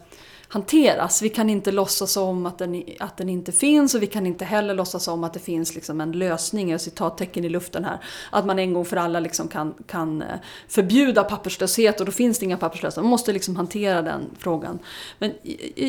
hanteras. 0.47 1.21
Vi 1.21 1.29
kan 1.29 1.49
inte 1.49 1.71
låtsas 1.71 2.17
om 2.17 2.45
att 2.45 2.57
den, 2.57 2.83
att 2.99 3.17
den 3.17 3.29
inte 3.29 3.51
finns 3.51 3.95
och 3.95 4.01
vi 4.01 4.07
kan 4.07 4.25
inte 4.25 4.45
heller 4.45 4.73
låtsas 4.73 5.07
om 5.07 5.23
att 5.23 5.33
det 5.33 5.39
finns 5.39 5.75
liksom 5.75 6.01
en 6.01 6.11
lösning, 6.11 6.69
jag 6.69 6.81
citattecken 6.81 7.45
i 7.45 7.49
luften 7.49 7.85
här, 7.85 7.99
att 8.31 8.45
man 8.45 8.59
en 8.59 8.73
gång 8.73 8.85
för 8.85 8.97
alla 8.97 9.19
liksom 9.19 9.47
kan, 9.47 9.73
kan 9.87 10.21
eh, 10.21 10.27
förbjuda 10.67 11.23
papperslöshet 11.23 11.99
och 11.99 12.05
då 12.05 12.11
finns 12.11 12.39
det 12.39 12.45
inga 12.45 12.57
papperslösa. 12.57 13.01
Man 13.01 13.09
måste 13.09 13.33
liksom 13.33 13.55
hantera 13.55 14.01
den 14.01 14.21
frågan. 14.39 14.79
Men 15.19 15.33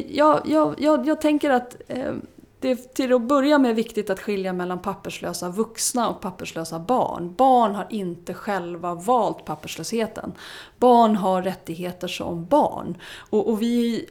jag, 0.09 0.43
jag, 0.45 0.75
jag, 0.79 1.07
jag 1.07 1.21
tänker 1.21 1.51
att 1.51 1.77
eh, 1.89 2.13
det 2.61 2.71
är 2.71 2.77
till 2.77 3.13
att 3.13 3.23
börja 3.23 3.59
med 3.59 3.77
viktigt 3.77 4.11
att 4.11 4.21
skilja 4.21 4.53
mellan 4.53 4.79
papperslösa 4.79 5.49
vuxna 5.49 6.09
och 6.09 6.21
papperslösa 6.21 6.79
barn. 6.79 7.35
Barn 7.35 7.75
har 7.75 7.87
inte 7.91 8.35
själva 8.35 8.95
valt 8.95 9.45
papperslösheten. 9.45 10.33
Barn 10.79 11.17
har 11.17 11.43
rättigheter 11.43 12.09
som 12.09 12.47
barn. 12.47 12.97
Och, 13.31 13.49
och 13.49 13.63
vi 13.63 14.07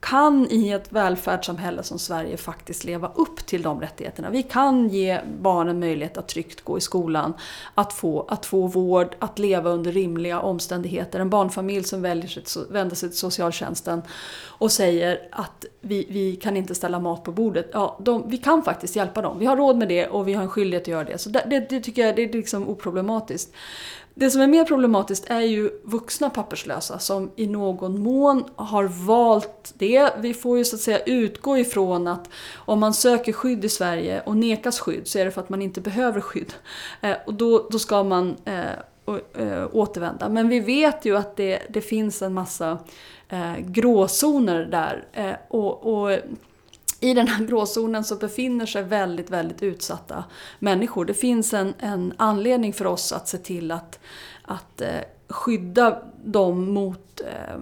kan 0.00 0.46
i 0.50 0.70
ett 0.70 0.92
välfärdssamhälle 0.92 1.82
som 1.82 1.98
Sverige 1.98 2.36
faktiskt 2.36 2.84
leva 2.84 3.12
upp 3.14 3.46
till 3.46 3.62
de 3.62 3.80
rättigheterna. 3.80 4.30
Vi 4.30 4.42
kan 4.42 4.88
ge 4.88 5.20
barnen 5.40 5.80
möjlighet 5.80 6.16
att 6.18 6.28
tryggt 6.28 6.64
gå 6.64 6.78
i 6.78 6.80
skolan, 6.80 7.34
att 7.74 7.92
få, 7.92 8.26
att 8.28 8.46
få 8.46 8.66
vård, 8.66 9.14
att 9.18 9.38
leva 9.38 9.70
under 9.70 9.92
rimliga 9.92 10.40
omständigheter. 10.40 11.20
En 11.20 11.30
barnfamilj 11.30 11.84
som 11.84 12.02
väljer 12.02 12.26
sig, 12.28 12.42
vänder 12.70 12.96
sig 12.96 13.08
till 13.08 13.18
socialtjänsten 13.18 14.02
och 14.46 14.72
säger 14.72 15.28
att 15.32 15.64
vi, 15.80 16.06
vi 16.10 16.36
kan 16.36 16.56
inte 16.56 16.74
ställa 16.74 16.98
mat 16.98 17.24
på 17.24 17.32
bordet. 17.32 17.70
Ja, 17.72 17.98
de, 18.00 18.30
vi 18.30 18.38
kan 18.38 18.62
faktiskt 18.62 18.96
hjälpa 18.96 19.22
dem. 19.22 19.38
Vi 19.38 19.46
har 19.46 19.56
råd 19.56 19.76
med 19.76 19.88
det 19.88 20.06
och 20.06 20.28
vi 20.28 20.34
har 20.34 20.42
en 20.42 20.48
skyldighet 20.48 20.82
att 20.82 20.88
göra 20.88 21.04
det. 21.04 21.18
Så 21.18 21.30
det, 21.30 21.66
det, 21.70 21.80
tycker 21.80 22.06
jag 22.06 22.16
det 22.16 22.22
är 22.22 22.32
liksom 22.32 22.68
oproblematiskt. 22.68 23.52
Det 24.14 24.30
som 24.30 24.40
är 24.42 24.46
mer 24.46 24.64
problematiskt 24.64 25.30
är 25.30 25.40
ju 25.40 25.70
vuxna 25.84 26.30
papperslösa 26.30 26.98
som 26.98 27.30
i 27.36 27.46
någon 27.46 28.02
mån 28.02 28.44
har 28.56 28.84
valt 28.84 29.74
det. 29.78 30.10
Vi 30.18 30.34
får 30.34 30.58
ju 30.58 30.64
så 30.64 30.76
att 30.76 30.82
säga 30.82 30.98
utgå 30.98 31.58
ifrån 31.58 32.08
att 32.08 32.28
om 32.54 32.80
man 32.80 32.94
söker 32.94 33.32
skydd 33.32 33.64
i 33.64 33.68
Sverige 33.68 34.22
och 34.26 34.36
nekas 34.36 34.80
skydd 34.80 35.08
så 35.08 35.18
är 35.18 35.24
det 35.24 35.30
för 35.30 35.40
att 35.40 35.48
man 35.48 35.62
inte 35.62 35.80
behöver 35.80 36.20
skydd. 36.20 36.52
Eh, 37.00 37.16
och 37.26 37.34
då, 37.34 37.68
då 37.70 37.78
ska 37.78 38.04
man 38.04 38.36
eh, 38.44 38.70
eh, 39.38 39.68
återvända. 39.72 40.28
Men 40.28 40.48
vi 40.48 40.60
vet 40.60 41.04
ju 41.04 41.16
att 41.16 41.36
det, 41.36 41.62
det 41.68 41.80
finns 41.80 42.22
en 42.22 42.34
massa 42.34 42.78
eh, 43.28 43.56
gråzoner 43.58 44.64
där. 44.64 45.04
Eh, 45.12 45.34
och, 45.48 46.02
och 46.02 46.18
i 47.00 47.14
den 47.14 47.28
här 47.28 47.44
gråzonen 47.44 48.04
så 48.04 48.16
befinner 48.16 48.66
sig 48.66 48.82
väldigt, 48.82 49.30
väldigt 49.30 49.62
utsatta 49.62 50.24
människor. 50.58 51.04
Det 51.04 51.14
finns 51.14 51.54
en, 51.54 51.74
en 51.78 52.12
anledning 52.16 52.72
för 52.72 52.86
oss 52.86 53.12
att 53.12 53.28
se 53.28 53.38
till 53.38 53.70
att, 53.70 53.98
att 54.42 54.80
eh, 54.80 55.00
skydda 55.28 56.02
dem 56.24 56.72
mot, 56.72 57.20
eh, 57.20 57.60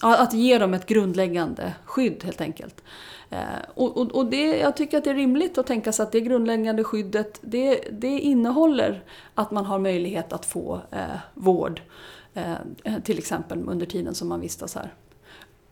att 0.00 0.32
ge 0.32 0.58
dem 0.58 0.74
ett 0.74 0.86
grundläggande 0.86 1.74
skydd 1.84 2.24
helt 2.24 2.40
enkelt. 2.40 2.82
Eh, 3.30 3.38
och, 3.74 3.96
och, 3.98 4.26
det, 4.26 4.58
jag 4.58 4.76
tycker 4.76 4.98
att 4.98 5.04
det 5.04 5.10
är 5.10 5.14
rimligt 5.14 5.58
att 5.58 5.66
tänka 5.66 5.92
sig 5.92 6.02
att 6.02 6.12
det 6.12 6.20
grundläggande 6.20 6.84
skyddet 6.84 7.38
det, 7.40 7.80
det 7.92 8.18
innehåller 8.18 9.02
att 9.34 9.50
man 9.50 9.64
har 9.66 9.78
möjlighet 9.78 10.32
att 10.32 10.46
få 10.46 10.80
eh, 10.90 11.18
vård. 11.34 11.80
Eh, 12.34 12.54
till 13.04 13.18
exempel 13.18 13.68
under 13.68 13.86
tiden 13.86 14.14
som 14.14 14.28
man 14.28 14.40
vistas 14.40 14.74
här. 14.74 14.92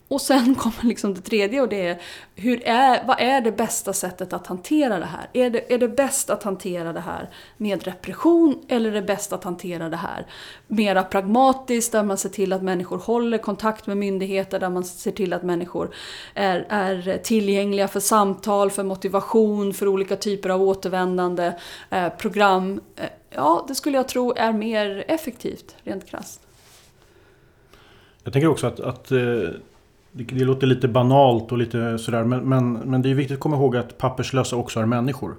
Och 0.07 0.21
sen 0.21 0.55
kommer 0.59 0.83
liksom 0.83 1.13
det 1.13 1.21
tredje 1.21 1.61
och 1.61 1.69
det 1.69 1.87
är, 1.87 2.01
hur 2.35 2.63
är 2.67 3.03
vad 3.07 3.19
är 3.19 3.41
det 3.41 3.51
bästa 3.51 3.93
sättet 3.93 4.33
att 4.33 4.47
hantera 4.47 4.99
det 4.99 5.05
här? 5.05 5.29
Är 5.33 5.49
det, 5.49 5.73
är 5.73 5.77
det 5.77 5.87
bäst 5.87 6.29
att 6.29 6.43
hantera 6.43 6.93
det 6.93 6.99
här 6.99 7.29
med 7.57 7.83
repression 7.83 8.65
eller 8.67 8.89
är 8.89 8.93
det 8.93 9.01
bäst 9.01 9.33
att 9.33 9.43
hantera 9.43 9.89
det 9.89 9.97
här 9.97 10.25
mera 10.67 11.03
pragmatiskt 11.03 11.91
där 11.91 12.03
man 12.03 12.17
ser 12.17 12.29
till 12.29 12.53
att 12.53 12.63
människor 12.63 12.97
håller 12.97 13.37
kontakt 13.37 13.87
med 13.87 13.97
myndigheter, 13.97 14.59
där 14.59 14.69
man 14.69 14.83
ser 14.83 15.11
till 15.11 15.33
att 15.33 15.43
människor 15.43 15.95
är, 16.33 16.65
är 16.69 17.17
tillgängliga 17.23 17.87
för 17.87 17.99
samtal, 17.99 18.71
för 18.71 18.83
motivation, 18.83 19.73
för 19.73 19.87
olika 19.87 20.15
typer 20.15 20.49
av 20.49 20.61
återvändande 20.61 21.53
eh, 21.89 22.09
program. 22.09 22.81
Eh, 22.95 23.05
ja, 23.29 23.65
det 23.67 23.75
skulle 23.75 23.97
jag 23.97 24.07
tro 24.07 24.33
är 24.33 24.53
mer 24.53 25.05
effektivt, 25.07 25.75
rent 25.83 26.05
krasst. 26.05 26.41
Jag 28.23 28.33
tänker 28.33 28.47
också 28.47 28.67
att, 28.67 28.79
att 28.79 29.11
eh, 29.11 29.19
det, 30.17 30.23
det, 30.23 30.45
låter 30.45 30.67
lite 30.67 30.87
banalt 30.87 31.51
och 31.51 31.57
lite 31.57 31.97
sådär 31.97 32.23
men, 32.23 32.49
men, 32.49 32.73
men 32.73 33.01
det 33.01 33.09
är 33.09 33.13
viktigt 33.13 33.35
att 33.35 33.41
komma 33.41 33.55
ihåg 33.55 33.77
att 33.77 33.97
papperslösa 33.97 34.55
också 34.55 34.79
är 34.79 34.85
människor. 34.85 35.35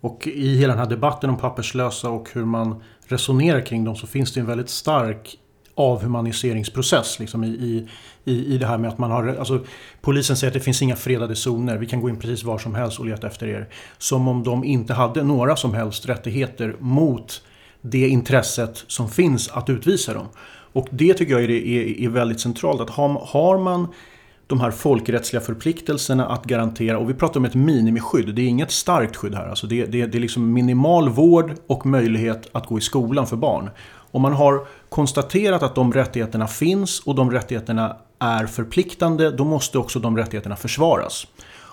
Och 0.00 0.26
i 0.26 0.56
hela 0.56 0.72
den 0.72 0.78
här 0.78 0.90
debatten 0.90 1.30
om 1.30 1.36
papperslösa 1.36 2.10
och 2.10 2.28
hur 2.32 2.44
man 2.44 2.82
resonerar 3.06 3.60
kring 3.60 3.84
dem 3.84 3.96
så 3.96 4.06
finns 4.06 4.32
det 4.34 4.40
en 4.40 4.46
väldigt 4.46 4.70
stark 4.70 5.38
avhumaniseringsprocess 5.74 7.18
liksom 7.18 7.44
i, 7.44 7.86
i, 8.24 8.54
i 8.54 8.58
det 8.58 8.66
här 8.66 8.78
med 8.78 8.88
att 8.88 8.98
man 8.98 9.10
har... 9.10 9.28
Alltså, 9.28 9.64
polisen 10.00 10.36
säger 10.36 10.50
att 10.50 10.54
det 10.54 10.60
finns 10.60 10.82
inga 10.82 10.96
fredade 10.96 11.36
zoner, 11.36 11.76
vi 11.76 11.86
kan 11.86 12.00
gå 12.00 12.08
in 12.08 12.16
precis 12.16 12.44
var 12.44 12.58
som 12.58 12.74
helst 12.74 12.98
och 12.98 13.06
leta 13.06 13.26
efter 13.26 13.46
er. 13.46 13.68
Som 13.98 14.28
om 14.28 14.42
de 14.42 14.64
inte 14.64 14.94
hade 14.94 15.22
några 15.22 15.56
som 15.56 15.74
helst 15.74 16.08
rättigheter 16.08 16.76
mot 16.78 17.42
det 17.80 18.08
intresset 18.08 18.84
som 18.86 19.08
finns 19.08 19.48
att 19.48 19.70
utvisa 19.70 20.14
dem. 20.14 20.26
Och 20.72 20.88
det 20.90 21.14
tycker 21.14 21.32
jag 21.32 21.44
är, 21.44 21.50
är, 21.50 22.00
är 22.00 22.08
väldigt 22.08 22.40
centralt. 22.40 22.80
Att 22.80 22.90
har, 22.90 23.26
har 23.26 23.58
man 23.58 23.88
de 24.50 24.60
här 24.60 24.70
folkrättsliga 24.70 25.40
förpliktelserna 25.40 26.26
att 26.26 26.44
garantera, 26.44 26.98
och 26.98 27.10
vi 27.10 27.14
pratar 27.14 27.40
om 27.40 27.44
ett 27.44 27.54
minimiskydd, 27.54 28.34
det 28.34 28.42
är 28.42 28.46
inget 28.46 28.70
starkt 28.70 29.16
skydd 29.16 29.34
här. 29.34 29.48
Alltså 29.48 29.66
det, 29.66 29.84
det, 29.84 30.06
det 30.06 30.18
är 30.18 30.20
liksom 30.20 30.52
minimal 30.52 31.08
vård 31.08 31.52
och 31.66 31.86
möjlighet 31.86 32.48
att 32.52 32.66
gå 32.66 32.78
i 32.78 32.80
skolan 32.80 33.26
för 33.26 33.36
barn. 33.36 33.70
Om 34.12 34.22
man 34.22 34.32
har 34.32 34.66
konstaterat 34.88 35.62
att 35.62 35.74
de 35.74 35.92
rättigheterna 35.92 36.46
finns 36.46 37.00
och 37.00 37.14
de 37.14 37.30
rättigheterna 37.30 37.96
är 38.18 38.46
förpliktande, 38.46 39.30
då 39.30 39.44
måste 39.44 39.78
också 39.78 39.98
de 39.98 40.16
rättigheterna 40.16 40.56
försvaras. 40.56 41.26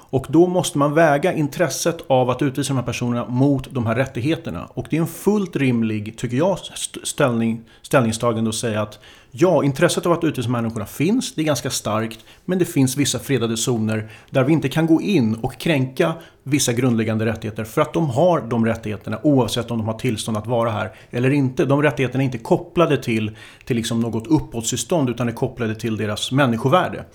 Och 0.10 0.26
då 0.30 0.48
måste 0.48 0.78
man 0.78 0.94
väga 0.94 1.34
intresset 1.34 1.98
av 2.08 2.30
att 2.30 2.42
utvisa 2.42 2.74
de 2.74 2.78
här 2.78 2.86
personerna 2.86 3.26
mot 3.26 3.68
de 3.72 3.86
här 3.86 3.96
rättigheterna. 3.96 4.68
Och 4.74 4.88
det 4.90 4.98
är 4.98 5.02
en 5.02 5.08
fullt 5.08 5.56
rimlig, 5.56 6.18
tycker 6.18 6.38
jag, 6.38 6.58
ställning, 7.04 7.62
ställningstagande 7.82 8.50
att 8.50 8.56
säga 8.56 8.82
att 8.82 9.00
ja, 9.40 9.64
intresset 9.64 10.06
av 10.06 10.12
att 10.12 10.24
utvisa 10.24 10.50
människorna 10.50 10.86
finns, 10.86 11.36
det 11.36 11.42
är 11.42 11.46
ganska 11.46 11.70
starkt, 11.70 12.20
men 12.46 12.60
det 12.60 12.66
finns 12.66 12.98
vissa 12.98 13.20
fredade 13.20 13.58
zoner 13.58 14.10
där 14.30 14.44
vi 14.44 14.54
inte 14.54 14.70
kan 14.70 14.88
gå 14.88 15.02
in 15.02 15.36
och 15.36 15.58
kränka 15.58 16.14
vissa 16.44 16.74
grundläggande 16.74 17.26
rättigheter 17.26 17.64
för 17.64 17.82
att 17.82 17.94
de 17.94 18.10
har 18.10 18.42
de 18.42 18.66
rättigheterna 18.66 19.20
oavsett 19.24 19.72
om 19.72 19.78
de 19.78 19.88
har 19.88 20.00
tillstånd 20.00 20.38
att 20.38 20.48
vara 20.48 20.72
här 20.72 20.92
eller 21.12 21.30
inte. 21.30 21.66
De 21.66 21.84
rättigheterna 21.84 22.24
är 22.24 22.26
inte 22.26 22.38
kopplade 22.38 22.98
till, 22.98 23.32
till 23.66 23.76
liksom 23.76 24.00
något 24.00 24.28
uppehållstillstånd 24.28 25.10
utan 25.10 25.28
är 25.28 25.34
kopplade 25.34 25.76
till 25.76 25.98
deras 25.98 26.32
människovärde. 26.32 27.06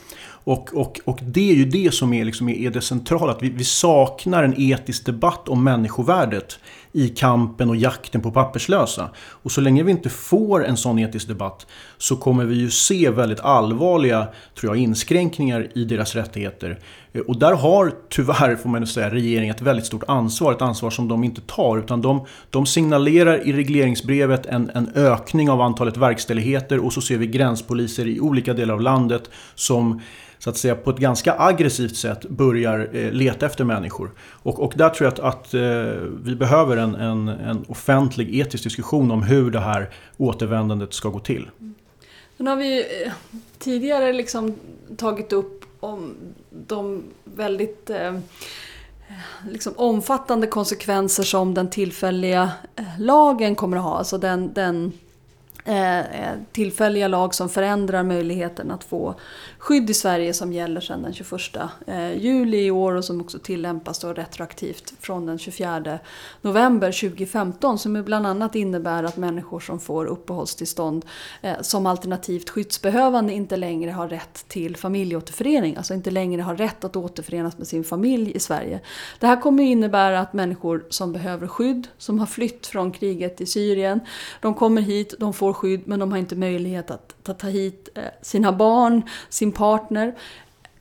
Och, 0.45 0.75
och, 0.75 1.01
och 1.05 1.19
det 1.23 1.51
är 1.51 1.55
ju 1.55 1.65
det 1.65 1.95
som 1.95 2.13
är, 2.13 2.25
liksom, 2.25 2.49
är 2.49 2.71
det 2.71 2.81
centrala, 2.81 3.33
att 3.33 3.43
vi, 3.43 3.49
vi 3.49 3.65
saknar 3.65 4.45
en 4.45 4.55
etisk 4.61 5.07
debatt 5.07 5.49
om 5.49 5.65
människovärdet 5.65 6.59
i 6.93 7.09
kampen 7.09 7.69
och 7.69 7.77
jakten 7.77 8.21
på 8.21 8.31
papperslösa. 8.31 9.11
Och 9.17 9.53
så 9.53 9.61
länge 9.61 9.83
vi 9.83 9.91
inte 9.91 10.09
får 10.09 10.67
en 10.67 10.77
sån 10.77 10.99
etisk 10.99 11.29
debatt 11.29 11.67
så 11.99 12.17
kommer 12.17 12.45
vi 12.45 12.55
ju 12.55 12.71
se 12.71 13.11
väldigt 13.11 13.41
allvarliga 13.41 14.29
tror 14.61 14.77
jag, 14.77 14.83
inskränkningar 14.83 15.69
i 15.75 15.85
deras 15.85 16.15
rättigheter. 16.15 16.79
Eh, 17.13 17.21
och 17.21 17.39
där 17.39 17.55
har 17.55 17.93
tyvärr, 18.09 18.57
får 18.57 18.69
man 18.69 18.87
säga, 18.87 19.11
regeringen 19.11 19.55
ett 19.55 19.63
väldigt 19.63 19.87
stort 19.87 20.05
ansvar. 20.09 20.53
Ett 20.53 20.63
ansvar 20.63 20.91
som 20.91 21.09
de 21.09 21.25
inte 21.25 21.41
tar. 21.41 21.79
Utan 21.79 22.03
de, 22.03 22.27
de 22.51 22.67
signalerar 22.67 23.47
i 23.49 23.53
regleringsbrevet 23.53 24.47
en, 24.47 24.71
en 24.75 24.93
ökning 24.95 25.51
av 25.51 25.61
antalet 25.61 25.97
verkställigheter 25.97 26.85
och 26.85 26.93
så 26.93 27.01
ser 27.01 27.17
vi 27.17 27.27
gränspoliser 27.27 28.07
i 28.07 28.21
olika 28.21 28.55
delar 28.55 28.75
av 28.75 28.81
landet 28.81 29.31
som 29.55 30.01
så 30.43 30.51
att 30.51 30.57
säga 30.57 30.75
på 30.75 30.91
ett 30.91 30.99
ganska 30.99 31.35
aggressivt 31.39 31.97
sätt 31.97 32.29
börjar 32.29 32.89
eh, 32.93 33.13
leta 33.13 33.47
efter 33.47 33.65
människor. 33.65 34.11
Och, 34.21 34.63
och 34.63 34.73
där 34.77 34.89
tror 34.89 35.07
jag 35.07 35.13
att, 35.13 35.35
att 35.35 35.55
eh, 35.55 35.61
vi 36.25 36.37
behöver 36.37 36.77
en, 36.83 36.95
en, 36.95 37.29
en, 37.29 37.65
offentlig 37.69 38.35
etisk 38.41 38.65
diskussion 38.65 39.11
om 39.11 39.23
hur 39.23 39.51
det 39.51 39.61
här 39.61 39.91
återvändandet 40.17 40.95
ska 40.95 41.09
gå 41.09 41.21
till. 41.21 41.51
Mm. 41.61 41.75
Sen 42.37 42.47
har 42.47 42.57
vi 42.57 43.03
eh, 43.05 43.13
tidigare 43.59 44.13
liksom 44.13 44.55
tagit 44.97 45.33
upp 45.33 45.65
om 45.81 46.15
de 46.51 47.03
väldigt 47.25 47.91
eh, 47.91 48.19
liksom 49.51 49.73
omfattande 49.77 50.47
konsekvenser 50.47 51.23
som 51.23 51.55
den 51.55 51.71
tillfälliga 51.71 52.51
eh, 52.77 52.85
lagen 52.99 53.55
kommer 53.55 53.77
att 53.77 53.83
ha. 53.83 53.99
Alltså 53.99 54.19
den, 54.19 54.53
den 54.53 54.93
Eh, 55.65 55.99
eh, 55.99 56.39
tillfälliga 56.53 57.09
lag 57.09 57.35
som 57.35 57.49
förändrar 57.49 58.03
möjligheten 58.03 58.71
att 58.71 58.85
få 58.85 59.15
skydd 59.59 59.91
i 59.91 59.95
Sverige 59.95 60.35
som 60.35 60.53
gäller 60.53 60.81
sedan 60.81 61.03
den 61.03 61.13
21 61.13 61.41
eh, 61.87 62.13
juli 62.13 62.67
i 62.67 62.71
år 62.71 62.95
och 62.95 63.05
som 63.05 63.21
också 63.21 63.39
tillämpas 63.39 63.99
då 63.99 64.13
retroaktivt 64.13 64.95
från 65.01 65.27
den 65.27 65.39
24 65.39 65.99
november 66.41 66.93
2015 67.11 67.79
som 67.79 68.05
bland 68.05 68.27
annat 68.27 68.55
innebär 68.55 69.05
att 69.05 69.17
människor 69.17 69.61
som 69.61 69.81
får 69.81 70.07
uppehållstillstånd 70.07 71.05
som 71.61 71.87
alternativt 71.87 72.51
skyddsbehövande 72.51 73.33
inte 73.33 73.57
längre 73.57 73.91
har 73.91 74.09
rätt 74.09 74.45
till 74.49 74.77
familjeåterförening, 74.77 75.77
alltså 75.77 75.95
inte 75.95 76.11
längre 76.11 76.43
har 76.43 76.57
rätt 76.57 76.85
att 76.85 76.97
återförenas 76.97 77.59
med 77.59 77.67
sin 77.67 77.85
familj 77.85 78.33
i 78.35 78.39
Sverige. 78.39 78.81
Det 79.19 79.27
här 79.27 79.41
kommer 79.41 79.63
innebära 79.63 80.21
att 80.21 80.33
människor 80.33 80.85
som 80.89 81.13
behöver 81.13 81.47
skydd, 81.47 81.89
som 81.99 82.19
har 82.19 82.27
flytt 82.27 82.67
från 82.67 82.93
kriget 82.93 83.41
i 83.41 83.47
Syrien, 83.47 84.01
de 84.41 84.55
kommer 84.55 84.83
hit, 84.83 85.15
de 85.19 85.33
får 85.33 85.52
får 85.55 85.61
skydd 85.61 85.83
men 85.89 85.99
de 85.99 86.13
har 86.13 86.19
inte 86.19 86.37
möjlighet 86.37 86.91
att 86.91 87.39
ta 87.39 87.49
hit 87.49 87.89
eh, 87.95 88.03
sina 88.23 88.53
barn, 88.53 89.03
sin 89.29 89.53
partner. 89.53 90.15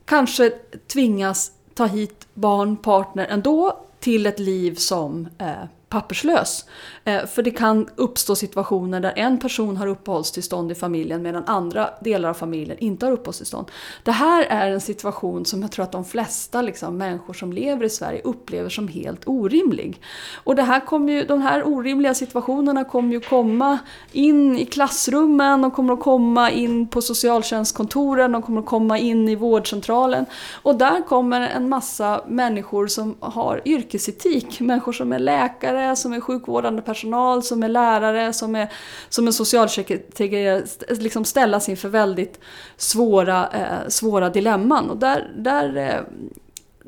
Kanske 0.06 0.50
tvingas 0.88 1.52
ta 1.74 1.86
hit 1.86 2.28
barn, 2.34 2.78
partner 2.78 3.28
ändå 3.30 3.86
till 4.00 4.26
ett 4.26 4.40
liv 4.40 4.76
som 4.76 5.28
eh, 5.38 5.64
papperslös. 5.92 6.66
Eh, 7.04 7.26
för 7.26 7.44
det 7.44 7.52
kan 7.52 7.88
uppstå 7.96 8.36
situationer 8.36 9.00
där 9.00 9.14
en 9.16 9.40
person 9.40 9.78
har 9.78 9.88
uppehållstillstånd 9.88 10.72
i 10.72 10.76
familjen 10.76 11.22
medan 11.22 11.44
andra 11.48 11.90
delar 12.02 12.30
av 12.30 12.34
familjen 12.34 12.78
inte 12.80 13.06
har 13.06 13.14
uppehållstillstånd. 13.14 13.72
Det 14.04 14.12
här 14.12 14.44
är 14.44 14.72
en 14.72 14.82
situation 14.82 15.46
som 15.46 15.62
jag 15.62 15.72
tror 15.72 15.84
att 15.84 15.92
de 15.92 16.06
flesta 16.06 16.62
liksom, 16.62 16.98
människor 16.98 17.34
som 17.34 17.54
lever 17.54 17.86
i 17.86 17.90
Sverige 17.90 18.22
upplever 18.24 18.70
som 18.70 18.88
helt 18.88 19.22
orimlig. 19.26 20.02
Och 20.44 20.56
det 20.56 20.64
här 20.64 20.80
kommer 20.80 21.14
ju, 21.14 21.26
de 21.26 21.42
här 21.42 21.68
orimliga 21.68 22.14
situationerna 22.14 22.84
kommer 22.84 23.14
ju 23.14 23.20
komma 23.20 23.80
in 24.12 24.58
i 24.58 24.66
klassrummen, 24.66 25.62
de 25.62 25.72
kommer 25.72 25.94
att 25.94 26.00
komma 26.00 26.52
in 26.52 26.88
på 26.88 27.02
socialtjänstkontoren, 27.02 28.32
de 28.32 28.42
kommer 28.42 28.60
att 28.60 28.66
komma 28.66 28.98
in 28.98 29.30
i 29.30 29.36
vårdcentralen. 29.36 30.26
Och 30.62 30.76
där 30.76 31.08
kommer 31.08 31.42
en 31.42 31.70
massa 31.70 32.24
människor 32.28 32.88
som 32.88 33.16
har 33.20 33.62
yrkesetik, 33.66 34.60
människor 34.60 34.92
som 34.92 35.14
är 35.14 35.20
läkare, 35.20 35.81
som 35.96 36.14
är 36.14 36.20
sjukvårdande 36.20 36.82
personal, 36.82 37.44
som 37.44 37.64
är 37.64 37.70
lärare, 37.70 38.34
som 38.34 38.56
är, 38.56 38.72
som 39.10 39.28
är 39.28 39.32
socialsekreterare 39.32 40.64
liksom 40.90 41.26
ställas 41.26 41.70
inför 41.70 41.90
väldigt 41.90 42.40
svåra, 42.78 43.48
eh, 43.48 43.88
svåra 43.88 44.30
dilemman. 44.30 44.90
Och 44.90 44.98
där, 44.98 45.32
där 45.38 45.78
eh, 45.78 46.02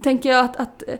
tänker 0.03 0.29
jag 0.29 0.45
att, 0.45 0.55
att 0.55 0.83
eh, 0.87 0.99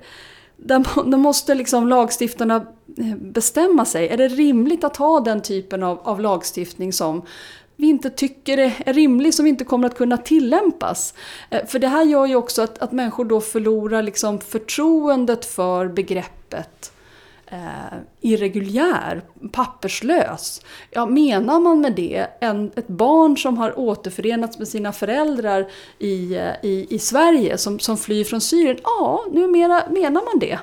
där, 0.57 1.09
där 1.09 1.17
måste 1.17 1.55
liksom 1.55 1.87
lagstiftarna 1.87 2.55
eh, 2.97 3.15
bestämma 3.15 3.85
sig. 3.85 4.09
Är 4.09 4.17
det 4.17 4.27
rimligt 4.27 4.83
att 4.83 4.97
ha 4.97 5.19
den 5.19 5.41
typen 5.41 5.83
av, 5.83 5.99
av 6.03 6.21
lagstiftning 6.21 6.93
som 6.93 7.21
vi 7.75 7.87
inte 7.87 8.09
tycker 8.09 8.57
är 8.57 8.93
rimlig, 8.93 9.33
som 9.33 9.47
inte 9.47 9.65
kommer 9.65 9.87
att 9.87 9.97
kunna 9.97 10.17
tillämpas. 10.17 11.13
Eh, 11.49 11.65
för 11.65 11.79
det 11.79 11.87
här 11.87 12.03
gör 12.03 12.25
ju 12.25 12.35
också 12.35 12.61
att, 12.61 12.77
att 12.77 12.91
människor 12.91 13.25
då 13.25 13.41
förlorar 13.41 14.03
liksom 14.03 14.39
förtroendet 14.39 15.45
för 15.45 15.87
begreppet 15.87 16.92
eh, 17.53 17.97
irreguljär, 18.21 19.21
papperslös. 19.51 20.61
Ja, 20.91 21.05
menar 21.05 21.59
man 21.59 21.81
med 21.81 21.93
det 21.95 22.27
en, 22.39 22.71
ett 22.75 22.87
barn 22.87 23.37
som 23.37 23.57
har 23.57 23.79
återförenats 23.79 24.59
med 24.59 24.67
sina 24.67 24.91
föräldrar 24.91 25.67
i, 25.99 26.35
eh, 26.35 26.51
i, 26.63 26.87
i 26.89 26.99
Sverige 26.99 27.57
som, 27.57 27.79
som 27.79 27.97
flyr 27.97 28.23
från 28.23 28.41
Syrien? 28.41 28.77
Ja, 28.83 29.23
numera 29.31 29.83
menar 29.89 30.21
man 30.33 30.39
det. 30.39 30.59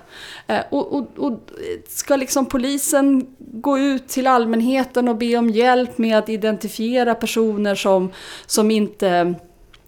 Eh, 0.47 0.64
och, 0.70 0.93
och, 0.93 1.07
och 1.16 1.41
ska 1.88 2.16
liksom 2.16 2.47
polisen 2.47 3.26
gå 3.38 3.78
ut 3.78 4.09
till 4.09 4.26
allmänheten 4.26 5.09
och 5.09 5.16
be 5.16 5.36
om 5.36 5.51
hjälp 5.51 5.99
med 5.99 6.18
att 6.18 6.28
identifiera 6.28 7.14
personer 7.14 7.74
som, 7.74 8.12
som 8.47 8.70
inte 8.70 9.34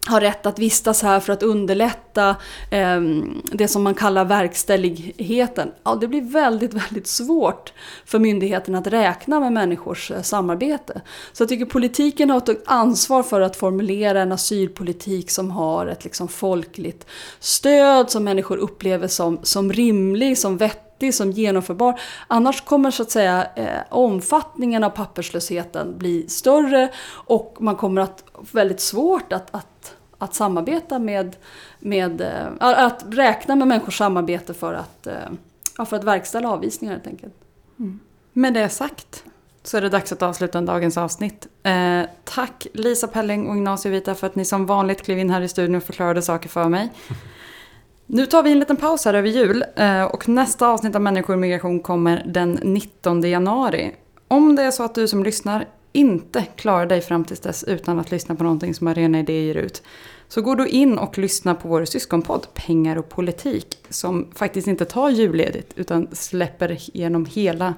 har 0.07 0.21
rätt 0.21 0.45
att 0.45 0.59
vistas 0.59 1.01
här 1.01 1.19
för 1.19 1.33
att 1.33 1.43
underlätta 1.43 2.35
eh, 2.71 3.01
det 3.43 3.67
som 3.67 3.83
man 3.83 3.95
kallar 3.95 4.25
verkställigheten. 4.25 5.71
Ja, 5.83 5.95
det 5.95 6.07
blir 6.07 6.21
väldigt, 6.21 6.73
väldigt 6.83 7.07
svårt 7.07 7.73
för 8.05 8.19
myndigheten 8.19 8.75
att 8.75 8.87
räkna 8.87 9.39
med 9.39 9.53
människors 9.53 10.11
eh, 10.11 10.21
samarbete. 10.21 11.01
Så 11.33 11.41
jag 11.41 11.49
tycker 11.49 11.65
politiken 11.65 12.29
har 12.29 12.37
ett 12.37 12.63
ansvar 12.65 13.23
för 13.23 13.41
att 13.41 13.55
formulera 13.55 14.21
en 14.21 14.31
asylpolitik 14.31 15.31
som 15.31 15.51
har 15.51 15.87
ett 15.87 16.03
liksom 16.03 16.27
folkligt 16.27 17.05
stöd, 17.39 18.09
som 18.09 18.23
människor 18.23 18.57
upplever 18.57 19.07
som, 19.07 19.39
som 19.43 19.73
rimlig, 19.73 20.37
som 20.37 20.57
vettig 20.57 20.82
som 21.11 21.31
genomförbar. 21.31 21.99
Annars 22.27 22.61
kommer 22.61 22.91
så 22.91 23.03
att 23.03 23.11
säga 23.11 23.47
eh, 23.55 23.79
omfattningen 23.89 24.83
av 24.83 24.89
papperslösheten 24.89 25.97
bli 25.97 26.27
större 26.27 26.89
och 27.09 27.57
man 27.59 27.75
kommer 27.75 28.01
att 28.01 28.23
väldigt 28.51 28.81
svårt 28.81 29.33
att, 29.33 29.55
att, 29.55 29.95
att 30.17 30.35
samarbeta 30.35 30.99
med, 30.99 31.35
med 31.79 32.21
eh, 32.21 32.47
att 32.59 33.05
räkna 33.09 33.55
med 33.55 33.67
människors 33.67 33.97
samarbete 33.97 34.53
för 34.53 34.73
att, 34.73 35.07
eh, 35.07 35.85
för 35.85 35.95
att 35.95 36.03
verkställa 36.03 36.49
avvisningar 36.49 36.93
helt 36.93 37.07
enkelt. 37.07 37.33
Mm. 37.79 37.99
Med 38.33 38.53
det 38.53 38.69
sagt 38.69 39.23
så 39.63 39.77
är 39.77 39.81
det 39.81 39.89
dags 39.89 40.11
att 40.11 40.21
avsluta 40.21 40.61
dagens 40.61 40.97
avsnitt. 40.97 41.47
Eh, 41.63 42.01
tack 42.23 42.67
Lisa 42.73 43.07
Pelling 43.07 43.47
och 43.47 43.55
Ignacio 43.55 43.91
Vita 43.91 44.15
för 44.15 44.27
att 44.27 44.35
ni 44.35 44.45
som 44.45 44.65
vanligt 44.65 45.01
klev 45.01 45.19
in 45.19 45.29
här 45.29 45.41
i 45.41 45.47
studion 45.47 45.75
och 45.75 45.83
förklarade 45.83 46.21
saker 46.21 46.49
för 46.49 46.69
mig. 46.69 46.89
Nu 48.05 48.25
tar 48.25 48.43
vi 48.43 48.51
en 48.51 48.59
liten 48.59 48.77
paus 48.77 49.05
här 49.05 49.13
över 49.13 49.29
jul 49.29 49.65
eh, 49.75 50.03
och 50.03 50.29
nästa 50.29 50.67
avsnitt 50.67 50.95
av 50.95 51.01
Människor 51.01 51.33
och 51.33 51.39
migration 51.39 51.79
kommer 51.79 52.23
den 52.25 52.59
19 52.63 53.21
januari. 53.21 53.91
Om 54.27 54.55
det 54.55 54.63
är 54.63 54.71
så 54.71 54.83
att 54.83 54.95
du 54.95 55.07
som 55.07 55.23
lyssnar 55.23 55.67
inte 55.91 56.45
klarar 56.55 56.85
dig 56.85 57.01
fram 57.01 57.25
tills 57.25 57.39
dess 57.39 57.63
utan 57.63 57.99
att 57.99 58.11
lyssna 58.11 58.35
på 58.35 58.43
någonting 58.43 58.73
som 58.73 58.87
Arena 58.87 59.19
Idé 59.19 59.45
ger 59.45 59.55
ut 59.55 59.83
så 60.27 60.41
går 60.41 60.55
du 60.55 60.67
in 60.67 60.97
och 60.97 61.17
lyssnar 61.17 61.55
på 61.55 61.67
vår 61.67 61.85
syskonpodd 61.85 62.47
Pengar 62.53 62.95
och 62.95 63.09
politik 63.09 63.77
som 63.89 64.27
faktiskt 64.35 64.67
inte 64.67 64.85
tar 64.85 65.09
julledigt 65.09 65.73
utan 65.75 66.07
släpper 66.11 66.77
genom 66.79 67.25
hela 67.25 67.73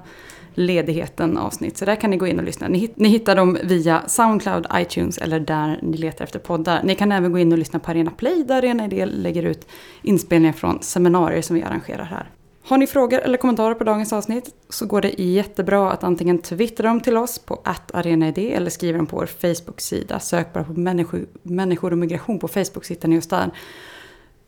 ledigheten 0.56 1.38
avsnitt. 1.38 1.76
Så 1.76 1.84
där 1.84 1.96
kan 1.96 2.10
ni 2.10 2.16
gå 2.16 2.26
in 2.26 2.38
och 2.38 2.44
lyssna. 2.44 2.68
Ni, 2.68 2.90
ni 2.94 3.08
hittar 3.08 3.36
dem 3.36 3.58
via 3.62 4.02
Soundcloud, 4.06 4.66
iTunes 4.74 5.18
eller 5.18 5.40
där 5.40 5.78
ni 5.82 5.96
letar 5.96 6.24
efter 6.24 6.38
poddar. 6.38 6.82
Ni 6.82 6.94
kan 6.94 7.12
även 7.12 7.32
gå 7.32 7.38
in 7.38 7.52
och 7.52 7.58
lyssna 7.58 7.78
på 7.78 7.90
Arena 7.90 8.10
Play 8.10 8.44
där 8.44 8.58
Arena 8.58 8.84
Idé 8.84 9.06
lägger 9.06 9.42
ut 9.42 9.68
inspelningar 10.02 10.52
från 10.52 10.82
seminarier 10.82 11.42
som 11.42 11.56
vi 11.56 11.62
arrangerar 11.62 12.04
här. 12.04 12.30
Har 12.68 12.78
ni 12.78 12.86
frågor 12.86 13.20
eller 13.20 13.38
kommentarer 13.38 13.74
på 13.74 13.84
dagens 13.84 14.12
avsnitt 14.12 14.54
så 14.68 14.86
går 14.86 15.00
det 15.00 15.22
jättebra 15.22 15.90
att 15.92 16.04
antingen 16.04 16.38
twittra 16.38 16.88
dem 16.88 17.00
till 17.00 17.16
oss 17.16 17.38
på 17.38 17.62
arenaid 17.92 18.38
eller 18.38 18.70
skriva 18.70 18.96
dem 18.96 19.06
på 19.06 19.16
vår 19.16 19.26
Facebook-sida. 19.26 20.20
Sök 20.20 20.52
bara 20.52 20.64
på 20.64 20.72
människor, 20.72 21.26
människor 21.42 21.92
och 21.92 21.98
migration 21.98 22.38
på 22.38 22.48
Facebook 22.48 22.84
så 22.84 22.92
hittar 22.92 23.08
ni 23.08 23.18
oss 23.18 23.28
där. 23.28 23.50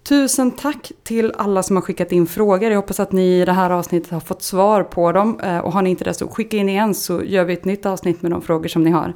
Tusen 0.08 0.50
tack 0.50 0.92
till 1.02 1.32
alla 1.38 1.62
som 1.62 1.76
har 1.76 1.82
skickat 1.82 2.12
in 2.12 2.26
frågor. 2.26 2.70
Jag 2.70 2.76
hoppas 2.76 3.00
att 3.00 3.12
ni 3.12 3.40
i 3.40 3.44
det 3.44 3.52
här 3.52 3.70
avsnittet 3.70 4.10
har 4.10 4.20
fått 4.20 4.42
svar 4.42 4.82
på 4.82 5.12
dem. 5.12 5.40
Eh, 5.40 5.58
och 5.58 5.72
har 5.72 5.82
ni 5.82 5.90
inte 5.90 6.04
det 6.04 6.14
så 6.14 6.28
skicka 6.28 6.56
in 6.56 6.68
igen 6.68 6.94
så 6.94 7.22
gör 7.24 7.44
vi 7.44 7.52
ett 7.52 7.64
nytt 7.64 7.86
avsnitt 7.86 8.22
med 8.22 8.30
de 8.30 8.42
frågor 8.42 8.68
som 8.68 8.82
ni 8.82 8.90
har. 8.90 9.12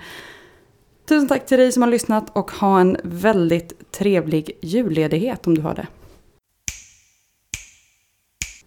Tusen 1.09 1.29
tack 1.29 1.47
till 1.47 1.59
dig 1.59 1.73
som 1.73 1.83
har 1.83 1.91
lyssnat 1.91 2.37
och 2.37 2.51
ha 2.51 2.81
en 2.81 2.97
väldigt 3.05 3.93
trevlig 3.93 4.59
julledighet 4.63 5.47
om 5.47 5.55
du 5.55 5.63
har 5.63 5.75
det. 5.75 5.87